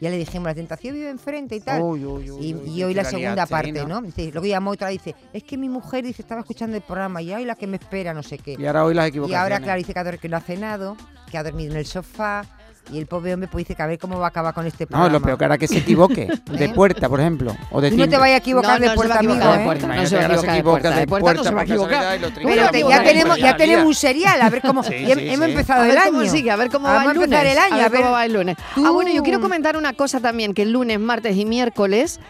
Ya 0.00 0.10
le 0.10 0.18
dijimos, 0.18 0.46
la 0.46 0.54
tentación 0.54 0.94
vive 0.94 1.10
enfrente 1.10 1.56
y 1.56 1.60
tal. 1.60 1.82
Uy, 1.82 2.04
uy, 2.04 2.30
uy, 2.30 2.46
y, 2.66 2.70
y 2.78 2.84
hoy 2.84 2.94
la 2.94 3.04
segunda 3.04 3.46
parte, 3.46 3.84
¿no? 3.86 4.00
Dice, 4.02 4.30
luego 4.32 4.46
llamó 4.46 4.70
otra 4.72 4.92
y 4.92 4.98
dice, 4.98 5.14
es 5.32 5.42
que 5.42 5.56
mi 5.56 5.68
mujer 5.68 6.04
dice 6.04 6.22
estaba 6.22 6.42
escuchando 6.42 6.76
el 6.76 6.82
programa 6.82 7.20
y 7.22 7.32
ay 7.32 7.44
la 7.44 7.54
que 7.56 7.66
me 7.66 7.76
espera, 7.76 8.12
no 8.14 8.22
sé 8.22 8.38
qué. 8.38 8.56
Y 8.58 8.66
ahora 8.66 8.84
hoy 8.84 8.94
las 8.94 9.06
Y 9.06 9.08
equivocaciones. 9.08 9.42
ahora, 9.42 9.60
claro, 9.60 9.78
dice 9.78 9.92
que, 9.94 9.98
ha 10.00 10.16
que 10.18 10.28
no 10.28 10.36
ha 10.36 10.40
cenado, 10.40 10.96
que 11.30 11.38
ha 11.38 11.42
dormido 11.42 11.72
en 11.72 11.78
el 11.78 11.86
sofá. 11.86 12.44
Y 12.92 12.98
el 12.98 13.06
pobre 13.06 13.34
hombre 13.34 13.48
pues 13.50 13.62
dice 13.64 13.74
que 13.74 13.82
a 13.82 13.86
ver 13.86 13.98
cómo 13.98 14.18
va 14.18 14.26
a 14.26 14.28
acabar 14.28 14.54
con 14.54 14.64
este 14.66 14.84
No, 14.84 14.88
programa. 14.90 15.12
lo 15.12 15.20
peor 15.20 15.38
que 15.38 15.44
ahora 15.44 15.58
que 15.58 15.66
se 15.66 15.78
equivoque. 15.78 16.28
De 16.50 16.64
¿Eh? 16.66 16.68
puerta, 16.68 17.08
por 17.08 17.18
ejemplo. 17.20 17.56
O 17.72 17.80
de 17.80 17.90
Tú 17.90 17.96
no 17.96 18.08
te 18.08 18.16
vayas 18.16 18.36
a 18.36 18.38
equivocar 18.38 18.80
No, 18.80 18.80
de 18.80 18.86
no 18.86 18.86
se 18.86 18.88
va 18.88 18.94
puerta, 18.94 19.14
a 19.14 19.18
equivocar 19.18 19.48
amigo, 19.48 19.58
de 19.58 19.64
puerta, 19.64 19.86
no 19.88 20.06
se 20.06 20.16
va 20.16 20.22
a 20.22 20.26
que 20.26 20.32
ahora 20.32 20.38
se 20.38 20.46
equivocar 20.46 20.56
equivoca 20.56 20.90
de 20.90 21.00
de 21.00 21.06
puerta, 21.06 21.32
no 21.34 21.44
se 21.44 21.50
va 21.50 21.60
a 21.62 21.64
puerta 21.66 22.30
Pero 22.44 22.70
te- 22.70 22.88
ya 22.88 23.02
tenemos, 23.02 23.38
ya 23.38 23.56
tenemos 23.56 23.86
un 23.86 23.94
serial, 23.94 24.40
a 24.40 24.50
ver 24.50 24.62
cómo. 24.62 24.82
Sí, 24.86 25.04
ya 25.06 25.14
sí, 25.16 25.28
hemos 25.30 25.46
sí. 25.46 25.50
empezado 25.52 25.84
el 25.84 25.96
año. 25.98 26.26
sigue, 26.30 26.50
a 26.50 26.56
ver 26.56 26.70
cómo 26.70 26.86
va 26.86 27.02
el 27.02 27.08
a 27.08 27.12
empezar 27.12 27.44
lunes. 27.44 27.52
el 27.52 27.58
año, 27.58 27.84
a 27.84 27.88
ver, 27.88 28.00
cómo 28.00 28.12
va 28.12 28.24
el 28.24 28.32
lunes. 28.32 28.56
Ah, 28.76 28.90
bueno, 28.90 29.10
yo 29.12 29.22
quiero 29.24 29.40
comentar 29.40 29.76
una 29.76 29.92
cosa 29.94 30.20
también, 30.20 30.54
que 30.54 30.62
el 30.62 30.70
lunes, 30.72 31.00
martes 31.00 31.36
y 31.36 31.44
miércoles, 31.44 32.20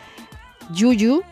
Yuyu 0.73 1.23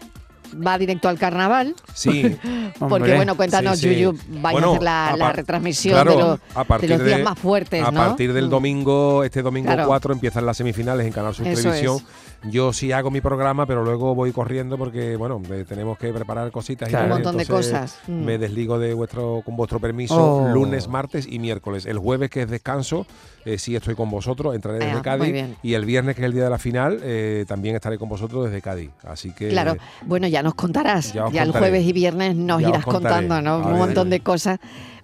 va 0.55 0.79
directo 0.79 1.09
al 1.09 1.19
carnaval. 1.19 1.75
Sí. 1.95 2.37
Porque, 2.79 3.15
bueno, 3.15 3.37
cuéntanos, 3.37 3.79
sí, 3.79 3.89
sí. 3.89 3.95
Yuyu, 4.01 4.19
vais 4.41 4.53
Bueno, 4.53 4.69
a 4.69 4.71
hacer 4.73 4.83
la, 4.83 5.09
a 5.09 5.17
la 5.17 5.25
par- 5.27 5.37
retransmisión 5.37 5.95
claro, 5.95 6.11
de, 6.11 6.17
los, 6.19 6.41
a 6.55 6.59
de 6.61 6.65
partir 6.65 6.91
los 6.91 7.05
días 7.05 7.19
de- 7.19 7.25
más 7.25 7.39
fuertes, 7.39 7.83
A 7.85 7.91
¿no? 7.91 8.01
partir 8.01 8.33
del 8.33 8.47
Mm. 8.47 8.51
domingo, 8.51 9.25
este 9.25 9.43
domingo 9.43 9.67
Claro. 9.69 9.87
4, 9.87 10.13
empiezan 10.13 10.47
las 10.47 10.57
semifinales 10.57 11.07
en 11.07 11.13
Canal 11.13 11.35
Sur 11.35 11.47
Eso 11.47 11.63
Televisión. 11.63 11.97
es. 11.97 12.05
Yo 12.51 12.73
sí 12.75 12.93
hago 12.93 13.11
mi 13.11 13.21
programa, 13.21 13.65
pero 13.67 13.85
luego 13.85 14.15
voy 14.15 14.31
corriendo 14.33 14.77
porque, 14.77 15.17
bueno, 15.17 15.41
tenemos 15.67 15.97
que 15.99 16.13
preparar 16.13 16.51
cositas. 16.51 16.89
y 16.89 16.93
tal, 16.93 17.05
Un 17.05 17.09
montón 17.11 17.37
de 17.39 17.47
cosas. 17.47 17.99
Mm. 18.07 18.25
Me 18.25 18.39
desligo 18.39 18.79
de 18.79 18.93
vuestro, 18.93 19.43
con 19.45 19.57
vuestro 19.57 19.81
permiso 19.81 20.15
Oh. 20.15 20.49
lunes, 20.53 20.87
martes 20.89 21.27
y 21.29 21.39
miércoles. 21.39 21.87
El 21.87 21.99
jueves, 21.99 22.29
que 22.31 22.43
es 22.43 22.51
descanso, 22.51 23.07
eh, 23.47 23.57
sí 23.59 23.75
estoy 23.77 23.95
con 23.95 24.11
vosotros, 24.11 24.55
entraré 24.55 24.79
desde 24.79 24.99
Ah, 24.99 25.03
Cádiz. 25.03 25.57
Y 25.63 25.75
el 25.75 25.85
viernes, 25.87 26.17
que 26.17 26.23
es 26.23 26.27
el 26.27 26.33
día 26.35 26.45
de 26.45 26.51
la 26.51 26.59
final, 26.59 27.01
eh, 27.03 27.45
también 27.49 27.75
estaré 27.77 27.97
con 27.99 28.09
vosotros 28.09 28.45
desde 28.45 28.61
Cádiz. 28.61 28.91
Así 29.05 29.33
que. 29.33 29.49
Claro, 29.49 29.77
bueno, 30.03 30.27
ya 30.29 30.43
nos 30.43 30.55
contarás. 30.55 31.13
Ya 31.15 31.43
el 31.43 31.51
jueves 31.53 31.85
y 31.87 31.93
viernes 31.93 32.37
nos 32.37 32.61
Ya 32.61 32.69
irás 32.69 32.85
contando, 32.85 33.41
¿no? 33.41 33.53
A 33.53 33.57
Un 33.59 33.65
ver. 33.65 33.75
montón 33.77 34.11
de 34.11 34.21
cosas, 34.21 34.59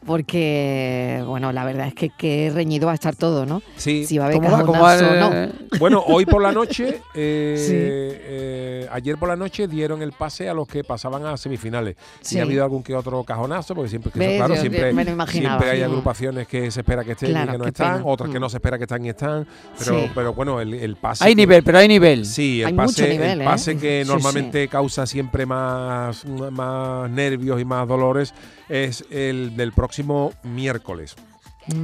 porque, 0.07 1.23
bueno, 1.27 1.53
la 1.53 1.65
verdad 1.65 1.87
es 1.87 1.95
que 1.95 2.11
qué 2.11 2.51
reñido 2.55 2.87
va 2.87 2.93
a 2.93 2.95
estar 2.95 3.15
todo, 3.17 3.47
¿no? 3.47 3.63
Sí. 3.77 4.05
Si 4.07 4.19
va 4.19 4.25
a 4.25 4.27
haber 4.29 4.39
¿Cómo 4.41 4.51
va? 4.51 4.65
¿Cómo 4.65 4.81
va 4.81 4.97
o 4.97 5.03
no. 5.47 5.49
Bueno, 5.79 6.03
hoy 6.07 6.27
por 6.27 6.43
la 6.43 6.53
noche, 6.53 7.01
eh, 7.15 7.57
Sí. 7.59 7.75
eh, 7.77 8.89
ayer 8.93 9.17
por 9.19 9.29
la 9.29 9.37
noche 9.37 9.69
dieron 9.69 10.03
el 10.03 10.13
pase 10.13 10.49
a 10.49 10.55
los 10.55 10.67
que 10.67 10.85
pasaban 10.85 11.25
a 11.27 11.37
semifinales. 11.37 11.97
Sí. 12.21 12.37
Y 12.37 12.41
ha 12.41 12.43
habido 12.43 12.65
algún 12.65 12.83
que 12.83 12.95
otro 12.95 13.23
cajonazo, 13.25 13.75
porque 13.75 13.91
siempre, 13.91 14.11
que 14.13 14.19
eso, 14.19 14.29
¿Ves? 14.29 14.37
claro, 14.39 14.55
Yo- 14.55 14.61
siempre, 14.61 14.93
me 14.93 15.05
lo 15.05 15.11
imaginaba. 15.13 15.59
siempre 15.61 15.71
hay 15.79 15.83
agrupaciones 15.83 16.49
que 16.49 16.71
se 16.71 16.81
espera 16.81 17.05
que 17.05 17.13
estén 17.13 17.31
Claro, 17.31 17.51
y 17.51 17.53
que 17.53 17.59
no 17.59 17.67
están, 17.67 17.99
pena. 17.99 18.07
otras 18.11 18.31
que 18.31 18.41
no 18.41 18.49
se 18.49 18.57
espera 18.57 18.79
que 18.79 18.85
están 18.85 19.05
y 19.05 19.09
están. 19.11 19.47
Pero, 19.79 20.01
Sí. 20.01 20.11
pero 20.15 20.35
bueno, 20.35 20.61
el, 20.61 20.75
el 20.75 20.97
pase. 20.97 21.25
Hay 21.25 21.33
que- 21.33 21.37
nivel, 21.43 21.63
pero 21.63 21.79
hay 21.79 21.89
nivel. 21.89 22.25
Sí, 22.27 22.61
el 22.63 22.69
Hay 22.69 22.73
pase, 22.75 23.03
mucho 23.03 23.13
nivel, 23.13 23.31
el 23.33 23.41
¿eh? 23.43 23.45
pase 23.45 23.77
que 23.77 24.03
Sí, 24.05 24.11
normalmente 24.11 24.69
causa 24.69 25.07
siempre 25.07 25.47
más, 25.47 26.25
más 26.27 27.11
nervios 27.11 27.61
y 27.61 27.65
más 27.65 27.87
dolores 27.87 28.35
es 28.71 29.05
el 29.11 29.57
del 29.57 29.73
próximo 29.73 30.33
miércoles. 30.43 31.17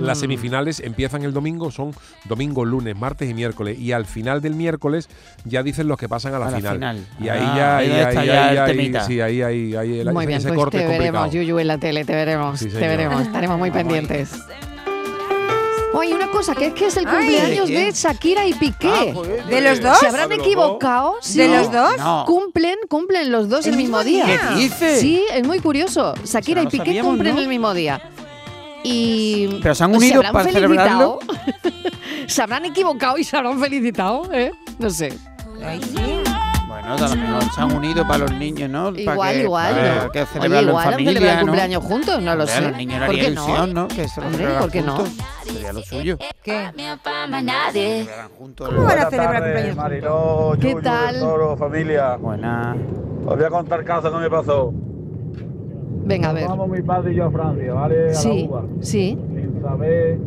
Las 0.00 0.18
Mm. 0.18 0.20
semifinales 0.22 0.80
empiezan 0.80 1.22
el 1.22 1.32
domingo, 1.34 1.70
son 1.70 1.92
domingo, 2.24 2.64
lunes, 2.64 2.96
martes 2.96 3.30
y 3.30 3.34
miércoles. 3.34 3.78
Y 3.78 3.92
al 3.92 4.06
final 4.06 4.40
del 4.40 4.54
miércoles 4.54 5.08
ya 5.44 5.62
dicen 5.62 5.86
los 5.86 5.98
que 5.98 6.08
pasan 6.08 6.34
a 6.34 6.38
la, 6.38 6.46
A 6.46 6.50
la 6.50 6.56
final. 6.56 6.74
final. 6.76 7.06
Y 7.20 7.28
ahí 7.28 7.38
Ah, 7.42 7.54
ya, 7.56 7.76
ahí 7.76 7.86
sí, 9.06 9.20
ahí, 9.20 9.42
ahí, 9.42 9.74
ahí 9.76 9.98
el- 10.00 10.12
Muy 10.12 10.24
ese 10.24 10.28
bien, 10.28 10.42
pues 10.42 10.54
corte 10.54 10.78
te 10.78 10.84
es 10.84 10.88
complicado. 10.90 11.12
veremos, 11.28 11.34
Yuyu, 11.34 11.58
en 11.58 11.66
la 11.68 11.78
tele, 11.78 12.04
te 12.04 12.14
veremos, 12.14 12.58
Sí, 12.58 12.68
te 12.68 12.78
veremos, 12.80 13.20
estaremos 13.20 13.58
muy 13.58 13.70
pendientes. 13.70 14.32
Oye, 15.94 16.14
una 16.14 16.28
cosa, 16.30 16.54
que 16.54 16.66
es 16.66 16.74
que 16.74 16.86
es 16.86 16.96
el 16.96 17.06
Ay. 17.06 17.16
cumpleaños 17.16 17.68
¿De? 17.68 17.92
Shakira 17.92 18.46
y 18.46 18.54
Piqué. 18.54 19.14
¿De 19.48 19.60
los 19.60 19.80
dos? 19.80 19.98
¿Se 19.98 20.06
habrán 20.06 20.28
¿De 20.28 20.36
los 20.36 20.46
equivocado? 20.46 21.14
Sí. 21.20 21.38
¿De 21.38 21.48
los 21.48 21.72
dos? 21.72 21.96
No. 21.98 22.24
Cumplen, 22.26 22.76
cumplen 22.88 23.30
los 23.32 23.48
dos 23.48 23.66
el, 23.66 23.72
¿El 23.74 23.78
mismo 23.78 23.98
mismo 23.98 24.10
día. 24.10 24.26
día? 24.26 24.50
¿Qué 24.54 24.60
dices? 24.60 25.00
Sí, 25.00 25.24
es 25.32 25.46
muy 25.46 25.60
curioso. 25.60 26.14
Shakira 26.24 26.60
Eso 26.60 26.62
y 26.62 26.64
no 26.64 26.70
Piqué 26.70 26.84
sabíamos, 26.86 27.10
cumplen 27.10 27.34
¿no? 27.36 27.40
el 27.40 27.48
mismo 27.48 27.74
día. 27.74 28.00
Y 28.84 29.48
Pero 29.62 29.74
se 29.74 29.84
han 29.84 29.94
unido 29.96 30.16
habrán 30.16 30.32
para 30.32 30.44
felicitado? 30.50 31.18
se 32.26 32.42
habrán 32.42 32.64
equivocado 32.66 33.18
y 33.18 33.24
se 33.24 33.36
habrán 33.36 33.58
felicitado, 33.60 34.28
¿eh? 34.32 34.52
No 34.78 34.90
sé. 34.90 35.12
Ay, 35.64 35.80
sí. 35.82 36.15
Bueno, 36.80 36.94
a 36.94 37.08
lo 37.08 37.16
mejor 37.16 37.42
se 37.54 37.60
han 37.60 37.72
unido 37.74 38.06
para 38.06 38.18
los 38.18 38.32
niños, 38.32 38.68
¿no? 38.70 38.84
Para 38.90 39.00
Igual, 39.00 39.34
que- 39.34 39.42
igual. 39.42 39.74
para 39.74 40.04
¿no? 40.04 40.10
que 40.12 40.18
Oye, 40.20 40.26
celebrarlo 40.26 40.68
igual 40.70 40.84
en 40.86 40.92
han 40.92 40.98
celebrado 40.98 41.14
familia, 41.16 41.34
¿no? 41.36 41.40
cumpleaños 41.42 41.84
juntos, 41.84 42.22
no 42.22 42.34
lo 42.34 42.46
sé. 42.46 42.60
los 42.60 42.76
niños 42.76 43.06
¿Por 43.06 43.14
qué 43.14 43.26
ilusión, 43.28 43.74
no? 43.74 43.82
¿no? 43.82 43.88
Que 43.88 44.08
se 44.08 44.20
Hombre, 44.20 44.46
¿por 44.58 44.70
qué 44.70 44.82
no? 44.82 44.96
juntos. 44.96 45.14
Sería 45.44 45.72
lo 45.72 45.80
suyo. 45.82 46.18
¿Qué? 46.42 46.70
¿Cómo 48.58 48.82
van 48.84 48.98
a 48.98 49.10
celebrar 49.10 49.42
cumpleaños? 49.42 49.76
Mariló, 49.76 50.52
¿Qué 50.60 50.74
tal? 50.76 51.18
Toro, 51.20 51.56
familia. 51.56 52.16
Buena. 52.16 52.76
Os 53.26 53.36
voy 53.36 53.44
a 53.44 53.50
contar 53.50 53.84
caso 53.84 54.12
que 54.12 54.18
me 54.18 54.30
pasó. 54.30 54.72
Venga, 56.04 56.30
a 56.30 56.32
ver. 56.34 56.46
Vamos 56.46 56.68
mi 56.68 56.82
padre 56.82 57.12
y 57.12 57.16
yo 57.16 57.24
a 57.26 57.30
Francia, 57.30 57.72
¿vale? 57.72 58.10
A 58.10 58.14
Sí, 58.14 58.42
la 58.42 58.48
uva. 58.48 58.62
sí, 58.80 59.18
Sin 59.34 59.62
saber 59.62 60.18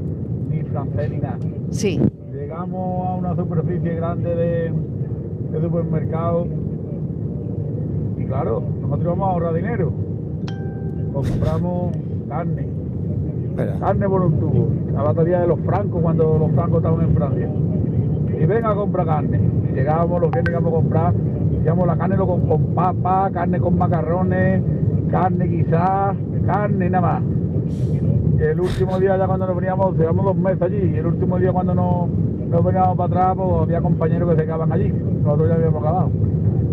ni 0.49 0.63
francés 0.63 1.09
ni 1.11 1.17
nada. 1.17 1.37
sí. 1.71 2.01
Llegamos 2.33 3.07
a 3.07 3.13
una 3.13 3.35
superficie 3.35 3.95
grande 3.95 4.35
de, 4.35 4.73
de 5.51 5.61
supermercado 5.61 6.47
y 8.17 8.25
claro, 8.25 8.61
nosotros 8.81 9.05
vamos 9.05 9.27
a 9.27 9.31
ahorrar 9.31 9.53
dinero. 9.53 9.91
Compramos 11.13 11.93
carne, 12.27 12.67
Espera. 13.49 13.79
carne 13.79 14.09
por 14.09 14.21
un 14.21 14.39
tubo, 14.39 14.67
la 14.93 15.01
batalla 15.01 15.41
de 15.41 15.47
los 15.47 15.59
francos 15.61 16.01
cuando 16.01 16.37
los 16.37 16.51
francos 16.51 16.77
estaban 16.77 17.01
en 17.01 17.15
Francia. 17.15 17.49
Y 18.39 18.45
venga 18.45 18.71
a 18.71 18.75
comprar 18.75 19.05
carne. 19.05 19.39
Y 19.69 19.75
llegábamos 19.75 20.21
los 20.21 20.31
que 20.31 20.43
íbamos 20.47 20.71
a 20.71 20.75
comprar, 20.75 21.13
digamos 21.59 21.87
la 21.87 21.97
carne 21.97 22.17
con, 22.17 22.41
con 22.47 22.63
papa, 22.75 23.29
carne 23.33 23.59
con 23.59 23.77
macarrones, 23.77 24.61
carne 25.09 25.49
quizás, 25.49 26.15
carne 26.45 26.89
nada 26.89 27.01
más. 27.01 27.23
Y 28.39 28.41
el 28.41 28.59
último 28.59 28.99
día 28.99 29.17
ya 29.17 29.27
cuando 29.27 29.47
nos 29.47 29.55
veníamos, 29.55 29.97
llevamos 29.97 30.25
dos 30.25 30.35
meses 30.37 30.61
allí, 30.61 30.91
y 30.93 30.97
el 30.97 31.07
último 31.07 31.37
día 31.37 31.51
cuando 31.51 31.75
nos, 31.75 32.07
nos 32.49 32.63
veníamos 32.63 32.97
para 32.97 33.07
atrás, 33.07 33.35
pues 33.37 33.61
había 33.61 33.81
compañeros 33.81 34.29
que 34.29 34.35
se 34.37 34.45
quedaban 34.45 34.71
allí, 34.71 34.89
nosotros 34.89 35.49
ya 35.49 35.55
habíamos 35.55 35.81
acabado. 35.81 36.11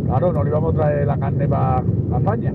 Claro, 0.07 0.33
nos 0.33 0.47
íbamos 0.47 0.75
a 0.75 0.77
traer 0.79 1.07
la 1.07 1.19
carne 1.19 1.49
para 1.49 1.83
España. 2.17 2.55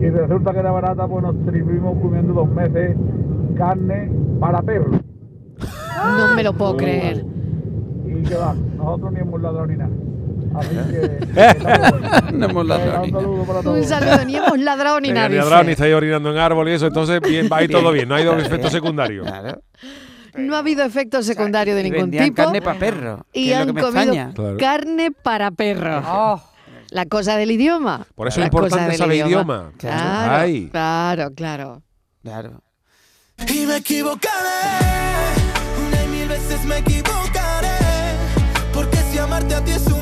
Y 0.00 0.08
resulta 0.08 0.52
que 0.52 0.58
era 0.60 0.70
barata, 0.70 1.06
pues 1.06 1.22
nos 1.22 1.34
estuvimos 1.36 1.98
comiendo 2.00 2.32
dos 2.32 2.48
meses 2.48 2.96
carne 3.56 4.10
para 4.38 4.62
perros. 4.62 5.00
No 6.18 6.34
me 6.34 6.42
lo 6.42 6.52
puedo 6.54 6.76
creer. 6.76 7.24
Y 8.06 8.22
que 8.22 8.34
va, 8.34 8.54
nosotros 8.76 9.12
ni 9.12 9.20
hemos 9.20 9.40
ladrado 9.42 9.66
ni 9.66 9.76
nada. 9.76 9.90
Así 10.54 10.76
que... 10.90 12.32
No 12.32 12.46
hemos 12.46 12.66
ladrado 12.66 13.04
Un 13.04 13.10
saludo 13.10 13.44
para 13.44 13.62
todos. 13.62 13.78
Un 13.78 13.84
saludo, 13.84 14.24
ni 14.24 14.36
hemos 14.36 14.58
ladrado 14.58 15.00
ni 15.00 15.12
nada. 15.12 15.28
ni 15.28 15.36
ladrado, 15.36 15.64
ni 15.64 15.72
estáis 15.72 15.94
orinando 15.94 16.30
en 16.30 16.38
árbol 16.38 16.68
y 16.68 16.72
eso, 16.72 16.86
entonces 16.86 17.20
bien, 17.20 17.48
va 17.52 17.58
ahí 17.58 17.68
todo 17.68 17.92
bien, 17.92 18.08
no 18.08 18.14
ha 18.14 18.20
ido 18.22 18.36
efecto 18.38 18.70
secundario. 18.70 19.24
Claro. 19.24 19.60
No 20.36 20.56
ha 20.56 20.58
habido 20.60 20.84
efecto 20.84 21.22
secundario 21.22 21.74
de 21.74 21.80
Y 21.80 21.84
ningún 21.84 22.00
vendían 22.02 22.24
tipo. 22.26 22.36
carne 22.42 22.62
para 22.62 22.78
perro. 22.78 23.26
y 23.32 23.46
que 23.46 23.50
es 23.52 23.56
lo 23.56 23.62
han 23.62 23.92
comido. 23.92 24.32
Claro. 24.34 24.56
carne 24.58 25.10
para 25.10 25.50
perros. 25.50 26.04
Oh, 26.06 26.42
La 26.90 27.06
cosa 27.06 27.36
del 27.36 27.50
idioma. 27.52 28.06
Por 28.14 28.28
eso 28.28 28.40
es 28.40 28.46
importante 28.46 28.96
saber 28.96 29.16
idioma. 29.26 29.72
Claro, 29.78 30.34
Ay. 30.34 30.68
claro, 30.70 31.30
claro. 31.34 31.82
Claro. 32.22 32.62
Y 33.48 33.64
me 33.66 33.76
equivocaré, 33.76 34.30
una 35.88 36.02
y 36.04 36.08
mil 36.08 36.28
veces 36.28 36.64
me 36.64 36.78
equivocaré. 36.78 37.68
Porque 38.74 38.96
si 39.10 39.18
amarte 39.18 39.54
a 39.54 39.64
ti 39.64 39.72
es 39.72 39.86
una 39.86 39.99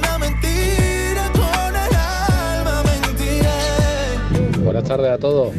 buenas 4.69 4.85
tardes 4.85 5.11
a 5.11 5.17
todos. 5.19 5.53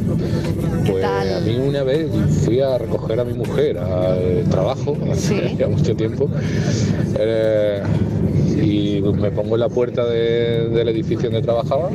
Pues 0.87 1.01
tal? 1.01 1.33
a 1.33 1.39
mí 1.39 1.55
una 1.57 1.81
vez 1.81 2.07
fui 2.45 2.61
a 2.61 2.77
recoger 2.77 3.19
a 3.19 3.23
mi 3.23 3.33
mujer 3.33 3.79
al 3.79 4.43
trabajo, 4.51 4.95
hace 5.11 5.39
Sí. 5.49 5.55
ya 5.59 5.67
mucho 5.67 5.95
tiempo, 5.95 6.29
eh, 7.17 7.81
y 8.61 9.01
me 9.01 9.31
pongo 9.31 9.55
en 9.55 9.61
la 9.61 9.69
puerta 9.69 10.05
de- 10.05 10.69
del 10.69 10.89
edificio 10.89 11.29
donde 11.31 11.41
trabajaba 11.41 11.89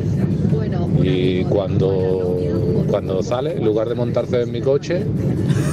y 1.02 1.44
cuando, 1.44 2.38
cuando 2.90 3.22
sale, 3.22 3.52
en 3.58 3.64
lugar 3.64 3.88
de 3.88 3.94
montarse 3.94 4.42
en 4.42 4.50
mi 4.50 4.60
coche, 4.60 5.04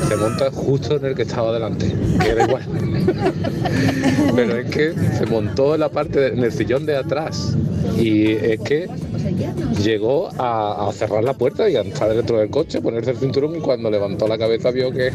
se 0.08 0.16
monta 0.18 0.52
justo 0.52 0.98
en 0.98 1.06
el 1.06 1.16
que 1.16 1.24
estaba 1.24 1.52
delante, 1.54 1.88
que 2.22 2.30
era 2.30 2.46
igual. 2.46 2.64
Pero 4.36 4.58
es 4.58 4.70
que 4.70 4.94
se 5.18 5.26
montó 5.26 5.74
en 5.74 5.80
la 5.80 5.90
parte, 5.90 6.20
de- 6.20 6.28
en 6.30 6.44
el 6.44 6.52
sillón 6.52 6.86
de 6.86 6.98
atrás 6.98 7.56
y 7.98 8.32
es 8.32 8.60
que 8.62 8.88
llegó 9.84 10.30
a, 10.38 10.88
a 10.88 10.94
cerrar 10.94 11.24
la 11.24 11.34
puerta 11.34 11.70
y 11.70 11.76
a 11.76 11.82
entrar 11.82 12.14
dentro 12.14 12.38
del 12.40 12.50
coche, 12.50 12.82
ponerse 12.82 13.12
el 13.12 13.18
cinturón 13.18 13.56
y 13.56 13.60
cuando 13.60 13.90
levantó 13.90 14.28
la 14.28 14.38
cabeza 14.38 14.72
vio 14.72 14.92
que, 14.92 15.12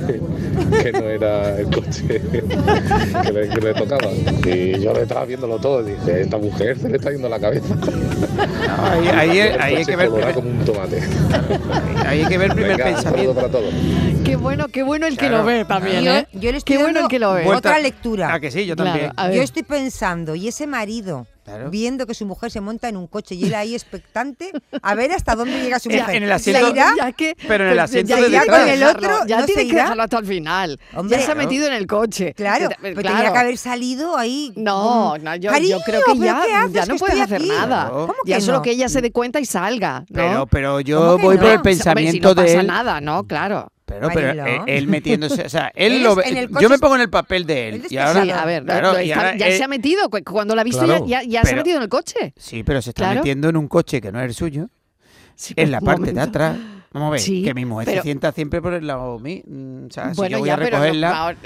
que 0.82 0.92
no 0.92 1.08
era 1.08 1.58
el 1.58 1.66
coche 1.70 2.20
que 3.22 3.32
le, 3.32 3.48
que 3.48 3.60
le 3.60 3.74
tocaba. 3.74 4.08
Y 4.46 4.80
yo 4.80 4.92
le 4.92 5.02
estaba 5.02 5.24
viéndolo 5.24 5.58
todo 5.58 5.86
y 5.86 5.92
dije, 5.92 6.22
esta 6.22 6.38
mujer 6.38 6.78
se 6.78 6.88
le 6.88 6.96
está 6.96 7.10
yendo 7.10 7.28
la 7.28 7.38
cabeza. 7.40 7.74
ahí- 8.90 9.08
ahí- 9.08 9.38
El 9.38 9.60
ahí 9.60 9.74
hay 9.76 9.84
que 9.84 9.96
ver 9.96 10.10
primer- 10.10 10.34
como 10.34 10.50
un 10.50 10.64
tomate. 10.64 11.02
Ahí 12.06 12.20
hay 12.22 12.26
que 12.26 12.38
ver 12.38 12.50
el 12.50 12.54
primer 12.56 12.76
Venga, 12.76 12.84
pensamiento. 12.84 13.34
para 13.34 13.48
todos. 13.48 13.72
Qué 14.24 14.36
bueno, 14.36 14.68
qué 14.68 14.82
bueno 14.82 15.06
el 15.06 15.14
que 15.16 15.26
Claro. 15.28 15.38
lo 15.38 15.44
ve 15.44 15.64
también, 15.64 16.04
Yo, 16.04 16.12
¿eh? 16.12 16.26
yo 16.32 16.50
le 16.52 16.58
estoy 16.58 16.76
Qué 16.76 16.82
bueno 16.82 17.00
el 17.00 17.08
que 17.08 17.18
lo 17.18 17.34
ve. 17.34 17.46
Otra 17.46 17.78
lectura. 17.78 18.32
Ah, 18.34 18.40
que 18.40 18.50
sí, 18.50 18.66
yo 18.66 18.74
Claro, 18.76 18.90
también. 18.90 19.12
ver. 19.16 19.36
Yo 19.36 19.42
estoy 19.42 19.62
pensando, 19.62 20.34
y 20.34 20.48
ese 20.48 20.66
marido 20.66 21.26
Claro. 21.46 21.70
viendo 21.70 22.06
que 22.06 22.12
su 22.14 22.26
mujer 22.26 22.50
se 22.50 22.60
monta 22.60 22.88
en 22.88 22.96
un 22.96 23.06
coche 23.06 23.34
y 23.36 23.44
él 23.46 23.54
ahí 23.54 23.74
expectante, 23.74 24.50
a 24.82 24.94
ver 24.94 25.12
hasta 25.12 25.34
dónde 25.34 25.62
llega 25.62 25.78
su 25.78 25.88
mujer. 25.88 26.16
en 26.16 26.24
el 26.24 26.32
asiento- 26.32 26.66
¿Se 26.66 26.72
irá? 26.72 26.92
Ya 26.98 27.12
que- 27.12 27.36
Pero 27.48 27.64
en 27.64 27.70
el 27.70 27.76
pues, 27.76 27.84
asiento 27.84 28.08
ya 28.10 28.16
de 28.22 28.28
detrás. 28.28 28.64
que 28.64 28.74
El 28.74 28.82
otro 28.82 29.26
ya 29.26 29.36
no 29.36 29.40
se 29.42 29.46
tienes 29.46 29.64
que 29.66 29.72
irá. 29.72 29.82
dejarlo 29.84 30.02
hasta 30.02 30.18
el 30.18 30.26
final. 30.26 30.80
Hombre, 30.94 31.16
ya 31.16 31.24
se 31.24 31.30
ha 31.30 31.34
claro. 31.34 31.48
metido 31.48 31.66
en 31.68 31.72
el 31.74 31.86
coche. 31.86 32.34
Claro, 32.34 32.68
Que- 32.68 32.74
pero 32.82 33.00
claro. 33.00 33.16
tenía 33.16 33.32
que 33.32 33.38
haber 33.38 33.58
salido 33.58 34.16
ahí. 34.18 34.52
No, 34.56 35.16
no, 35.18 35.34
yo, 35.36 35.40
yo 35.42 35.50
"Cariño, 35.52 35.78
creo 35.86 36.00
que 36.00 36.12
¿pero 36.12 36.24
ya, 36.24 36.42
qué 36.44 36.52
haces? 36.54 36.72
ya 36.72 36.82
Que 36.82 36.88
no 36.88 36.96
puedes 36.96 37.16
estoy 37.20 37.36
hacer 37.36 37.40
aquí". 37.42 37.48
nada. 37.48 37.90
¿Cómo 37.90 38.14
Ya 38.26 38.36
que 38.36 38.42
solo 38.42 38.56
no? 38.58 38.62
que 38.62 38.70
ella 38.72 38.88
se 38.88 39.00
dé 39.00 39.12
cuenta 39.12 39.40
y 39.40 39.46
salga, 39.46 40.00
¿no? 40.00 40.06
Pero, 40.12 40.46
pero 40.48 40.80
yo 40.80 40.98
¿Cómo 41.00 41.16
que 41.18 41.22
voy 41.22 41.34
no? 41.36 41.40
por 41.42 41.50
el 41.50 41.56
Hombre, 41.58 41.72
si 41.72 41.78
pensamiento 41.78 42.28
no 42.28 42.34
de 42.34 42.42
pasa 42.48 42.60
él. 42.60 42.66
nada, 42.66 43.00
¿no? 43.00 43.24
Claro. 43.24 43.70
Pero, 43.86 44.08
pero 44.12 44.30
eh, 44.46 44.60
él 44.66 44.88
metiéndose, 44.88 45.42
o 45.46 45.48
sea, 45.48 45.70
él 45.76 45.92
Él 45.94 46.02
lo 46.02 46.16
ve- 46.16 46.48
yo 46.60 46.68
me 46.68 46.78
pongo 46.78 46.96
en 46.96 47.02
el 47.02 47.08
papel 47.08 47.46
de 47.46 47.68
él 47.68 47.74
él. 47.76 47.86
Y 47.88 47.96
ahora, 47.98 48.22
sí, 48.24 48.30
a 48.32 48.44
ver, 48.44 48.64
claro, 48.64 48.92
lo 48.94 49.00
y 49.00 49.10
está- 49.10 49.20
ahora 49.20 49.36
ya 49.36 49.46
él- 49.46 49.56
se 49.56 49.62
ha 49.64 49.68
metido. 49.68 50.10
cu- 50.10 50.18
Cuando 50.24 50.54
la 50.56 50.62
ha 50.62 50.64
visto, 50.64 50.84
Claro. 50.84 51.06
ya, 51.06 51.22
ya 51.22 51.42
se 51.44 51.52
ha 51.52 51.56
metido 51.56 51.76
en 51.76 51.84
el 51.84 51.88
coche. 51.88 52.34
Sí, 52.36 52.64
pero 52.64 52.82
se 52.82 52.90
está 52.90 53.02
Claro. 53.04 53.20
metiendo 53.20 53.48
en 53.48 53.56
un 53.56 53.68
coche 53.68 54.00
que 54.00 54.10
no 54.10 54.20
es 54.20 54.26
el 54.26 54.34
suyo, 54.34 54.68
Sí, 55.36 55.54
en 55.56 55.70
la 55.70 55.80
parte 55.80 56.12
de 56.12 56.20
atrás. 56.20 56.56
Vamos 56.92 57.08
a 57.08 57.10
ver, 57.10 57.20
Sí, 57.20 57.42
que 57.44 57.52
mi 57.52 57.66
mujer 57.66 57.84
pero- 57.86 57.98
se 57.98 58.04
sienta 58.04 58.32
siempre 58.32 58.62
por 58.62 58.72
el 58.72 58.86
lado 58.86 59.18
mío. 59.18 59.42
mm, 59.46 59.86
O 59.86 59.90
sea, 59.90 60.10
si 60.14 60.16
Bueno, 60.16 60.32
yo 60.32 60.38
voy 60.38 60.46
ya, 60.48 60.54
a 60.54 60.56
pero 60.56 60.78
no, 60.78 60.82
recogerla. 60.82 61.36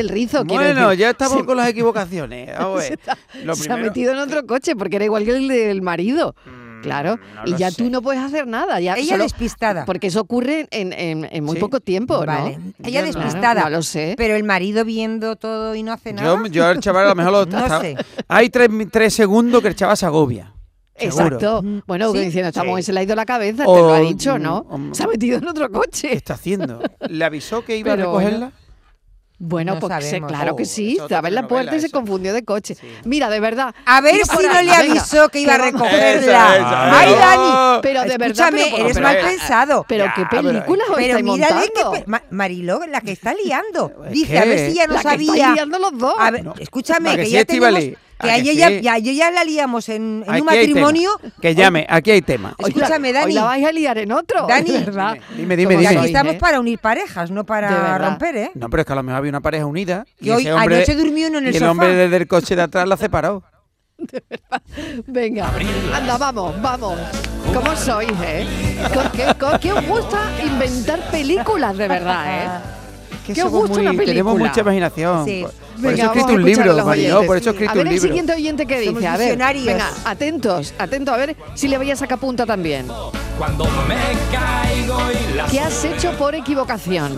el 0.00 0.08
rizo. 0.08 0.44
bueno, 0.44 0.88
decir. 0.88 1.00
ya 1.00 1.10
estamos 1.10 1.38
Se- 1.38 1.44
con 1.44 1.56
las 1.56 1.68
equivocaciones. 1.68 2.50
Vamos 2.58 2.80
a 2.80 2.82
se 2.82 2.90
ver. 2.90 2.98
está- 2.98 3.18
Lo 3.44 3.54
se 3.54 3.72
ha 3.72 3.76
metido 3.76 4.12
en 4.12 4.18
otro 4.18 4.44
coche 4.46 4.74
porque 4.74 4.96
era 4.96 5.04
igual 5.04 5.24
que 5.24 5.30
el 5.36 5.46
del 5.48 5.80
marido. 5.80 6.34
Mm, 6.80 6.82
Claro. 6.82 7.16
no 7.34 7.42
y 7.46 7.56
ya 7.56 7.70
sé. 7.70 7.76
tú 7.82 7.90
no 7.90 8.02
puedes 8.02 8.22
hacer 8.22 8.46
nada. 8.46 8.80
Ya 8.80 8.94
Ella 8.94 9.12
solo- 9.12 9.22
despistada. 9.24 9.84
Porque 9.84 10.08
eso 10.08 10.20
ocurre 10.20 10.66
en, 10.70 10.92
en- 10.92 11.28
en 11.30 11.44
muy 11.44 11.56
Sí. 11.56 11.60
poco 11.60 11.80
tiempo, 11.80 12.24
Vale. 12.24 12.58
¿no? 12.58 12.72
Ella 12.86 13.00
Yo 13.00 13.06
despistada. 13.06 13.40
Claro, 13.40 13.60
no 13.64 13.70
lo 13.76 13.82
sé. 13.82 14.14
Pero 14.16 14.34
el 14.34 14.44
marido 14.44 14.84
viendo 14.84 15.36
todo 15.36 15.74
y 15.74 15.82
no 15.82 15.92
hace 15.92 16.12
nada. 16.12 16.26
Yo, 16.36 16.46
yo 16.46 16.66
al 16.66 16.80
chaval 16.80 17.06
a 17.06 17.08
lo 17.10 17.14
mejor 17.14 17.32
lo 17.32 17.46
No 17.46 17.58
hasta- 17.58 17.80
sé. 17.80 17.96
Hay 18.28 18.50
tres, 18.50 18.68
tres 18.90 19.14
segundos 19.14 19.62
que 19.62 19.68
el 19.68 19.74
chaval 19.76 19.96
se 19.96 20.06
agobia. 20.06 20.52
seguro. 20.96 21.24
Exacto. 21.24 21.62
Bueno, 21.86 22.12
Sí. 22.12 22.18
diciendo, 22.18 22.48
esta 22.48 22.62
Sí. 22.62 22.82
se 22.82 22.92
le 22.92 23.00
ha 23.00 23.02
ido 23.04 23.14
la 23.16 23.24
cabeza, 23.24 23.64
O- 23.66 23.74
te 23.74 23.80
lo 23.80 23.92
ha 23.94 24.00
dicho, 24.00 24.38
¿no? 24.38 24.66
o- 24.68 24.94
se 24.94 25.02
ha 25.02 25.06
metido 25.06 25.38
en 25.38 25.48
otro 25.48 25.68
¿Qué 25.68 25.72
coche. 25.72 26.12
está 26.14 26.34
haciendo? 26.34 26.78
¿Le 27.08 27.24
avisó 27.24 27.64
que 27.64 27.78
iba 27.78 27.92
Pero 27.96 28.14
a 28.16 28.20
recogerla? 28.20 28.52
Bueno, 29.42 29.72
No 29.76 29.80
pues 29.80 30.04
sé, 30.04 30.20
claro 30.20 30.54
que 30.54 30.64
Oh, 30.64 30.66
sí. 30.66 30.98
Estaba 31.00 31.28
en 31.28 31.34
la 31.34 31.48
puerta 31.48 31.74
y 31.74 31.80
se 31.80 31.86
eso. 31.86 31.96
confundió 31.96 32.34
de 32.34 32.44
coche. 32.44 32.74
Sí. 32.74 32.86
Mira, 33.04 33.30
de 33.30 33.40
verdad. 33.40 33.74
A 33.86 34.02
ver 34.02 34.16
si 34.16 34.36
no 34.36 34.42
le 34.42 34.48
venga, 34.48 34.76
avisó 34.80 35.30
que 35.30 35.40
iba 35.40 35.54
a 35.54 35.58
recogerla. 35.58 36.56
Esa, 36.56 36.98
¡Ay, 37.00 37.12
esa. 37.14 37.18
Dani! 37.26 37.80
Pero 37.80 38.00
de 38.02 38.08
verdad, 38.18 38.26
Escúchame, 38.28 38.64
pero- 38.70 38.76
eres 38.84 38.92
pero- 38.94 39.06
mal 39.06 39.16
pero- 39.16 39.28
pensado. 39.28 39.86
Pero 39.88 40.04
Ya, 40.04 40.14
qué 40.14 40.26
pero- 40.30 40.42
películas 40.42 40.88
os 40.90 40.96
Pero 40.96 41.06
estáis 41.18 41.24
mírale 41.24 41.72
que 41.72 42.04
Ma- 42.06 42.22
Mariló, 42.30 42.80
la 42.86 43.00
que 43.00 43.12
está 43.12 43.32
liando. 43.32 43.92
Dice, 44.10 44.32
que- 44.32 44.38
a 44.38 44.44
ver 44.44 44.58
si 44.70 44.74
ya 44.74 44.86
no 44.86 44.92
la 44.92 44.98
que 44.98 45.08
sabía. 45.08 45.32
estáis 45.34 45.54
liando 45.54 45.78
los 45.78 45.98
dos. 45.98 46.14
A 46.18 46.30
ver, 46.30 46.44
No. 46.44 46.54
escúchame, 46.58 47.08
¿A 47.08 47.12
que, 47.16 47.18
que 47.20 47.26
sí, 47.26 47.32
ya 47.32 47.44
tenemos? 47.46 47.80
Que 48.20 48.30
¿A 48.30 48.34
ayer 48.34 48.54
ya, 48.56 48.68
sí? 48.68 48.80
ya- 48.82 48.98
ya 48.98 49.30
la 49.30 49.44
liamos 49.44 49.88
en, 49.88 50.24
un 50.28 50.44
matrimonio. 50.44 51.10
Que 51.40 51.54
llame, 51.54 51.86
aquí 51.88 52.10
hay 52.10 52.22
tema. 52.22 52.54
Hoy 52.58 52.72
la- 52.72 52.84
Escúchame, 52.84 53.08
Hoy 53.08 53.14
Dani. 53.14 53.34
la 53.34 53.44
vais 53.44 53.64
a 53.66 53.72
liar 53.72 53.98
en 53.98 54.12
otro. 54.12 54.46
Dani. 54.46 54.70
de 54.70 54.78
verdad. 54.80 55.16
Dime, 55.36 55.56
dime, 55.56 55.74
¿Cómo 55.74 55.82
Y 55.82 55.86
dime. 55.86 55.98
aquí 56.00 56.06
estamos 56.08 56.34
eh? 56.34 56.38
para 56.38 56.60
unir 56.60 56.78
parejas, 56.78 57.30
no 57.30 57.40
De 57.42 57.44
para 57.46 57.98
romper, 57.98 58.36
¿eh? 58.36 58.50
No, 58.54 58.68
pero 58.70 58.82
es 58.82 58.86
que 58.86 58.92
a 58.92 58.96
lo 58.96 59.02
mejor 59.02 59.18
había 59.18 59.30
una 59.30 59.40
pareja 59.40 59.66
unida. 59.66 60.04
Y 60.20 60.28
Y, 60.28 60.30
hoy 60.30 60.42
ese 60.42 60.52
hombre, 60.52 60.76
anoche 60.76 60.94
durmió 60.94 61.28
uno 61.28 61.38
en 61.38 61.46
el 61.46 61.52
y 61.54 61.56
el 61.56 61.60
sofá. 61.60 61.70
hombre 61.72 61.94
desde 61.94 62.16
el 62.16 62.26
coche 62.28 62.56
de 62.56 62.62
atrás 62.62 62.86
la 62.86 62.96
separó. 62.96 63.42
Venga, 65.06 65.50
anda, 65.94 66.16
vamos, 66.18 66.60
vamos. 66.62 66.98
¿Cómo 67.52 67.74
sois, 67.76 68.10
eh? 68.24 68.46
¿Con 68.94 69.10
qué, 69.10 69.34
con 69.38 69.58
qué 69.58 69.72
os 69.72 69.86
gusta 69.86 70.18
inventar 70.44 71.00
películas, 71.10 71.76
de 71.76 71.88
verdad, 71.88 72.24
eh? 72.44 72.48
Que 73.30 73.34
¿Qué 73.40 73.42
os 73.42 73.50
somos 73.50 73.68
gusta 73.68 73.80
una 73.82 73.92
muy- 73.92 74.04
Tenemos 74.06 74.32
película? 74.32 74.50
mucha 74.50 74.60
imaginación. 74.60 75.24
Sí. 75.24 75.40
Por, 75.42 75.50
por 75.52 75.60
Venga, 75.82 75.90
eso 75.92 76.02
he 76.02 76.06
escrito 76.06 76.28
a 76.28 76.32
un 76.34 76.40
a 76.40 76.44
libro, 76.44 76.84
Mariló, 76.84 77.26
por 77.26 77.36
eso 77.36 77.48
he 77.48 77.50
A 77.50 77.52
escrito 77.52 77.72
ver 77.74 77.80
un 77.82 77.86
el 77.88 77.94
libro. 77.94 78.08
siguiente 78.08 78.32
oyente 78.34 78.66
que 78.66 78.84
Somos 78.84 79.00
dice. 79.00 79.08
A 79.08 79.16
ver, 79.16 79.38
venga, 79.64 79.90
atentos, 80.04 80.74
atentos, 80.78 81.14
a 81.14 81.16
ver 81.16 81.36
si 81.54 81.68
le 81.68 81.78
voy 81.78 81.90
a 81.90 81.96
sacar 81.96 82.18
punta 82.18 82.44
también. 82.46 82.86
Cuando 83.38 83.64
me 83.64 83.96
caigo 84.36 84.98
y 85.32 85.36
la 85.36 85.46
¿Qué 85.46 85.60
has 85.60 85.84
hecho 85.84 86.12
por 86.18 86.34
equivocación? 86.34 87.12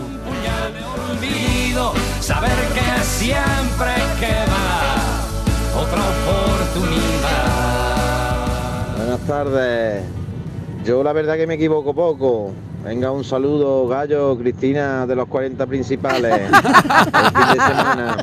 olvido, 1.11 1.93
saber 2.21 2.51
que 2.73 3.03
siempre 3.03 3.91
queda 4.19 4.95
otra 5.75 6.01
oportunidad. 7.33 8.97
Buenas 8.97 9.19
tardes. 9.27 10.03
Yo 10.85 11.03
la 11.03 11.13
verdad 11.13 11.35
que 11.37 11.47
me 11.47 11.53
equivoco 11.55 11.93
poco. 11.93 12.51
Venga, 12.83 13.11
un 13.11 13.23
saludo, 13.23 13.87
Gallo, 13.87 14.37
Cristina, 14.37 15.07
de 15.07 15.15
los 15.15 15.29
40 15.29 15.65
principales. 15.67 16.51
Buen 16.51 17.33
fin 17.33 17.47
de 17.47 17.61
semana. 17.65 18.17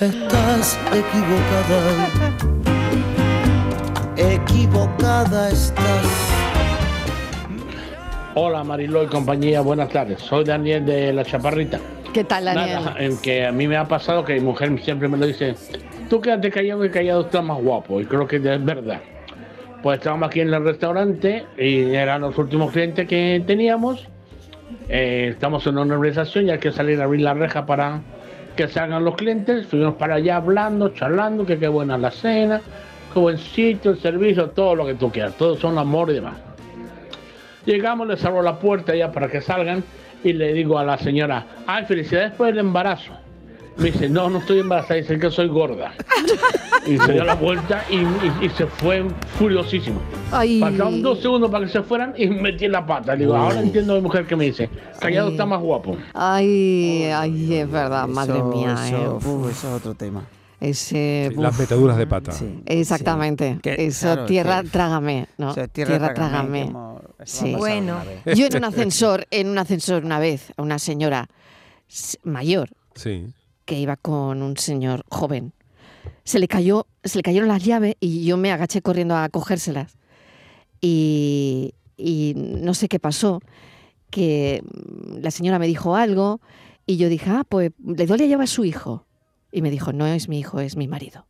Estás 0.00 0.78
equivocada. 0.88 2.08
Equivocada 4.16 5.50
estás. 5.50 6.34
Hola 8.34 8.64
Mariló 8.64 9.04
y 9.04 9.06
compañía, 9.06 9.60
buenas 9.60 9.90
tardes. 9.90 10.20
Soy 10.20 10.42
Daniel 10.42 10.84
de 10.84 11.12
La 11.12 11.24
Chaparrita. 11.24 11.78
¿Qué 12.12 12.24
tal, 12.24 12.46
Daniel? 12.46 12.84
Nada, 12.84 12.96
en 12.98 13.16
que 13.18 13.46
a 13.46 13.52
mí 13.52 13.68
me 13.68 13.76
ha 13.76 13.86
pasado 13.86 14.24
que 14.24 14.34
mi 14.34 14.40
mujer 14.40 14.76
siempre 14.82 15.06
me 15.06 15.16
lo 15.16 15.26
dice, 15.26 15.54
tú 16.10 16.20
quédate 16.20 16.50
callado 16.50 16.80
que 16.80 16.90
callado 16.90 17.20
está 17.20 17.40
más 17.40 17.62
guapo. 17.62 18.00
Y 18.00 18.04
creo 18.04 18.26
que 18.26 18.36
es 18.36 18.64
verdad. 18.64 19.00
Pues 19.84 19.98
estábamos 19.98 20.28
aquí 20.28 20.40
en 20.40 20.54
el 20.54 20.64
restaurante 20.64 21.44
y 21.58 21.94
eran 21.94 22.22
los 22.22 22.38
últimos 22.38 22.72
clientes 22.72 23.06
que 23.06 23.44
teníamos. 23.46 24.08
Eh, 24.88 25.28
estamos 25.32 25.66
en 25.66 25.76
una 25.76 25.92
organización 25.92 26.46
y 26.46 26.52
hay 26.52 26.58
que 26.58 26.72
salir 26.72 27.02
a 27.02 27.04
abrir 27.04 27.20
la 27.20 27.34
reja 27.34 27.66
para 27.66 28.00
que 28.56 28.66
salgan 28.66 29.04
los 29.04 29.14
clientes. 29.14 29.66
Fuimos 29.66 29.96
para 29.96 30.14
allá 30.14 30.36
hablando, 30.36 30.88
charlando, 30.94 31.44
que 31.44 31.58
qué 31.58 31.68
buena 31.68 31.98
la 31.98 32.10
cena, 32.10 32.62
qué 33.12 33.20
buen 33.20 33.36
sitio, 33.36 33.90
el 33.90 33.98
servicio, 33.98 34.48
todo 34.48 34.74
lo 34.74 34.86
que 34.86 34.94
tú 34.94 35.12
quieras. 35.12 35.36
Todos 35.36 35.58
son 35.58 35.76
amor 35.76 36.08
y 36.08 36.14
demás. 36.14 36.38
Llegamos, 37.66 38.08
les 38.08 38.24
abro 38.24 38.40
la 38.40 38.58
puerta 38.58 38.96
ya 38.96 39.12
para 39.12 39.28
que 39.28 39.42
salgan 39.42 39.84
y 40.22 40.32
le 40.32 40.54
digo 40.54 40.78
a 40.78 40.84
la 40.84 40.96
señora, 40.96 41.44
ay, 41.66 41.84
felicidades 41.84 42.32
por 42.32 42.48
el 42.48 42.56
embarazo. 42.56 43.12
Me 43.76 43.90
dice, 43.90 44.08
no, 44.08 44.30
no 44.30 44.38
estoy 44.38 44.60
embarazada, 44.60 44.94
dice 45.00 45.18
que 45.18 45.30
soy 45.30 45.48
gorda. 45.48 45.92
Y 46.86 46.98
se 46.98 47.12
dio 47.14 47.24
la 47.24 47.34
vuelta 47.34 47.82
y, 47.90 47.94
y- 47.96 48.44
y 48.44 48.48
se 48.50 48.66
fue 48.66 49.06
furiosísimo. 49.38 49.98
Ay. 50.30 50.60
Pasaron 50.60 51.00
dos 51.00 51.18
segundos 51.22 51.50
para 51.50 51.64
que 51.64 51.72
se 51.72 51.82
fueran 51.82 52.12
y 52.14 52.26
metí 52.26 52.66
en 52.66 52.72
la 52.72 52.84
pata. 52.84 53.14
Le 53.14 53.20
digo, 53.20 53.34
ahora 53.34 53.60
entiendo 53.60 53.94
a 53.94 53.96
mi 53.96 54.02
mujer 54.02 54.26
que 54.26 54.36
me 54.36 54.44
dice, 54.44 54.68
callado 55.00 55.30
está 55.30 55.46
más 55.46 55.62
guapo. 55.62 55.96
Ay, 56.12 57.04
ay, 57.04 57.54
es 57.54 57.70
verdad, 57.70 58.06
madre 58.06 58.34
Eso- 58.36 58.44
mía. 58.48 58.76
eso, 58.86 58.96
eh. 58.98 59.08
uf, 59.08 59.26
Uf, 59.26 59.50
eso 59.50 59.68
es 59.68 59.74
otro 59.80 59.94
tema. 59.94 60.26
ese, 60.60 61.32
Las 61.38 61.58
metaduras 61.58 61.96
de 61.96 62.06
pata. 62.06 62.32
Exactamente. 62.66 63.58
Que, 63.62 63.76
Eso, 63.86 64.08
claro, 64.12 64.26
tierra, 64.26 64.62
que- 64.62 64.68
trágame, 64.68 65.26
¿no? 65.38 65.52
o 65.52 65.54
sea, 65.54 65.68
tierra, 65.68 66.12
trágame, 66.12 66.66
trágame. 66.66 66.98
Sí. 67.24 67.54
Bueno. 67.56 67.96
Yo 68.26 68.44
en 68.46 68.56
un 68.58 68.64
ascensor, 68.64 69.26
en 69.30 69.48
un 69.48 69.56
ascensor 69.56 70.04
una 70.04 70.18
vez, 70.18 70.52
a 70.58 70.60
una 70.60 70.78
señora 70.78 71.28
mayor 72.24 72.68
Sí 72.94 73.26
que 73.64 73.78
iba 73.78 73.96
con 73.96 74.42
un 74.42 74.56
señor 74.56 75.04
joven. 75.08 75.52
Se 76.24 76.38
le, 76.38 76.48
cayó, 76.48 76.86
se 77.02 77.18
le 77.18 77.22
cayeron 77.22 77.48
las 77.48 77.64
llaves 77.64 77.96
y 78.00 78.24
yo 78.24 78.36
me 78.36 78.52
agaché 78.52 78.82
corriendo 78.82 79.16
a 79.16 79.28
cogérselas. 79.28 79.96
Y, 80.80 81.74
y 81.96 82.34
no 82.36 82.74
sé 82.74 82.88
qué 82.88 82.98
pasó, 82.98 83.40
que 84.10 84.62
la 85.20 85.30
señora 85.30 85.58
me 85.58 85.66
dijo 85.66 85.96
algo 85.96 86.40
y 86.86 86.96
yo 86.96 87.08
dije, 87.08 87.30
ah, 87.30 87.44
pues 87.48 87.72
le 87.84 88.06
doy 88.06 88.18
la 88.18 88.26
llave 88.26 88.44
a 88.44 88.46
su 88.48 88.64
hijo. 88.64 89.06
Y 89.50 89.62
me 89.62 89.70
dijo, 89.70 89.92
no 89.92 90.06
es 90.06 90.28
mi 90.28 90.38
hijo, 90.38 90.60
es 90.60 90.76
mi 90.76 90.88
marido. 90.88 91.26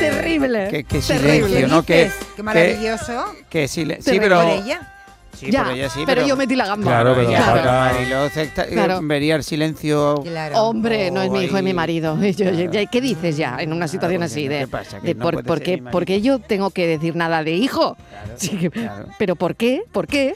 terrible. 0.00 0.68
Qué, 0.70 0.84
qué 0.84 1.02
silencio, 1.02 1.46
terrible. 1.46 1.66
¿no? 1.68 1.82
Qué, 1.82 2.10
qué 2.36 2.42
maravilloso. 2.42 3.24
Qué, 3.48 3.68
silencio. 3.68 4.12
Sí, 4.12 4.20
pero, 4.20 4.40
por 4.42 4.50
ella? 4.50 4.93
Sí, 5.34 5.50
ya, 5.50 5.88
sí, 5.88 6.04
pero, 6.06 6.26
yo 6.26 6.36
metí 6.36 6.54
la 6.56 6.66
gamba. 6.66 6.86
Claro, 6.86 7.14
pero 7.16 7.30
claro. 8.70 9.00
vería 9.02 9.36
el 9.36 9.44
silencio. 9.44 10.22
Hombre, 10.54 11.10
no 11.10 11.22
es 11.22 11.30
mi 11.30 11.42
hijo, 11.42 11.56
es 11.56 11.62
mi 11.62 11.74
marido. 11.74 12.18
Yo, 12.34 12.46
¿Qué 12.90 13.00
dices 13.00 13.36
ya 13.36 13.56
en 13.60 13.72
una 13.72 13.88
situación 13.88 14.22
así? 14.22 14.48
de, 14.48 14.68
¿Qué 15.04 15.14
por, 15.14 15.44
porque, 15.44 15.82
porque 15.90 16.20
yo 16.20 16.38
tengo 16.38 16.70
que 16.70 16.86
decir 16.86 17.16
nada 17.16 17.42
de 17.42 17.52
hijo. 17.52 17.96
Sí, 18.36 18.70
pero 19.18 19.36
¿por 19.36 19.56
qué? 19.56 19.84
¿Por 19.92 20.06
qué? 20.06 20.34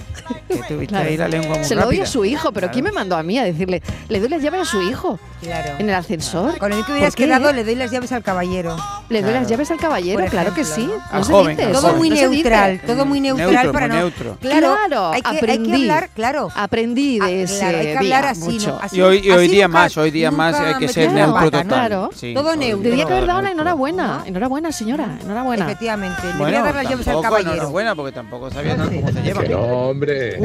La 0.91 1.65
Se 1.65 1.75
lo 1.75 1.85
doy 1.85 2.01
a 2.01 2.07
su 2.07 2.25
hijo, 2.25 2.53
pero 2.53 2.71
¿quién 2.71 2.85
me 2.85 2.93
mandó 2.93 3.17
a 3.17 3.23
mí 3.23 3.39
a 3.39 3.45
decirle? 3.45 3.83
Le 4.09 4.21
doy 4.21 4.29
las 4.29 4.43
llaves 4.43 4.63
a 4.63 4.65
su 4.65 4.79
ah, 4.79 4.85
hijo. 4.85 5.19
Claro. 5.41 5.75
En 5.79 5.89
el 5.89 5.95
ascensor. 5.95 6.59
Con 6.59 6.73
el 6.73 6.85
que 6.85 6.93
hubieras 6.93 7.15
quedado, 7.15 7.53
le 7.53 7.65
doy 7.65 7.75
las 7.75 7.91
llaves 7.91 8.13
al 8.13 8.23
caballero. 8.23 8.77
Le 9.09 9.23
doy 9.23 9.33
las 9.33 9.49
llaves 9.49 9.71
al 9.71 9.79
caballero, 9.79 10.25
claro 10.27 10.55
que 10.55 10.65
sí. 10.65 10.89
Todo 11.73 11.95
muy 11.95 12.11
neutral, 12.11 12.81
todo 12.87 13.05
muy 13.05 13.21
neutral 13.21 13.73
para 13.73 13.89
no. 13.89 14.11
Claro. 14.41 14.77
Claro, 14.89 15.11
hay 15.13 15.23
que, 15.23 15.37
aprendí. 15.37 15.71
Hay 15.71 15.79
que 15.79 15.91
hablar, 15.91 16.11
claro. 16.15 16.49
Aprendí 16.55 17.19
de 17.19 17.25
ah, 17.25 17.31
ese 17.31 17.59
claro, 17.59 17.79
hay 17.79 17.85
que 17.85 17.99
hablar 17.99 18.23
día 18.23 18.31
así, 18.31 18.51
mucho. 18.51 18.69
¿no? 18.69 18.79
Así, 18.81 18.97
y 18.97 19.01
hoy, 19.03 19.21
y 19.23 19.31
hoy 19.31 19.49
día 19.49 19.69
nunca, 19.69 19.79
más, 19.79 19.97
hoy 19.97 20.11
día 20.11 20.31
más 20.31 20.55
hay 20.59 20.75
que 20.75 20.89
ser 20.89 21.11
claro, 21.11 21.33
neutro 21.33 21.51
total. 21.51 21.67
Claro. 21.67 22.11
Sí, 22.15 22.35
todo 22.35 22.57
neutro. 22.57 22.91
Debía 22.91 23.07
que 23.07 23.13
haber 23.13 23.27
dado 23.27 23.43
la 23.43 23.51
enhorabuena. 23.51 24.23
Enhorabuena, 24.27 24.73
señora. 24.73 25.19
Enhorabuena. 25.23 25.67
Efectivamente. 25.67 26.23
Bueno, 26.23 26.39
Debería 26.39 26.63
dar 26.63 26.75
las 26.75 26.89
llaves 26.91 27.09
al 27.09 27.23
caballero. 27.23 27.53
Enhorabuena 27.53 27.95
porque 27.95 28.13
tampoco 28.13 28.51
sabía 28.51 28.77
no, 28.77 28.85
cómo 28.87 29.13
se 29.13 29.23
lleva. 29.23 29.43
Que 29.43 29.49
no, 29.49 29.61
hombre. 29.61 30.39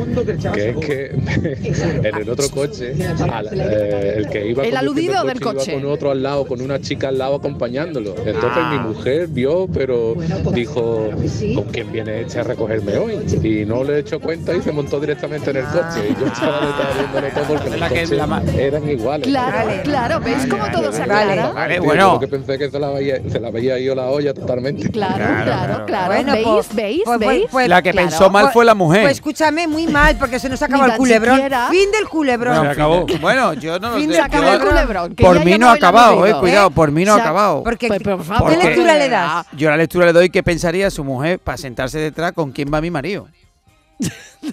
Que 0.54 0.70
es 0.70 0.78
que 0.78 1.06
en 2.10 2.16
el 2.16 2.30
otro 2.30 2.50
coche, 2.50 2.96
al, 3.32 3.50
eh, 3.54 4.14
el 4.18 4.30
que 4.30 4.48
iba 4.48 4.64
el 4.64 4.70
con 4.70 4.78
aludido 4.78 5.24
del 5.24 5.40
coche, 5.40 5.74
con 5.74 5.86
otro 5.86 6.12
al 6.12 6.22
lado, 6.22 6.46
con 6.46 6.62
una 6.62 6.80
chica 6.82 7.08
al 7.08 7.18
lado 7.18 7.36
acompañándolo. 7.36 8.16
Entonces 8.18 8.52
ah. 8.56 8.70
mi 8.72 8.90
mujer 8.90 9.28
vio, 9.28 9.68
pero 9.74 10.16
dijo, 10.54 11.10
¿con 11.56 11.66
quién 11.66 11.92
viene 11.92 12.22
este 12.22 12.40
a 12.40 12.44
recogerme 12.44 12.98
hoy? 12.98 13.14
Y 13.44 13.66
no 13.66 13.84
le 13.84 13.96
he 13.96 14.00
hecho 14.00 14.20
cuenta 14.20 14.33
y 14.34 14.62
se 14.62 14.72
montó 14.72 15.00
directamente 15.00 15.50
en 15.52 15.58
el 15.58 15.66
ah. 15.66 15.72
coche. 15.72 16.10
Y 16.10 16.20
yo 16.20 16.26
ah. 16.28 16.34
estaba 16.34 17.46
todo 17.46 17.60
porque 17.60 17.70
la 17.78 18.42
eran 18.58 18.90
iguales. 18.90 19.28
Claro, 19.28 19.70
claro, 19.84 20.20
¿veis 20.20 20.46
cómo 20.50 20.66
todo 20.72 20.92
se 20.92 21.04
aclara? 21.04 21.52
Vale, 21.52 21.80
bueno. 21.80 22.20
que 22.20 22.28
pensé 22.28 22.58
que 22.58 22.70
se 22.70 22.80
la, 22.80 22.90
veía, 22.90 23.18
se 23.30 23.40
la 23.40 23.52
yo 23.80 23.96
la 23.96 24.08
olla 24.08 24.34
totalmente. 24.34 24.90
Claro, 24.90 25.44
claro, 25.44 25.86
claro. 25.86 26.14
Bueno, 26.14 26.34
¿Veis? 26.34 26.46
Pues, 26.46 26.76
¿Veis? 26.76 27.02
Pues, 27.06 27.20
pues, 27.20 27.54
¿Veis? 27.54 27.70
La 27.70 27.82
que 27.82 27.94
pensó 27.94 28.30
mal 28.30 28.50
fue 28.52 28.66
la 28.66 28.76
mujer. 28.76 29.04
Pues 29.04 29.14
escúchame, 29.14 29.68
muy 29.68 29.88
mal, 29.88 30.18
porque 30.18 30.40
se 30.40 30.50
nos 30.50 30.62
acabó 30.62 30.86
el 30.86 30.94
culebrón. 30.94 31.40
Fin 31.70 31.92
del 31.92 32.08
culebrón. 32.10 32.58
Bueno, 32.58 32.74
se 32.74 32.82
acabó. 32.82 33.06
bueno 33.22 33.54
yo 33.54 33.80
no 33.80 33.92
lo 33.92 33.98
Fin 33.98 34.12
se 34.12 34.22
acabó 34.22 34.48
el 34.54 34.60
culebrón. 34.60 35.16
Por 35.16 35.44
mí 35.44 35.58
no 35.58 35.70
ha 35.70 35.74
acabado, 35.74 36.26
eh, 36.26 36.36
cuidado, 36.40 36.72
por 36.72 36.92
mí 36.92 37.06
no 37.06 37.14
ha 37.14 37.18
acabado. 37.18 37.64
Porque, 37.64 37.88
¿Qué 37.88 38.58
lectura 38.58 38.98
le 38.98 39.10
das? 39.10 39.46
Yo 39.54 39.70
la 39.70 39.78
lectura 39.78 40.06
le 40.06 40.14
doy 40.14 40.30
que 40.30 40.44
pensaría 40.44 40.90
su 40.90 41.04
mujer 41.04 41.40
para 41.40 41.58
sentarse 41.58 42.00
detrás 42.00 42.34
con 42.34 42.52
quién 42.52 42.72
va 42.74 42.82
mi 42.82 42.92
marido. 42.92 43.28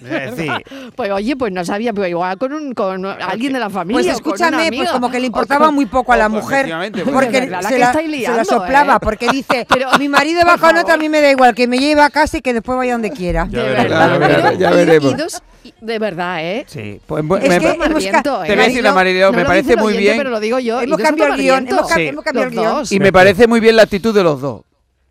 Eh, 0.05 0.47
pues 0.95 1.11
oye, 1.11 1.35
pues 1.35 1.51
no 1.51 1.65
sabía, 1.65 1.93
pero 1.93 2.07
igual 2.07 2.37
con, 2.37 2.53
un, 2.53 2.73
con 2.73 3.01
pues 3.01 3.17
alguien 3.19 3.53
de 3.53 3.59
la 3.59 3.65
pues 3.65 3.75
familia. 3.75 4.01
Pues 4.01 4.15
escúchame, 4.15 4.69
pues 4.75 4.89
como 4.91 5.11
que 5.11 5.19
le 5.19 5.27
importaba 5.27 5.71
muy 5.71 5.85
poco 5.85 6.13
a 6.13 6.17
la 6.17 6.29
pues 6.29 6.43
mujer. 6.43 6.71
Porque, 7.11 7.31
se, 7.31 7.47
la, 7.47 7.61
se, 7.61 7.75
¿eh? 7.75 8.27
la, 8.27 8.45
soplaba, 8.45 8.99
porque 8.99 9.27
dice: 9.29 9.65
pero, 9.73 9.89
Mi 9.99 10.07
marido 10.07 10.41
va 10.45 10.57
con 10.57 10.77
otra, 10.77 10.95
a 10.95 10.97
mí 10.97 11.09
me 11.09 11.21
da 11.21 11.31
igual, 11.31 11.55
que 11.55 11.67
me 11.67 11.77
lleve 11.77 12.01
a 12.01 12.09
casa 12.09 12.37
y 12.37 12.41
que 12.41 12.53
después 12.53 12.77
vaya 12.77 12.93
donde 12.93 13.11
quiera. 13.11 13.45
De 13.45 13.61
verdad, 13.61 14.19
veremos. 14.19 15.41
de 15.81 15.99
verdad, 15.99 16.43
¿eh? 16.43 16.65
Sí, 16.67 17.01
me, 17.09 17.19
hemos 17.19 17.39
Te 17.39 17.49
voy 17.49 18.49
a 18.49 18.55
decir, 18.55 18.83
la 18.83 18.91
no 18.91 19.31
me 19.31 19.45
parece 19.45 19.75
muy 19.75 19.97
bien. 19.97 20.17
Pero 20.17 20.29
lo 20.29 20.39
digo 20.39 20.59
yo. 20.59 20.81
Hemos 20.81 20.99
cambiado 20.99 21.33
el 21.33 21.41
guion. 21.41 21.67
Hemos 21.67 22.23
cambiado 22.23 22.47
el 22.47 22.51
guion. 22.51 22.85
Y 22.89 22.99
me 22.99 23.11
parece 23.11 23.47
muy 23.47 23.59
bien 23.59 23.75
la 23.75 23.83
actitud 23.83 24.13
de 24.13 24.23
los 24.23 24.41
dos 24.41 24.61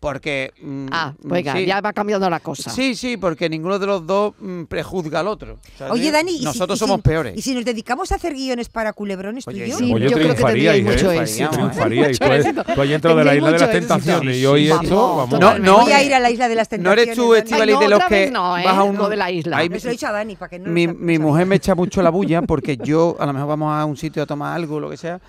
porque... 0.01 0.51
Mm, 0.59 0.87
ah, 0.91 1.13
mm, 1.13 1.29
pues 1.29 1.43
venga, 1.45 1.61
ya 1.61 1.79
va 1.79 1.93
cambiando 1.93 2.27
la 2.27 2.39
cosa. 2.39 2.71
Sí, 2.71 2.95
sí, 2.95 3.17
porque 3.17 3.47
ninguno 3.47 3.77
de 3.77 3.85
los 3.85 4.05
dos 4.05 4.33
mm, 4.39 4.63
prejuzga 4.63 5.19
al 5.19 5.27
otro. 5.27 5.59
Oye, 5.91 6.11
Dani... 6.11 6.39
Nosotros 6.41 6.79
si, 6.79 6.85
somos 6.85 7.01
peores. 7.01 7.37
¿Y 7.37 7.41
si 7.43 7.53
nos 7.53 7.63
dedicamos 7.63 8.11
a 8.11 8.15
hacer 8.15 8.33
guiones 8.33 8.67
para 8.67 8.93
culebrones 8.93 9.45
tú 9.45 9.51
y 9.51 9.69
yo? 9.69 9.77
Sí, 9.77 9.89
yo 9.89 10.11
creo 10.11 10.35
que 10.35 10.43
tendríais 10.43 10.81
¿eh? 10.81 10.83
mucho 10.83 11.11
éxito. 11.11 11.51
Triunfaríais. 11.51 12.17
Tú, 12.17 12.25
tú 12.25 12.81
has 12.81 13.01
de 13.01 13.23
la 13.23 13.35
Isla 13.35 13.51
de 13.51 13.59
las 13.59 13.71
Tentaciones 13.71 14.37
y 14.37 14.45
hoy 14.45 14.71
esto... 14.71 15.17
Vamos, 15.17 15.39
no, 15.39 15.59
no, 15.59 15.85
a 15.85 16.03
ir 16.03 16.13
a 16.15 16.19
la 16.19 16.31
Isla 16.31 16.49
de 16.49 16.55
las 16.55 16.67
Tentaciones. 16.67 16.97
No 16.97 17.01
eres 17.03 17.15
tú, 17.15 17.35
Estivali, 17.35 17.77
de 17.77 17.87
los 17.87 18.03
que 18.05 18.31
vas 18.31 18.65
¿eh? 18.65 18.67
a 18.67 18.83
uno... 18.83 19.07
de 19.07 19.17
la 19.17 19.29
isla. 19.29 19.61
Eso 19.61 19.85
lo 19.85 19.89
he 19.89 19.91
dicho 19.91 20.07
a 20.07 20.11
Dani. 20.11 20.37
Mi 20.67 21.19
mujer 21.19 21.45
me 21.45 21.57
echa 21.57 21.75
mucho 21.75 22.01
la 22.01 22.09
bulla 22.09 22.41
porque 22.47 22.77
yo, 22.77 23.15
a 23.19 23.27
lo 23.27 23.33
mejor 23.33 23.49
vamos 23.49 23.71
a 23.71 23.85
un 23.85 23.97
sitio 23.97 24.23
a 24.23 24.25
tomar 24.25 24.55
algo, 24.55 24.77
o 24.77 24.79
lo 24.79 24.89
que 24.89 24.97
sea, 24.97 25.21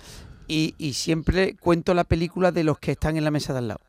y, 0.47 0.73
y, 0.77 0.93
siempre 0.93 1.55
cuento 1.55 1.93
la 1.93 2.03
película 2.03 2.51
de 2.51 2.63
los 2.63 2.79
que 2.79 2.91
están 2.91 3.17
en 3.17 3.23
la 3.23 3.31
mesa 3.31 3.53
de 3.53 3.59
al 3.59 3.67
lado. 3.69 3.81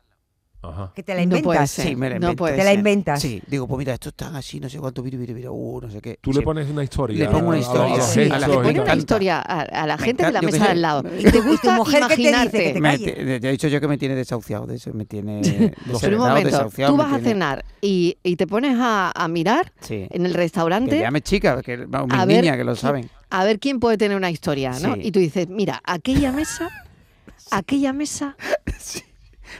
Que 0.95 1.03
te 1.03 1.13
la 1.15 1.21
inventas. 1.21 1.71
Sí, 1.71 1.95
me 1.95 2.09
la 2.09 2.35
te 2.35 2.63
la 2.63 2.73
inventas. 2.73 3.25
Digo, 3.47 3.67
pues 3.67 3.79
mira, 3.79 3.93
esto 3.93 4.09
está 4.09 4.35
así, 4.35 4.59
no 4.59 4.69
sé 4.69 4.79
cuánto, 4.79 5.03
mira, 5.03 5.17
mira, 5.17 5.33
mira, 5.33 5.51
uh, 5.51 5.81
no 5.81 5.89
sé 5.89 6.01
qué. 6.01 6.17
Tú 6.21 6.31
le 6.31 6.41
pones 6.41 6.69
una 6.69 6.83
historia. 6.83 7.17
Le 7.17 7.29
pongo 7.29 7.49
una 7.49 7.59
historia. 7.59 7.97
Le 8.15 8.47
pones 8.47 8.79
una 8.79 8.95
historia 8.95 9.39
a, 9.39 9.87
la 9.87 9.97
gente 9.97 10.25
de 10.25 10.31
la 10.31 10.41
mesa 10.41 10.65
de 10.65 10.71
al 10.71 10.81
lado. 10.81 11.03
Te 11.03 11.41
gusta 11.41 11.69
tu 11.69 11.71
mujer 11.71 11.99
imaginarte. 11.99 12.73
Que 12.73 13.35
he 13.35 13.51
dicho 13.51 13.67
yo 13.67 13.79
que 13.79 13.87
me 13.87 13.97
tiene 13.97 14.15
desahuciado, 14.15 14.65
de 14.67 14.75
eso, 14.75 14.93
me 14.93 15.05
tiene 15.05 15.41
Pero 16.01 16.17
un 16.17 16.27
momento, 16.27 16.69
tú 16.87 16.97
vas 16.97 17.13
a 17.13 17.19
cenar 17.19 17.65
y, 17.81 18.17
y 18.23 18.35
te 18.35 18.47
pones 18.47 18.77
a, 18.79 19.27
mirar 19.29 19.73
en 19.89 20.25
el 20.25 20.33
restaurante. 20.33 20.91
Que 20.91 21.01
llame 21.01 21.21
chica, 21.21 21.61
que, 21.61 21.77
vamos, 21.85 22.09
mis 22.27 22.41
que 22.41 22.63
lo 22.63 22.75
saben. 22.75 23.09
A 23.29 23.43
ver 23.43 23.59
quién 23.59 23.79
puede 23.79 23.97
tener 23.97 24.15
una 24.15 24.31
historia, 24.31 24.79
¿no? 24.79 24.95
Y 24.95 25.11
tú 25.11 25.19
dices, 25.19 25.47
mira, 25.49 25.81
aquella 25.83 26.31
mesa, 26.31 26.69
aquella 27.51 27.93
mesa... 27.93 28.35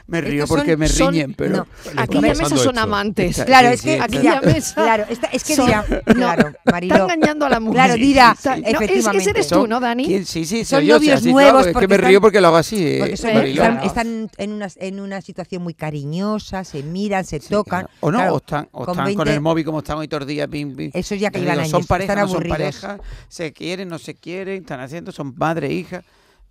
Me 0.08 0.20
río 0.20 0.46
son, 0.46 0.56
porque 0.58 0.76
me 0.76 0.88
son, 0.88 1.12
riñen, 1.12 1.34
pero. 1.34 1.56
No. 1.56 1.66
Aquella 1.96 2.34
mesa 2.34 2.56
son 2.56 2.78
amantes. 2.78 3.42
Claro, 3.44 3.68
es 3.68 3.82
que. 3.82 4.00
Aquella 4.00 4.40
mesa. 4.40 4.74
Claro, 4.86 5.04
es 5.08 5.44
que 5.44 5.56
dirá. 5.56 5.84
Claro, 6.06 6.52
Está 6.64 6.98
engañando 6.98 7.46
a 7.46 7.48
la 7.48 7.60
mujer. 7.60 7.74
Claro, 7.74 7.94
dirá. 7.94 8.36
Es 8.64 8.78
que 8.78 9.30
eres 9.30 9.48
tú, 9.48 9.66
¿no, 9.66 9.80
Dani? 9.80 10.06
¿Quién? 10.06 10.24
Sí, 10.24 10.44
sí, 10.44 10.64
son 10.64 10.84
yo. 10.84 10.94
novios 10.94 11.20
o 11.20 11.22
sea, 11.22 11.32
nuevos. 11.32 11.64
Sí, 11.64 11.70
es 11.70 11.76
que 11.76 11.88
me 11.88 11.96
río 11.96 12.20
porque 12.20 12.40
lo 12.40 12.48
hago 12.48 12.56
así. 12.56 12.76
¿eh? 12.86 13.16
Son, 13.16 13.30
eh, 13.30 13.50
están, 13.50 13.82
están 13.82 14.30
en, 14.36 14.52
una, 14.52 14.68
en 14.76 15.00
una 15.00 15.20
situación 15.20 15.62
muy 15.62 15.74
cariñosa, 15.74 16.62
se 16.64 16.82
miran, 16.82 17.24
se 17.24 17.40
sí, 17.40 17.48
tocan. 17.48 17.88
O 18.00 18.10
no, 18.12 18.18
claro, 18.18 18.34
o 18.34 18.36
están, 18.36 18.68
o 18.72 18.84
con, 18.84 18.96
20... 18.96 19.14
con, 19.14 19.28
el 19.28 19.40
móvil 19.40 19.64
como 19.64 19.78
están 19.78 19.98
hoy 19.98 20.08
todos 20.08 20.22
los 20.22 20.28
días. 20.28 20.48
Eso 20.92 21.14
ya 21.14 21.30
que 21.30 21.40
iban 21.40 21.58
años. 21.58 21.70
Son 21.70 22.00
están 22.00 22.28
son 22.28 22.44
pareja, 22.44 22.98
se 23.28 23.52
quieren, 23.52 23.88
no 23.88 23.98
se 23.98 24.14
quieren, 24.14 24.62
están 24.62 24.80
haciendo, 24.80 25.10
son 25.10 25.34
padre 25.34 25.68
e 25.68 25.72
hija 25.72 26.04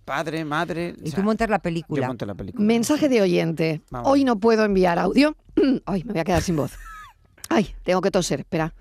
padre, 0.06 0.44
madre. 0.46 0.94
Y 1.04 1.10
tú 1.10 1.22
montas 1.22 1.50
la 1.50 1.58
película. 1.58 2.02
Yo 2.02 2.06
monté 2.06 2.24
la 2.24 2.34
película. 2.34 2.64
Mensaje 2.64 3.10
de 3.10 3.20
oyente. 3.20 3.82
Hoy 4.04 4.24
no 4.24 4.38
puedo 4.38 4.64
enviar 4.64 4.98
audio. 4.98 5.36
Ay, 5.84 6.04
me 6.04 6.12
voy 6.12 6.20
a 6.20 6.24
quedar 6.24 6.40
sin 6.40 6.56
voz. 6.56 6.72
Ay, 7.50 7.74
tengo 7.82 8.00
que 8.00 8.10
toser, 8.10 8.40
espera. 8.40 8.72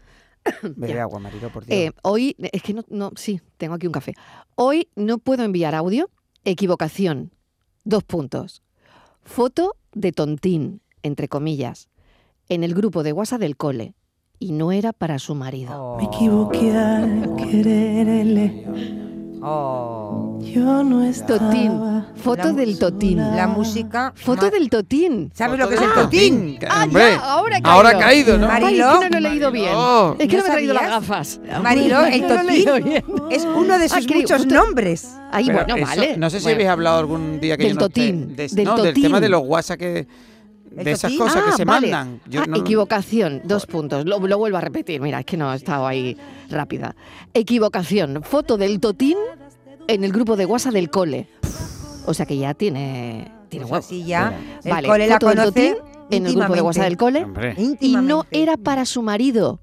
Bebe 0.61 1.01
agua, 1.01 1.19
marido, 1.19 1.49
por 1.49 1.65
Dios. 1.65 1.77
Eh, 1.77 1.91
hoy, 2.03 2.35
es 2.39 2.61
que 2.61 2.73
no, 2.73 2.85
no, 2.87 3.11
sí, 3.17 3.41
tengo 3.57 3.73
aquí 3.73 3.87
un 3.87 3.93
café. 3.93 4.13
Hoy 4.55 4.87
no 4.95 5.17
puedo 5.17 5.43
enviar 5.43 5.75
audio. 5.75 6.09
Equivocación. 6.45 7.31
Dos 7.83 8.03
puntos. 8.03 8.63
Foto 9.23 9.75
de 9.93 10.11
tontín, 10.11 10.81
entre 11.01 11.27
comillas, 11.27 11.89
en 12.47 12.63
el 12.63 12.75
grupo 12.75 13.03
de 13.03 13.11
WhatsApp 13.11 13.41
del 13.41 13.57
cole. 13.57 13.95
Y 14.37 14.51
no 14.51 14.71
era 14.71 14.93
para 14.93 15.17
su 15.17 15.33
marido. 15.33 15.97
Me 15.97 16.03
equivoqué 16.03 16.77
al 16.77 17.35
quererle 17.37 19.04
Oh. 19.47 20.39
Yo 20.41 20.83
no 20.83 21.03
estaba. 21.03 21.37
Totín. 21.37 22.03
Foto 22.15 22.45
la 22.45 22.53
del 22.53 22.79
Totín. 22.79 23.17
La 23.17 23.45
música. 23.45 24.11
Foto 24.15 24.49
del 24.49 24.71
Totín. 24.71 25.29
¿Sabes 25.35 25.59
lo 25.59 25.69
que 25.69 25.75
es 25.75 25.81
el 25.81 25.93
Totín? 25.93 26.57
Ah, 26.67 26.85
Hombre, 26.85 27.03
ya, 27.11 27.19
ahora 27.19 27.61
caído. 27.61 27.69
Ahora 27.71 27.99
caído, 27.99 28.37
¿no? 28.39 28.47
Mariló. 28.47 28.89
Ay, 28.89 28.95
es 28.95 28.99
que 29.01 29.09
no 29.09 29.09
lo 29.09 29.17
he 29.17 29.21
leído 29.21 29.51
bien. 29.51 29.71
Es 30.17 30.27
que 30.27 30.37
no, 30.37 30.43
me 30.43 30.49
he 30.49 30.51
traído 30.51 30.73
las 30.73 30.89
gafas. 30.89 31.39
Mariló, 31.61 32.05
el 32.05 32.27
Totín 32.27 32.65
no 32.65 33.29
es 33.29 33.45
uno 33.45 33.77
de 33.77 33.85
ah, 33.85 33.89
sus 33.89 34.07
ah, 34.07 34.15
muchos 34.15 34.45
nombres. 34.47 35.13
Ahí, 35.31 35.45
bueno, 35.45 35.75
eso, 35.75 35.85
vale. 35.85 36.17
No 36.17 36.29
sé 36.31 36.39
si 36.39 36.45
bueno. 36.45 36.55
habéis 36.55 36.69
hablado 36.69 36.97
algún 36.97 37.39
día 37.39 37.55
que 37.55 37.63
del 37.63 37.73
yo 37.73 37.79
no, 37.79 37.81
Totín. 37.81 38.35
De, 38.35 38.47
del 38.47 38.65
no, 38.65 38.75
totín. 38.77 38.93
del 38.93 39.03
tema 39.03 39.19
de 39.19 39.29
los 39.29 39.43
WhatsApp 39.43 39.77
que 39.77 40.07
de 40.83 40.91
esas 40.91 41.13
cosas 41.13 41.43
que 41.43 41.49
ah, 41.51 41.57
se 41.57 41.65
mandan. 41.65 42.19
Ah, 42.37 42.45
equivocación, 42.55 43.41
dos 43.45 43.65
puntos. 43.65 44.05
Lo, 44.05 44.19
lo, 44.19 44.37
vuelvo 44.37 44.57
a 44.57 44.61
repetir, 44.61 45.01
mira, 45.01 45.19
es 45.19 45.25
que 45.25 45.37
no 45.37 45.51
he 45.53 45.55
estado 45.55 45.87
ahí 45.87 46.17
rápida. 46.49 46.95
Equivocación, 47.33 48.21
foto 48.23 48.57
del 48.57 48.79
totín 48.79 49.17
en 49.87 50.03
el 50.03 50.11
grupo 50.11 50.35
de 50.35 50.45
WhatsApp 50.45 50.73
del 50.73 50.89
cole. 50.89 51.27
O 52.05 52.13
sea 52.13 52.25
que 52.25 52.37
ya 52.37 52.53
tiene, 52.53 53.31
tiene 53.49 53.65
huevo. 53.65 53.81
Sí, 53.81 54.03
ya. 54.03 54.37
Vale, 54.63 54.87
foto 54.87 55.27
la 55.27 55.35
del 55.35 55.53
totín 55.53 55.75
en 56.11 56.25
el 56.25 56.35
grupo 56.35 56.53
de 56.53 56.61
WhatsApp 56.61 56.83
del 56.85 56.97
cole. 56.97 57.27
Y 57.79 57.95
no 57.95 58.25
era 58.31 58.57
para 58.57 58.85
su 58.85 59.01
marido. 59.01 59.59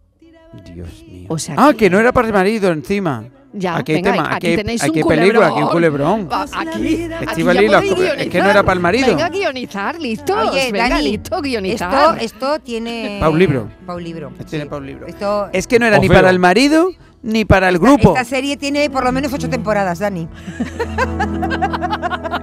Dios 0.74 1.02
mío. 1.06 1.28
Ah, 1.56 1.72
que, 1.76 1.88
no 1.88 1.98
era 1.98 2.12
para 2.12 2.28
su 2.28 2.34
marido 2.34 2.70
encima. 2.72 3.24
Ya, 3.54 3.76
aquí 3.76 3.92
hay 3.92 4.02
venga, 4.02 4.12
tema, 4.12 4.34
aquí 4.34 4.46
aquí, 4.46 4.56
tenéis 4.56 4.82
hay 4.82 4.90
un 4.90 5.08
película, 5.08 5.46
aquí 5.48 5.62
un 5.62 5.68
culebrón. 5.68 6.28
Aquí, 6.30 7.08
ya 7.08 7.20
es 7.20 8.28
que 8.28 8.40
no 8.40 8.50
era 8.50 8.62
para 8.62 8.74
el 8.74 8.80
marido. 8.80 9.08
Venga, 9.08 9.26
a 9.26 9.28
guionizar, 9.28 10.00
listos. 10.00 10.50
Oye, 10.50 10.72
venga, 10.72 10.88
Dani, 10.88 11.10
listo, 11.10 11.40
guionizar. 11.42 12.18
Esto, 12.18 12.46
esto 12.46 12.58
tiene. 12.60 13.18
Pa' 13.20 13.28
un 13.28 13.38
libro. 13.38 13.68
Pa' 13.86 13.94
un 13.94 14.04
libro. 14.04 14.32
Tiene 14.48 14.66
para 14.66 14.78
un 14.78 14.86
libro. 14.86 15.06
Esto, 15.06 15.50
Es 15.52 15.66
que 15.66 15.78
no 15.78 15.86
era 15.86 15.98
O 15.98 16.00
ni 16.00 16.08
feo. 16.08 16.16
para 16.16 16.30
el 16.30 16.38
marido 16.38 16.92
ni 17.22 17.44
para 17.44 17.68
el 17.68 17.78
grupo. 17.78 18.10
Esta 18.10 18.24
serie 18.24 18.56
tiene 18.56 18.90
por 18.90 19.04
lo 19.04 19.12
menos 19.12 19.32
ocho 19.32 19.48
temporadas, 19.48 19.98
Dani. 19.98 20.28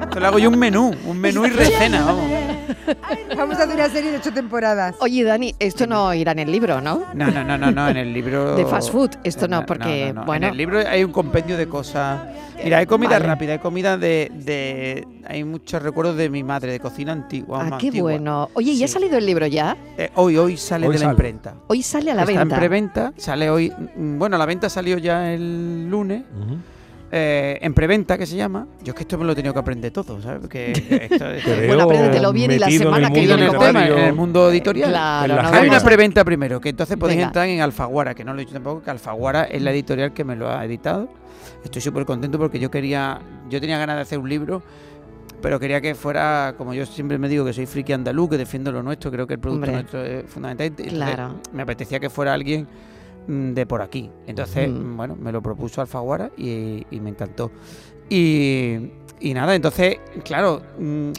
Esto 0.01 0.19
le 0.19 0.25
hago 0.25 0.39
yo 0.39 0.49
un 0.49 0.57
menú, 0.57 0.95
un 1.05 1.19
menú 1.19 1.45
y 1.45 1.49
recena, 1.49 2.05
vamos. 2.05 2.23
Vamos 3.38 3.59
a 3.59 3.63
hacer 3.63 3.75
una 3.75 3.89
serie 3.89 4.11
de 4.11 4.17
ocho 4.17 4.34
temporadas. 4.34 4.95
Oye, 4.99 5.23
Dani, 5.23 5.53
esto 5.59 5.86
no 5.86 6.13
irá 6.13 6.32
en 6.32 6.39
el 6.39 6.51
libro, 6.51 6.82
¿no? 6.82 7.03
No, 7.13 7.30
no, 7.30 7.43
no, 7.43 7.57
no, 7.57 7.71
no, 7.71 7.89
en 7.89 7.97
el 7.97 8.13
libro... 8.13 8.55
De 8.55 8.65
fast 8.65 8.91
food, 8.91 9.11
esto 9.23 9.47
no, 9.47 9.65
porque, 9.65 10.13
no, 10.13 10.21
no. 10.21 10.25
bueno... 10.25 10.47
En 10.47 10.53
el 10.53 10.57
libro 10.57 10.80
hay 10.88 11.03
un 11.03 11.11
compendio 11.11 11.57
de 11.57 11.67
cosas... 11.67 12.21
Mira, 12.64 12.78
hay 12.80 12.86
comida 12.86 13.12
Vale. 13.12 13.26
rápida, 13.26 13.53
hay 13.53 13.60
comida 13.60 13.97
de, 13.97 14.32
de... 14.34 15.07
Hay 15.28 15.43
muchos 15.43 15.82
recuerdos 15.82 16.16
de 16.18 16.30
mi 16.30 16.43
madre, 16.43 16.72
de 16.72 16.80
cocina 16.80 17.12
antigua. 17.12 17.62
Ah, 17.64 17.78
qué 17.80 17.88
antigua. 17.88 18.12
bueno. 18.12 18.49
Oye, 18.53 18.72
¿y 18.74 18.84
ha 18.84 18.88
salido 18.88 19.18
el 19.18 19.26
libro 19.26 19.45
ya? 19.47 19.78
Eh, 19.97 20.10
hoy, 20.16 20.38
hoy 20.38 20.57
sale 20.57 20.88
Hoy 20.88 20.97
de 20.97 21.03
la 21.05 21.12
imprenta. 21.12 21.53
Hoy 21.68 21.82
sale 21.84 22.12
a 22.12 22.16
la 22.16 22.22
Está 22.24 22.39
venta. 22.39 22.55
en 22.55 22.60
preventa, 22.60 23.14
sale 23.18 23.49
hoy. 23.49 23.72
mm, 23.95 24.18
Bueno, 24.20 24.38
la 24.38 24.45
venta 24.45 24.70
salió 24.70 24.97
ya 24.97 25.32
el 25.34 25.89
lunes. 25.89 26.24
eh, 27.12 27.57
en 27.62 27.74
preventa, 27.74 28.18
que 28.20 28.26
se 28.28 28.36
llama. 28.36 28.68
Yo 28.84 28.91
es 28.91 28.95
que 28.95 29.01
esto 29.03 29.18
me 29.18 29.26
lo 29.26 29.32
he 29.32 29.36
tenido 29.36 29.51
que 29.53 29.60
aprender 29.60 29.91
todo, 29.91 30.22
¿sabes? 30.22 30.39
Porque 30.41 30.72
esto, 31.12 31.26
bueno, 31.68 31.84
apréndetelo 31.84 32.32
bien 32.32 32.51
y 32.51 32.60
la 32.60 32.68
en 32.68 32.78
semana 32.78 33.07
el 33.07 33.14
que 33.14 33.20
en 33.22 33.26
viene 33.26 33.45
el 33.45 33.51
lo 33.53 33.60
tema, 33.60 33.82
vemos. 33.82 33.97
en 33.99 34.05
el 34.05 34.14
mundo 34.14 34.51
editorial. 34.51 34.89
Claro, 34.91 35.34
En 35.34 35.36
la 35.38 35.43
no 35.51 35.57
Hay 35.57 35.68
una 35.70 35.80
preventa 35.80 36.24
primero, 36.24 36.62
que 36.62 36.70
entonces 36.70 36.97
podéis 36.97 37.18
Venga. 37.18 37.28
entrar 37.30 37.47
en 37.47 37.62
Alfaguara, 37.62 38.14
que 38.14 38.24
no 38.24 38.34
lo 38.34 38.39
he 38.39 38.41
dicho 38.41 38.53
tampoco, 38.53 38.84
que 38.84 38.91
Alfaguara 38.91 39.45
es 39.45 39.60
la 39.62 39.72
editorial 39.72 40.14
que 40.14 40.24
me 40.24 40.36
lo 40.36 40.49
ha 40.51 40.64
editado. 40.66 41.10
Estoy 41.63 41.81
súper 41.81 42.05
contento 42.05 42.37
porque 42.37 42.59
yo 42.59 42.69
quería, 42.71 43.19
yo 43.49 43.59
tenía 43.61 43.77
ganas 43.77 43.95
de 43.97 44.01
hacer 44.03 44.19
un 44.19 44.29
libro, 44.29 44.61
pero 45.41 45.59
quería 45.59 45.79
que 45.81 45.95
fuera, 45.95 46.55
como 46.57 46.73
yo 46.73 46.85
siempre 46.85 47.17
me 47.17 47.29
digo, 47.29 47.45
que 47.45 47.53
soy 47.53 47.65
friki 47.65 47.93
andaluz, 47.93 48.29
que 48.31 48.37
defiendo 48.37 48.71
lo 48.71 48.83
nuestro, 48.83 49.09
creo 49.11 49.25
que 49.27 49.35
el 49.35 49.39
producto 49.39 49.65
Hombre. 49.67 49.73
nuestro 49.83 50.03
es 50.03 50.25
fundamental. 50.29 50.71
Claro. 50.87 51.35
Me 51.53 51.61
apetecía 51.63 51.99
que 51.99 52.09
fuera 52.09 52.33
alguien 52.33 52.67
mm, 53.27 53.53
de 53.53 53.65
por 53.65 53.81
aquí. 53.81 54.09
Entonces, 54.27 54.69
Mm. 54.69 54.93
mm, 54.93 54.97
bueno, 54.97 55.15
me 55.15 55.31
lo 55.31 55.41
propuso 55.41 55.81
Alfaguara 55.81 56.31
y, 56.37 56.85
y 56.91 56.99
me 56.99 57.09
encantó. 57.11 57.51
Y, 58.09 58.91
y 59.19 59.33
nada, 59.33 59.55
entonces, 59.55 59.97
claro, 60.25 60.61
mm, 60.77 61.11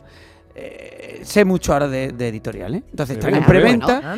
eh, 0.56 0.99
sé 1.22 1.44
mucho 1.44 1.72
ahora 1.72 1.88
de, 1.88 2.12
de 2.12 2.28
editorial, 2.28 2.74
¿eh? 2.74 2.82
Entonces 2.90 3.16
están 3.18 3.34
en 3.34 3.44
preventa. 3.44 4.16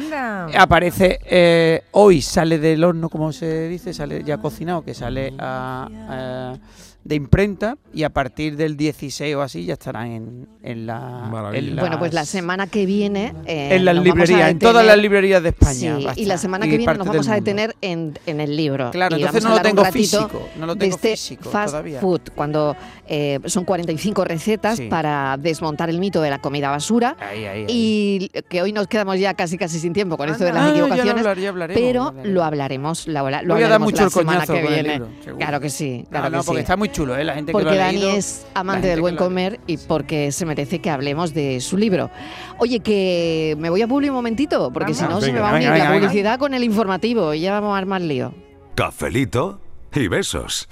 Aparece 0.58 1.18
eh, 1.24 1.82
hoy, 1.92 2.22
sale 2.22 2.58
del 2.58 2.82
horno, 2.84 3.08
como 3.08 3.32
se 3.32 3.68
dice, 3.68 3.92
sale 3.94 4.22
ya 4.24 4.38
cocinado, 4.38 4.82
que 4.84 4.94
sale 4.94 5.32
a- 5.38 5.88
a- 6.08 6.58
de 7.04 7.16
imprenta 7.16 7.76
y 7.92 8.04
a 8.04 8.10
partir 8.10 8.56
del 8.56 8.76
16 8.76 9.34
o 9.34 9.42
así 9.42 9.64
ya 9.64 9.72
estarán 9.72 10.06
en, 10.06 10.48
en 10.62 10.86
la. 10.86 11.00
Maravilla. 11.32 11.70
en 11.70 11.76
Bueno, 11.76 11.98
pues 11.98 12.14
la 12.14 12.20
las- 12.20 12.28
semana 12.28 12.68
que 12.68 12.86
viene. 12.86 13.34
eh, 13.44 13.70
En 13.74 13.84
las 13.84 13.96
nos 13.96 14.04
vamos 14.04 14.20
a 14.20 14.24
librerías, 14.26 14.50
en 14.52 14.58
todas 14.60 14.84
detener- 14.84 14.86
las 14.86 14.98
librerías 14.98 15.42
de 15.42 15.48
España. 15.48 15.96
Sí, 16.14 16.20
y 16.22 16.26
la 16.26 16.38
semana 16.38 16.66
que 16.66 16.76
viene 16.78 16.84
nos 16.86 16.98
del 16.98 17.08
vamos 17.08 17.26
a 17.26 17.30
mundo. 17.32 17.44
detener 17.44 17.74
en, 17.80 18.16
en 18.24 18.40
el 18.40 18.56
libro. 18.56 18.92
Claro, 18.92 19.16
y 19.16 19.22
entonces 19.22 19.42
vamos 19.42 19.42
no 19.42 19.48
lo 19.50 19.56
hablar 19.56 19.72
un 19.72 19.76
tengo 19.76 19.84
ratito 19.84 20.28
físico, 20.28 20.48
no 20.60 20.66
lo 20.66 20.74
de 20.76 20.78
tengo 20.80 20.94
este 20.94 21.10
físico 21.10 21.50
fast 21.50 21.70
todavía. 21.72 21.98
food, 22.00 22.20
cuando 22.36 22.76
eh, 23.08 23.40
son 23.46 23.64
45 23.64 24.24
recetas 24.24 24.76
Sí. 24.76 24.86
para 24.88 25.36
desmontar 25.40 25.90
el 25.90 25.98
mito 25.98 26.22
de 26.22 26.30
la 26.30 26.38
comida 26.40 26.70
basura. 26.82 27.16
Ahí, 27.20 27.44
ahí, 27.46 27.60
ahí. 27.60 27.66
Y 27.68 28.28
que 28.48 28.60
hoy 28.62 28.72
nos 28.72 28.88
quedamos 28.88 29.18
ya 29.18 29.34
casi 29.34 29.56
casi 29.56 29.78
sin 29.78 29.92
tiempo 29.92 30.16
con 30.16 30.28
esto 30.28 30.44
de 30.44 30.52
las 30.52 30.62
Ah, 30.62 30.66
ya 30.66 30.80
lo 30.80 30.86
equivocaciones. 30.86 31.26
hablaremos, 31.26 31.70
pero 31.74 32.02
hablaremos. 32.08 32.26
lo 32.34 32.44
hablaremos, 32.44 33.06
lo, 33.08 33.18
habla- 33.20 33.42
lo 33.42 33.54
Voy 33.54 33.62
a 33.62 33.68
dar 33.68 33.72
hablaremos 33.74 33.86
mucho 33.92 34.02
la 34.02 34.06
el 34.06 34.10
semana 34.12 34.46
coñazo 34.46 34.52
que 34.54 34.72
viene. 34.74 34.88
libro, 34.98 35.08
claro 35.38 35.60
que 35.60 35.70
sí, 35.70 36.04
claro 36.10 36.24
No, 36.24 36.30
no, 36.36 36.42
que 36.42 36.46
porque 36.46 36.58
sí. 36.58 36.62
está 36.62 36.76
muy 36.76 36.88
chulo, 36.90 37.16
¿eh? 37.16 37.24
La 37.24 37.34
gente 37.34 37.50
que 37.50 37.52
Porque 37.52 37.64
lo 37.66 37.70
ha 37.70 37.76
Dani 37.86 37.98
leído, 37.98 38.10
es 38.16 38.46
la 38.54 38.60
amante 38.60 38.86
del 38.88 38.96
que 38.96 39.00
buen 39.02 39.16
comer 39.16 39.60
y 39.66 39.76
porque 39.78 40.32
se 40.32 40.44
merece 40.44 40.80
que 40.80 40.90
hablemos 40.90 41.32
de 41.34 41.60
su 41.60 41.76
libro. 41.76 42.10
Oye, 42.58 42.80
que 42.80 43.54
me 43.58 43.70
voy 43.70 43.80
a 43.82 43.86
publicar 43.86 44.10
un 44.10 44.16
momentito, 44.16 44.72
porque 44.72 44.92
si 44.94 45.04
no 45.04 45.20
se 45.20 45.32
me 45.32 45.40
va 45.40 45.50
a 45.50 45.54
unir 45.54 45.68
la 45.70 45.92
publicidad 45.92 46.38
con 46.38 46.52
el 46.54 46.64
informativo 46.64 47.32
y 47.34 47.40
ya 47.40 47.52
vamos 47.52 47.74
a 47.74 47.78
armar 47.78 48.00
lío. 48.00 48.34
Cafelito 48.74 49.60
y 49.94 50.08
besos. 50.08 50.68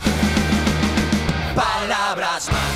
Palabras 1.54 2.48
más, 2.50 2.69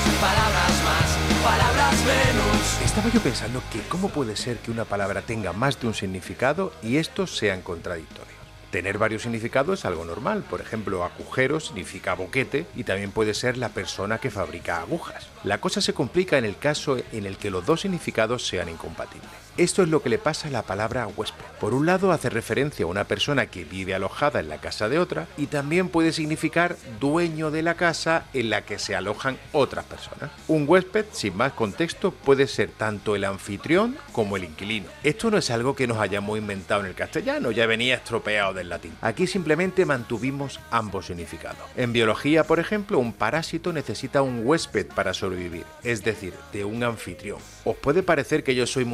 Estaba 2.94 3.12
yo 3.12 3.20
pensando 3.20 3.60
que 3.72 3.80
cómo 3.88 4.08
puede 4.08 4.36
ser 4.36 4.58
que 4.58 4.70
una 4.70 4.84
palabra 4.84 5.20
tenga 5.20 5.52
más 5.52 5.80
de 5.80 5.88
un 5.88 5.94
significado 5.94 6.72
y 6.80 6.98
estos 6.98 7.36
sean 7.36 7.60
contradictorios. 7.60 8.38
Tener 8.70 8.98
varios 8.98 9.22
significados 9.22 9.80
es 9.80 9.84
algo 9.84 10.04
normal. 10.04 10.44
Por 10.48 10.60
ejemplo, 10.60 11.02
agujero 11.02 11.58
significa 11.58 12.14
boquete 12.14 12.68
y 12.76 12.84
también 12.84 13.10
puede 13.10 13.34
ser 13.34 13.56
la 13.56 13.70
persona 13.70 14.18
que 14.18 14.30
fabrica 14.30 14.80
agujas. 14.80 15.26
La 15.42 15.58
cosa 15.58 15.80
se 15.80 15.92
complica 15.92 16.38
en 16.38 16.44
el 16.44 16.56
caso 16.56 16.96
en 17.10 17.26
el 17.26 17.36
que 17.36 17.50
los 17.50 17.66
dos 17.66 17.80
significados 17.80 18.46
sean 18.46 18.68
incompatibles. 18.68 19.43
Esto 19.56 19.84
es 19.84 19.88
lo 19.88 20.02
que 20.02 20.08
le 20.08 20.18
pasa 20.18 20.48
a 20.48 20.50
la 20.50 20.62
palabra 20.62 21.06
huésped. 21.06 21.44
Por 21.60 21.74
un 21.74 21.86
lado 21.86 22.10
hace 22.10 22.28
referencia 22.28 22.84
a 22.84 22.88
una 22.88 23.04
persona 23.04 23.46
que 23.46 23.64
vive 23.64 23.94
alojada 23.94 24.40
en 24.40 24.48
la 24.48 24.58
casa 24.58 24.88
de 24.88 24.98
otra 24.98 25.28
y 25.36 25.46
también 25.46 25.90
puede 25.90 26.12
significar 26.12 26.76
dueño 26.98 27.52
de 27.52 27.62
la 27.62 27.74
casa 27.74 28.24
en 28.34 28.50
la 28.50 28.62
que 28.62 28.80
se 28.80 28.96
alojan 28.96 29.38
otras 29.52 29.84
personas. 29.84 30.32
Un 30.48 30.64
huésped, 30.68 31.04
sin 31.12 31.36
más 31.36 31.52
contexto, 31.52 32.10
puede 32.10 32.48
ser 32.48 32.70
tanto 32.70 33.14
el 33.14 33.22
anfitrión 33.24 33.96
como 34.10 34.36
el 34.36 34.42
inquilino. 34.42 34.88
Esto 35.04 35.30
no 35.30 35.38
es 35.38 35.48
algo 35.50 35.76
que 35.76 35.86
nos 35.86 35.98
hayamos 35.98 36.36
inventado 36.36 36.80
en 36.80 36.88
el 36.88 36.96
castellano, 36.96 37.52
ya 37.52 37.66
venía 37.66 37.94
estropeado 37.94 38.54
del 38.54 38.68
latín. 38.68 38.96
Aquí 39.02 39.28
simplemente 39.28 39.86
mantuvimos 39.86 40.58
ambos 40.72 41.06
significados. 41.06 41.62
En 41.76 41.92
biología, 41.92 42.42
por 42.42 42.58
ejemplo, 42.58 42.98
un 42.98 43.12
parásito 43.12 43.72
necesita 43.72 44.20
un 44.20 44.42
huésped 44.44 44.88
para 44.88 45.14
sobrevivir, 45.14 45.64
es 45.84 46.02
decir, 46.02 46.34
de 46.52 46.64
un 46.64 46.82
anfitrión. 46.82 47.38
Os 47.64 47.76
puede 47.76 48.02
parecer 48.02 48.42
que 48.42 48.56
yo 48.56 48.66
soy 48.66 48.84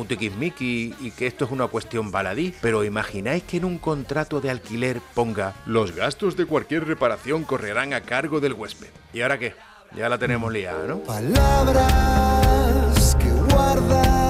y 0.59 1.11
que 1.16 1.26
esto 1.26 1.44
es 1.44 1.51
una 1.51 1.66
cuestión 1.66 2.11
baladí, 2.11 2.55
pero 2.61 2.84
imagináis 2.84 3.42
que 3.44 3.57
en 3.59 3.64
un 3.64 3.78
contrato 3.78 4.40
de 4.40 4.51
alquiler 4.51 5.01
ponga 5.14 5.55
los 5.66 5.94
gastos 5.94 6.36
de 6.36 6.46
cualquier 6.46 6.86
reparación 6.86 7.44
correrán 7.44 7.92
a 7.92 8.03
cargo 8.03 8.40
del 8.40 8.55
huésped. 8.55 8.88
¿Y 9.12 9.22
ahora 9.22 9.38
qué? 9.38 9.55
Ya 9.96 10.09
la 10.09 10.18
tenemos 10.18 10.53
liada, 10.53 10.86
¿no? 10.86 10.98
Palabras 11.01 11.96
que 13.18 13.30
guardan. 13.53 14.20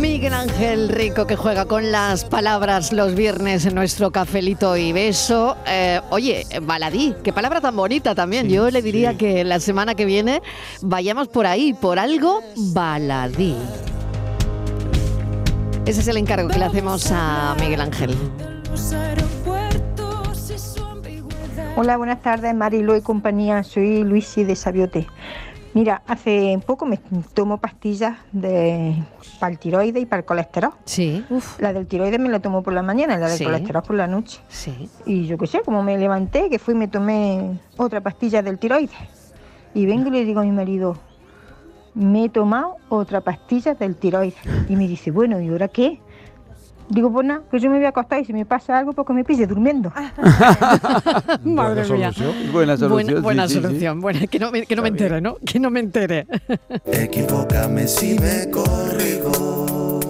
Miguel 0.00 0.34
Ángel 0.34 0.88
Rico 0.88 1.26
que 1.26 1.36
juega 1.36 1.66
con 1.66 1.92
las 1.92 2.24
palabras 2.24 2.92
los 2.92 3.14
viernes 3.14 3.64
en 3.66 3.74
nuestro 3.76 4.10
cafelito 4.10 4.76
y 4.76 4.92
beso. 4.92 5.56
Eh, 5.66 6.00
oye, 6.10 6.44
baladí, 6.62 7.14
qué 7.22 7.32
palabra 7.32 7.60
tan 7.60 7.76
bonita 7.76 8.14
también. 8.14 8.48
Yo 8.48 8.70
le 8.70 8.82
diría 8.82 9.16
que 9.16 9.44
la 9.44 9.60
semana 9.60 9.94
que 9.94 10.04
viene 10.04 10.42
vayamos 10.82 11.28
por 11.28 11.46
ahí, 11.46 11.74
por 11.74 12.00
algo 12.00 12.42
baladí. 12.72 13.54
Ese 15.86 16.00
es 16.00 16.08
el 16.08 16.16
encargo 16.16 16.48
que 16.48 16.58
le 16.58 16.64
hacemos 16.64 17.10
a 17.12 17.54
Miguel 17.60 17.80
Ángel. 17.80 18.16
Hola, 21.76 21.96
buenas 21.96 22.22
tardes, 22.22 22.54
Marilo 22.54 22.96
y 22.96 23.00
compañía. 23.02 23.62
Soy 23.64 24.02
Luisi 24.04 24.44
de 24.44 24.56
Sabiote. 24.56 25.06
Mira, 25.74 26.02
hace 26.06 26.58
poco 26.64 26.86
me 26.86 26.98
tomo 27.34 27.58
pastillas 27.58 28.16
de, 28.30 28.94
para 29.40 29.52
el 29.52 29.58
tiroides 29.58 30.02
y 30.02 30.06
para 30.06 30.20
el 30.20 30.24
colesterol. 30.24 30.70
Sí. 30.84 31.24
La 31.58 31.72
del 31.72 31.86
tiroides 31.88 32.20
me 32.20 32.28
la 32.28 32.38
tomo 32.40 32.62
por 32.62 32.72
la 32.72 32.82
mañana 32.82 33.16
y 33.16 33.18
la 33.18 33.28
del 33.28 33.38
Sí. 33.38 33.44
colesterol 33.44 33.82
por 33.82 33.96
la 33.96 34.06
noche. 34.06 34.40
Sí. 34.48 34.88
Y 35.04 35.26
yo 35.26 35.36
qué 35.36 35.48
sé, 35.48 35.62
como 35.64 35.82
me 35.82 35.98
levanté, 35.98 36.48
que 36.48 36.60
fui 36.60 36.74
y 36.74 36.76
me 36.76 36.86
tomé 36.88 37.58
otra 37.76 38.00
pastilla 38.00 38.40
del 38.40 38.58
tiroides. 38.58 38.92
Y 39.74 39.84
vengo 39.86 40.08
y 40.08 40.12
le 40.12 40.24
digo 40.24 40.40
a 40.40 40.44
mi 40.44 40.52
marido, 40.52 40.96
me 41.94 42.24
he 42.24 42.28
tomado 42.28 42.76
otra 42.88 43.20
pastilla 43.20 43.74
del 43.74 43.96
tiroides. 43.96 44.34
Y 44.68 44.76
me 44.76 44.88
dice, 44.88 45.10
bueno, 45.10 45.40
¿y 45.40 45.48
ahora 45.48 45.68
qué? 45.68 46.00
Digo, 46.88 47.10
pues 47.10 47.26
nada, 47.26 47.42
que 47.50 47.58
yo 47.58 47.70
me 47.70 47.76
voy 47.76 47.86
a 47.86 47.90
acostar 47.90 48.20
y 48.20 48.26
si 48.26 48.32
me 48.34 48.44
pasa 48.44 48.78
algo, 48.78 48.92
porque 48.92 49.14
me 49.14 49.24
pille 49.24 49.46
durmiendo. 49.46 49.90
Madre 51.44 51.88
mía. 51.90 52.12
Buena 52.52 52.76
solución, 52.76 52.90
Buena, 52.90 53.20
buena 53.20 53.48
sí, 53.48 53.54
sí, 53.54 53.60
sí. 53.60 53.66
solución. 53.66 54.00
Buena, 54.00 54.26
que 54.26 54.38
no 54.38 54.50
me, 54.50 54.66
que 54.66 54.76
no 54.76 54.82
me 54.82 54.88
entere, 54.88 55.20
¿no? 55.20 55.36
Que 55.46 55.58
no 55.58 55.70
me 55.70 55.80
entere. 55.80 56.26
Equivócame 56.84 57.86
si 57.86 58.18
me 58.18 58.50
corrigo. 58.50 60.00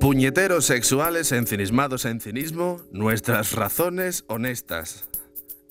Puñeteros 0.00 0.64
sexuales 0.64 1.32
ensimismados 1.32 2.04
en 2.04 2.20
cinismo, 2.20 2.80
nuestras 2.90 3.52
razones 3.52 4.24
honestas. 4.28 5.09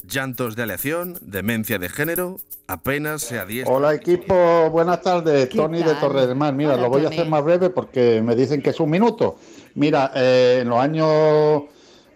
Llantos 0.09 0.55
de 0.55 0.63
aleación, 0.63 1.17
demencia 1.21 1.77
de 1.77 1.87
género, 1.87 2.37
apenas 2.67 3.21
se 3.21 3.37
adiestra. 3.37 3.75
Hola 3.75 3.93
equipo, 3.93 4.33
buenas 4.71 5.01
tardes, 5.01 5.49
Tony 5.49 5.83
de? 5.83 5.93
Torre 5.95 6.25
del 6.25 6.35
Mar. 6.35 6.53
Mira, 6.53 6.73
Hola, 6.73 6.83
lo 6.83 6.89
voy 6.89 7.05
a 7.05 7.09
hacer 7.09 7.27
más 7.27 7.43
breve 7.43 7.69
porque 7.69 8.21
me 8.23 8.35
dicen 8.35 8.61
que 8.63 8.71
es 8.71 8.79
un 8.79 8.89
minuto. 8.89 9.35
Mira, 9.75 10.11
eh, 10.15 10.59
en 10.61 10.69
los 10.69 10.79
años 10.79 11.63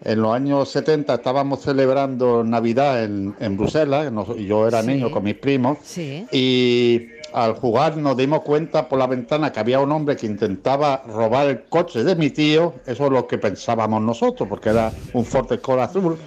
en 0.02 0.20
los 0.20 0.34
años 0.34 0.68
70 0.70 1.14
estábamos 1.14 1.60
celebrando 1.62 2.42
Navidad 2.42 3.04
en, 3.04 3.34
en 3.38 3.56
Bruselas, 3.56 4.12
yo 4.38 4.66
era 4.66 4.82
Sí. 4.82 4.88
niño 4.88 5.10
con 5.10 5.22
mis 5.22 5.36
primos, 5.36 5.78
Sí. 5.82 6.26
y 6.32 7.06
al 7.32 7.54
jugar 7.54 7.96
nos 7.96 8.16
dimos 8.16 8.40
cuenta 8.42 8.88
por 8.88 8.98
la 8.98 9.06
ventana 9.06 9.50
que 9.52 9.60
había 9.60 9.80
un 9.80 9.90
hombre 9.92 10.16
que 10.16 10.26
intentaba 10.26 11.02
robar 11.06 11.46
el 11.46 11.62
coche 11.64 12.02
de 12.04 12.16
mi 12.16 12.30
tío, 12.30 12.74
eso 12.86 13.06
es 13.06 13.12
lo 13.12 13.26
que 13.26 13.38
pensábamos 13.38 14.02
nosotros, 14.02 14.48
porque 14.48 14.70
era 14.70 14.92
un 15.14 15.24
Ford 15.24 15.50
Escort 15.52 15.80
azul. 15.80 16.18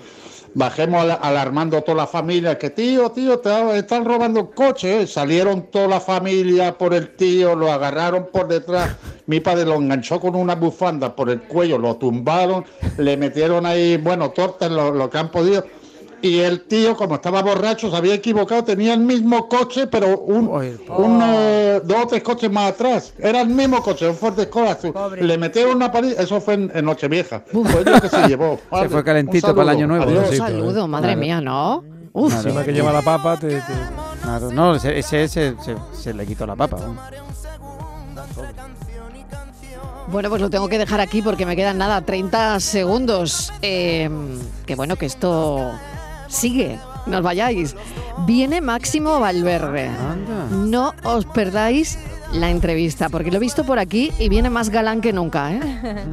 Bajemos 0.58 1.04
al- 1.04 1.20
alarmando 1.22 1.78
a 1.78 1.82
toda 1.82 1.98
la 1.98 2.08
familia 2.08 2.58
que 2.58 2.72
tío, 2.72 3.12
tío, 3.12 3.38
te 3.38 3.78
están 3.78 4.04
robando 4.06 4.40
el 4.40 4.50
coche. 4.50 5.02
¿eh? 5.02 5.06
Salieron 5.06 5.68
toda 5.70 5.88
la 5.88 6.00
familia 6.00 6.76
por 6.76 6.96
el 6.96 7.16
tío, 7.16 7.54
lo 7.56 7.72
agarraron 7.72 8.30
por 8.34 8.48
detrás. 8.48 8.96
Mi 9.28 9.40
padre 9.40 9.66
lo 9.66 9.76
enganchó 9.76 10.20
con 10.20 10.36
una 10.36 10.56
bufanda 10.56 11.16
por 11.16 11.30
el 11.30 11.42
cuello, 11.44 11.78
lo 11.78 11.98
tumbaron, 11.98 12.66
le 12.98 13.18
metieron 13.18 13.68
ahí, 13.68 13.98
bueno, 13.98 14.32
tortas, 14.32 14.72
lo, 14.72 14.90
lo 14.90 15.12
que 15.12 15.20
han 15.20 15.30
podido. 15.30 15.64
Y 16.22 16.40
el 16.40 16.62
tío, 16.62 16.96
como 16.96 17.16
estaba 17.16 17.42
borracho, 17.42 17.90
se 17.92 17.96
había 17.96 18.14
equivocado, 18.16 18.64
tenía 18.64 18.94
el 18.94 19.00
mismo 19.02 19.48
coche, 19.48 19.88
pero 19.88 20.20
un, 20.20 20.48
un, 20.50 21.22
eh, 21.24 21.82
dos 21.84 21.98
o 22.04 22.08
tres 22.08 22.24
coches 22.24 22.52
más 22.52 22.72
atrás. 22.72 23.14
Era 23.20 23.42
el 23.42 23.50
mismo 23.50 23.82
coche, 23.84 24.08
un 24.10 24.16
Ford 24.16 24.40
Escort 24.40 24.68
azul. 24.70 24.94
Le 25.22 25.38
metieron 25.38 25.76
una 25.76 25.92
paliza, 25.92 26.22
eso 26.22 26.42
fue 26.42 26.56
en, 26.56 26.72
en 26.74 26.86
Nochevieja. 26.86 27.44
Fue 27.52 27.84
lo 27.86 28.02
que 28.02 28.10
se 28.10 28.28
llevó. 28.28 28.58
Se 28.70 28.70
Vale, 28.72 28.90
fue 28.90 29.04
calentito 29.04 29.56
para 29.56 29.64
el 29.72 29.78
año 29.78 29.88
nuevo. 29.88 30.04
Adiós. 30.06 30.30
Un 30.32 30.38
saludo, 30.38 30.88
madre 30.88 31.08
Claro. 31.10 31.22
mía, 31.22 31.42
¿no? 31.42 31.84
Uf. 32.14 32.34
Encima 32.34 32.64
que 32.64 32.74
lleva 32.74 32.92
la 32.92 33.02
papa, 33.04 33.38
te, 33.38 33.48
te- 33.50 33.62
Claro, 34.24 34.52
no, 34.52 34.76
ese, 34.76 34.98
ese 34.98 35.28
se, 35.28 35.56
se- 35.64 35.76
se 35.94 36.14
le 36.14 36.26
quitó 36.26 36.46
la 36.48 36.56
papa. 36.56 36.78
Bueno, 40.10 40.30
pues 40.30 40.42
lo 40.42 40.50
tengo 40.50 40.70
que 40.70 40.78
dejar 40.78 41.02
aquí 41.02 41.22
porque 41.22 41.46
me 41.46 41.56
quedan 41.56 41.78
nada, 41.78 42.02
30 42.02 42.60
segundos. 42.62 43.52
Eh, 43.62 44.10
que 44.66 44.76
bueno, 44.76 44.96
que 44.96 45.06
esto 45.06 45.70
sigue, 46.28 46.80
no 47.06 47.18
os 47.18 47.24
vayáis. 47.24 47.76
Viene 48.26 48.62
Máximo 48.62 49.20
Valverde. 49.20 49.90
No 50.52 50.94
os 51.04 51.26
perdáis 51.26 51.98
la 52.34 52.50
entrevista, 52.50 53.10
porque 53.10 53.32
lo 53.32 53.38
he 53.38 53.40
visto 53.40 53.64
por 53.64 53.80
aquí 53.80 54.12
y 54.20 54.30
viene 54.30 54.50
más 54.50 54.70
galán 54.70 55.02
que 55.02 55.14
nunca, 55.14 55.54
¿eh? 55.54 55.62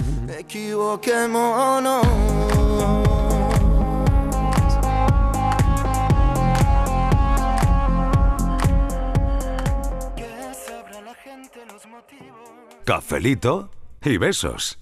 Cafelito 12.85 13.71
y 14.03 14.19
besos. 14.19 14.79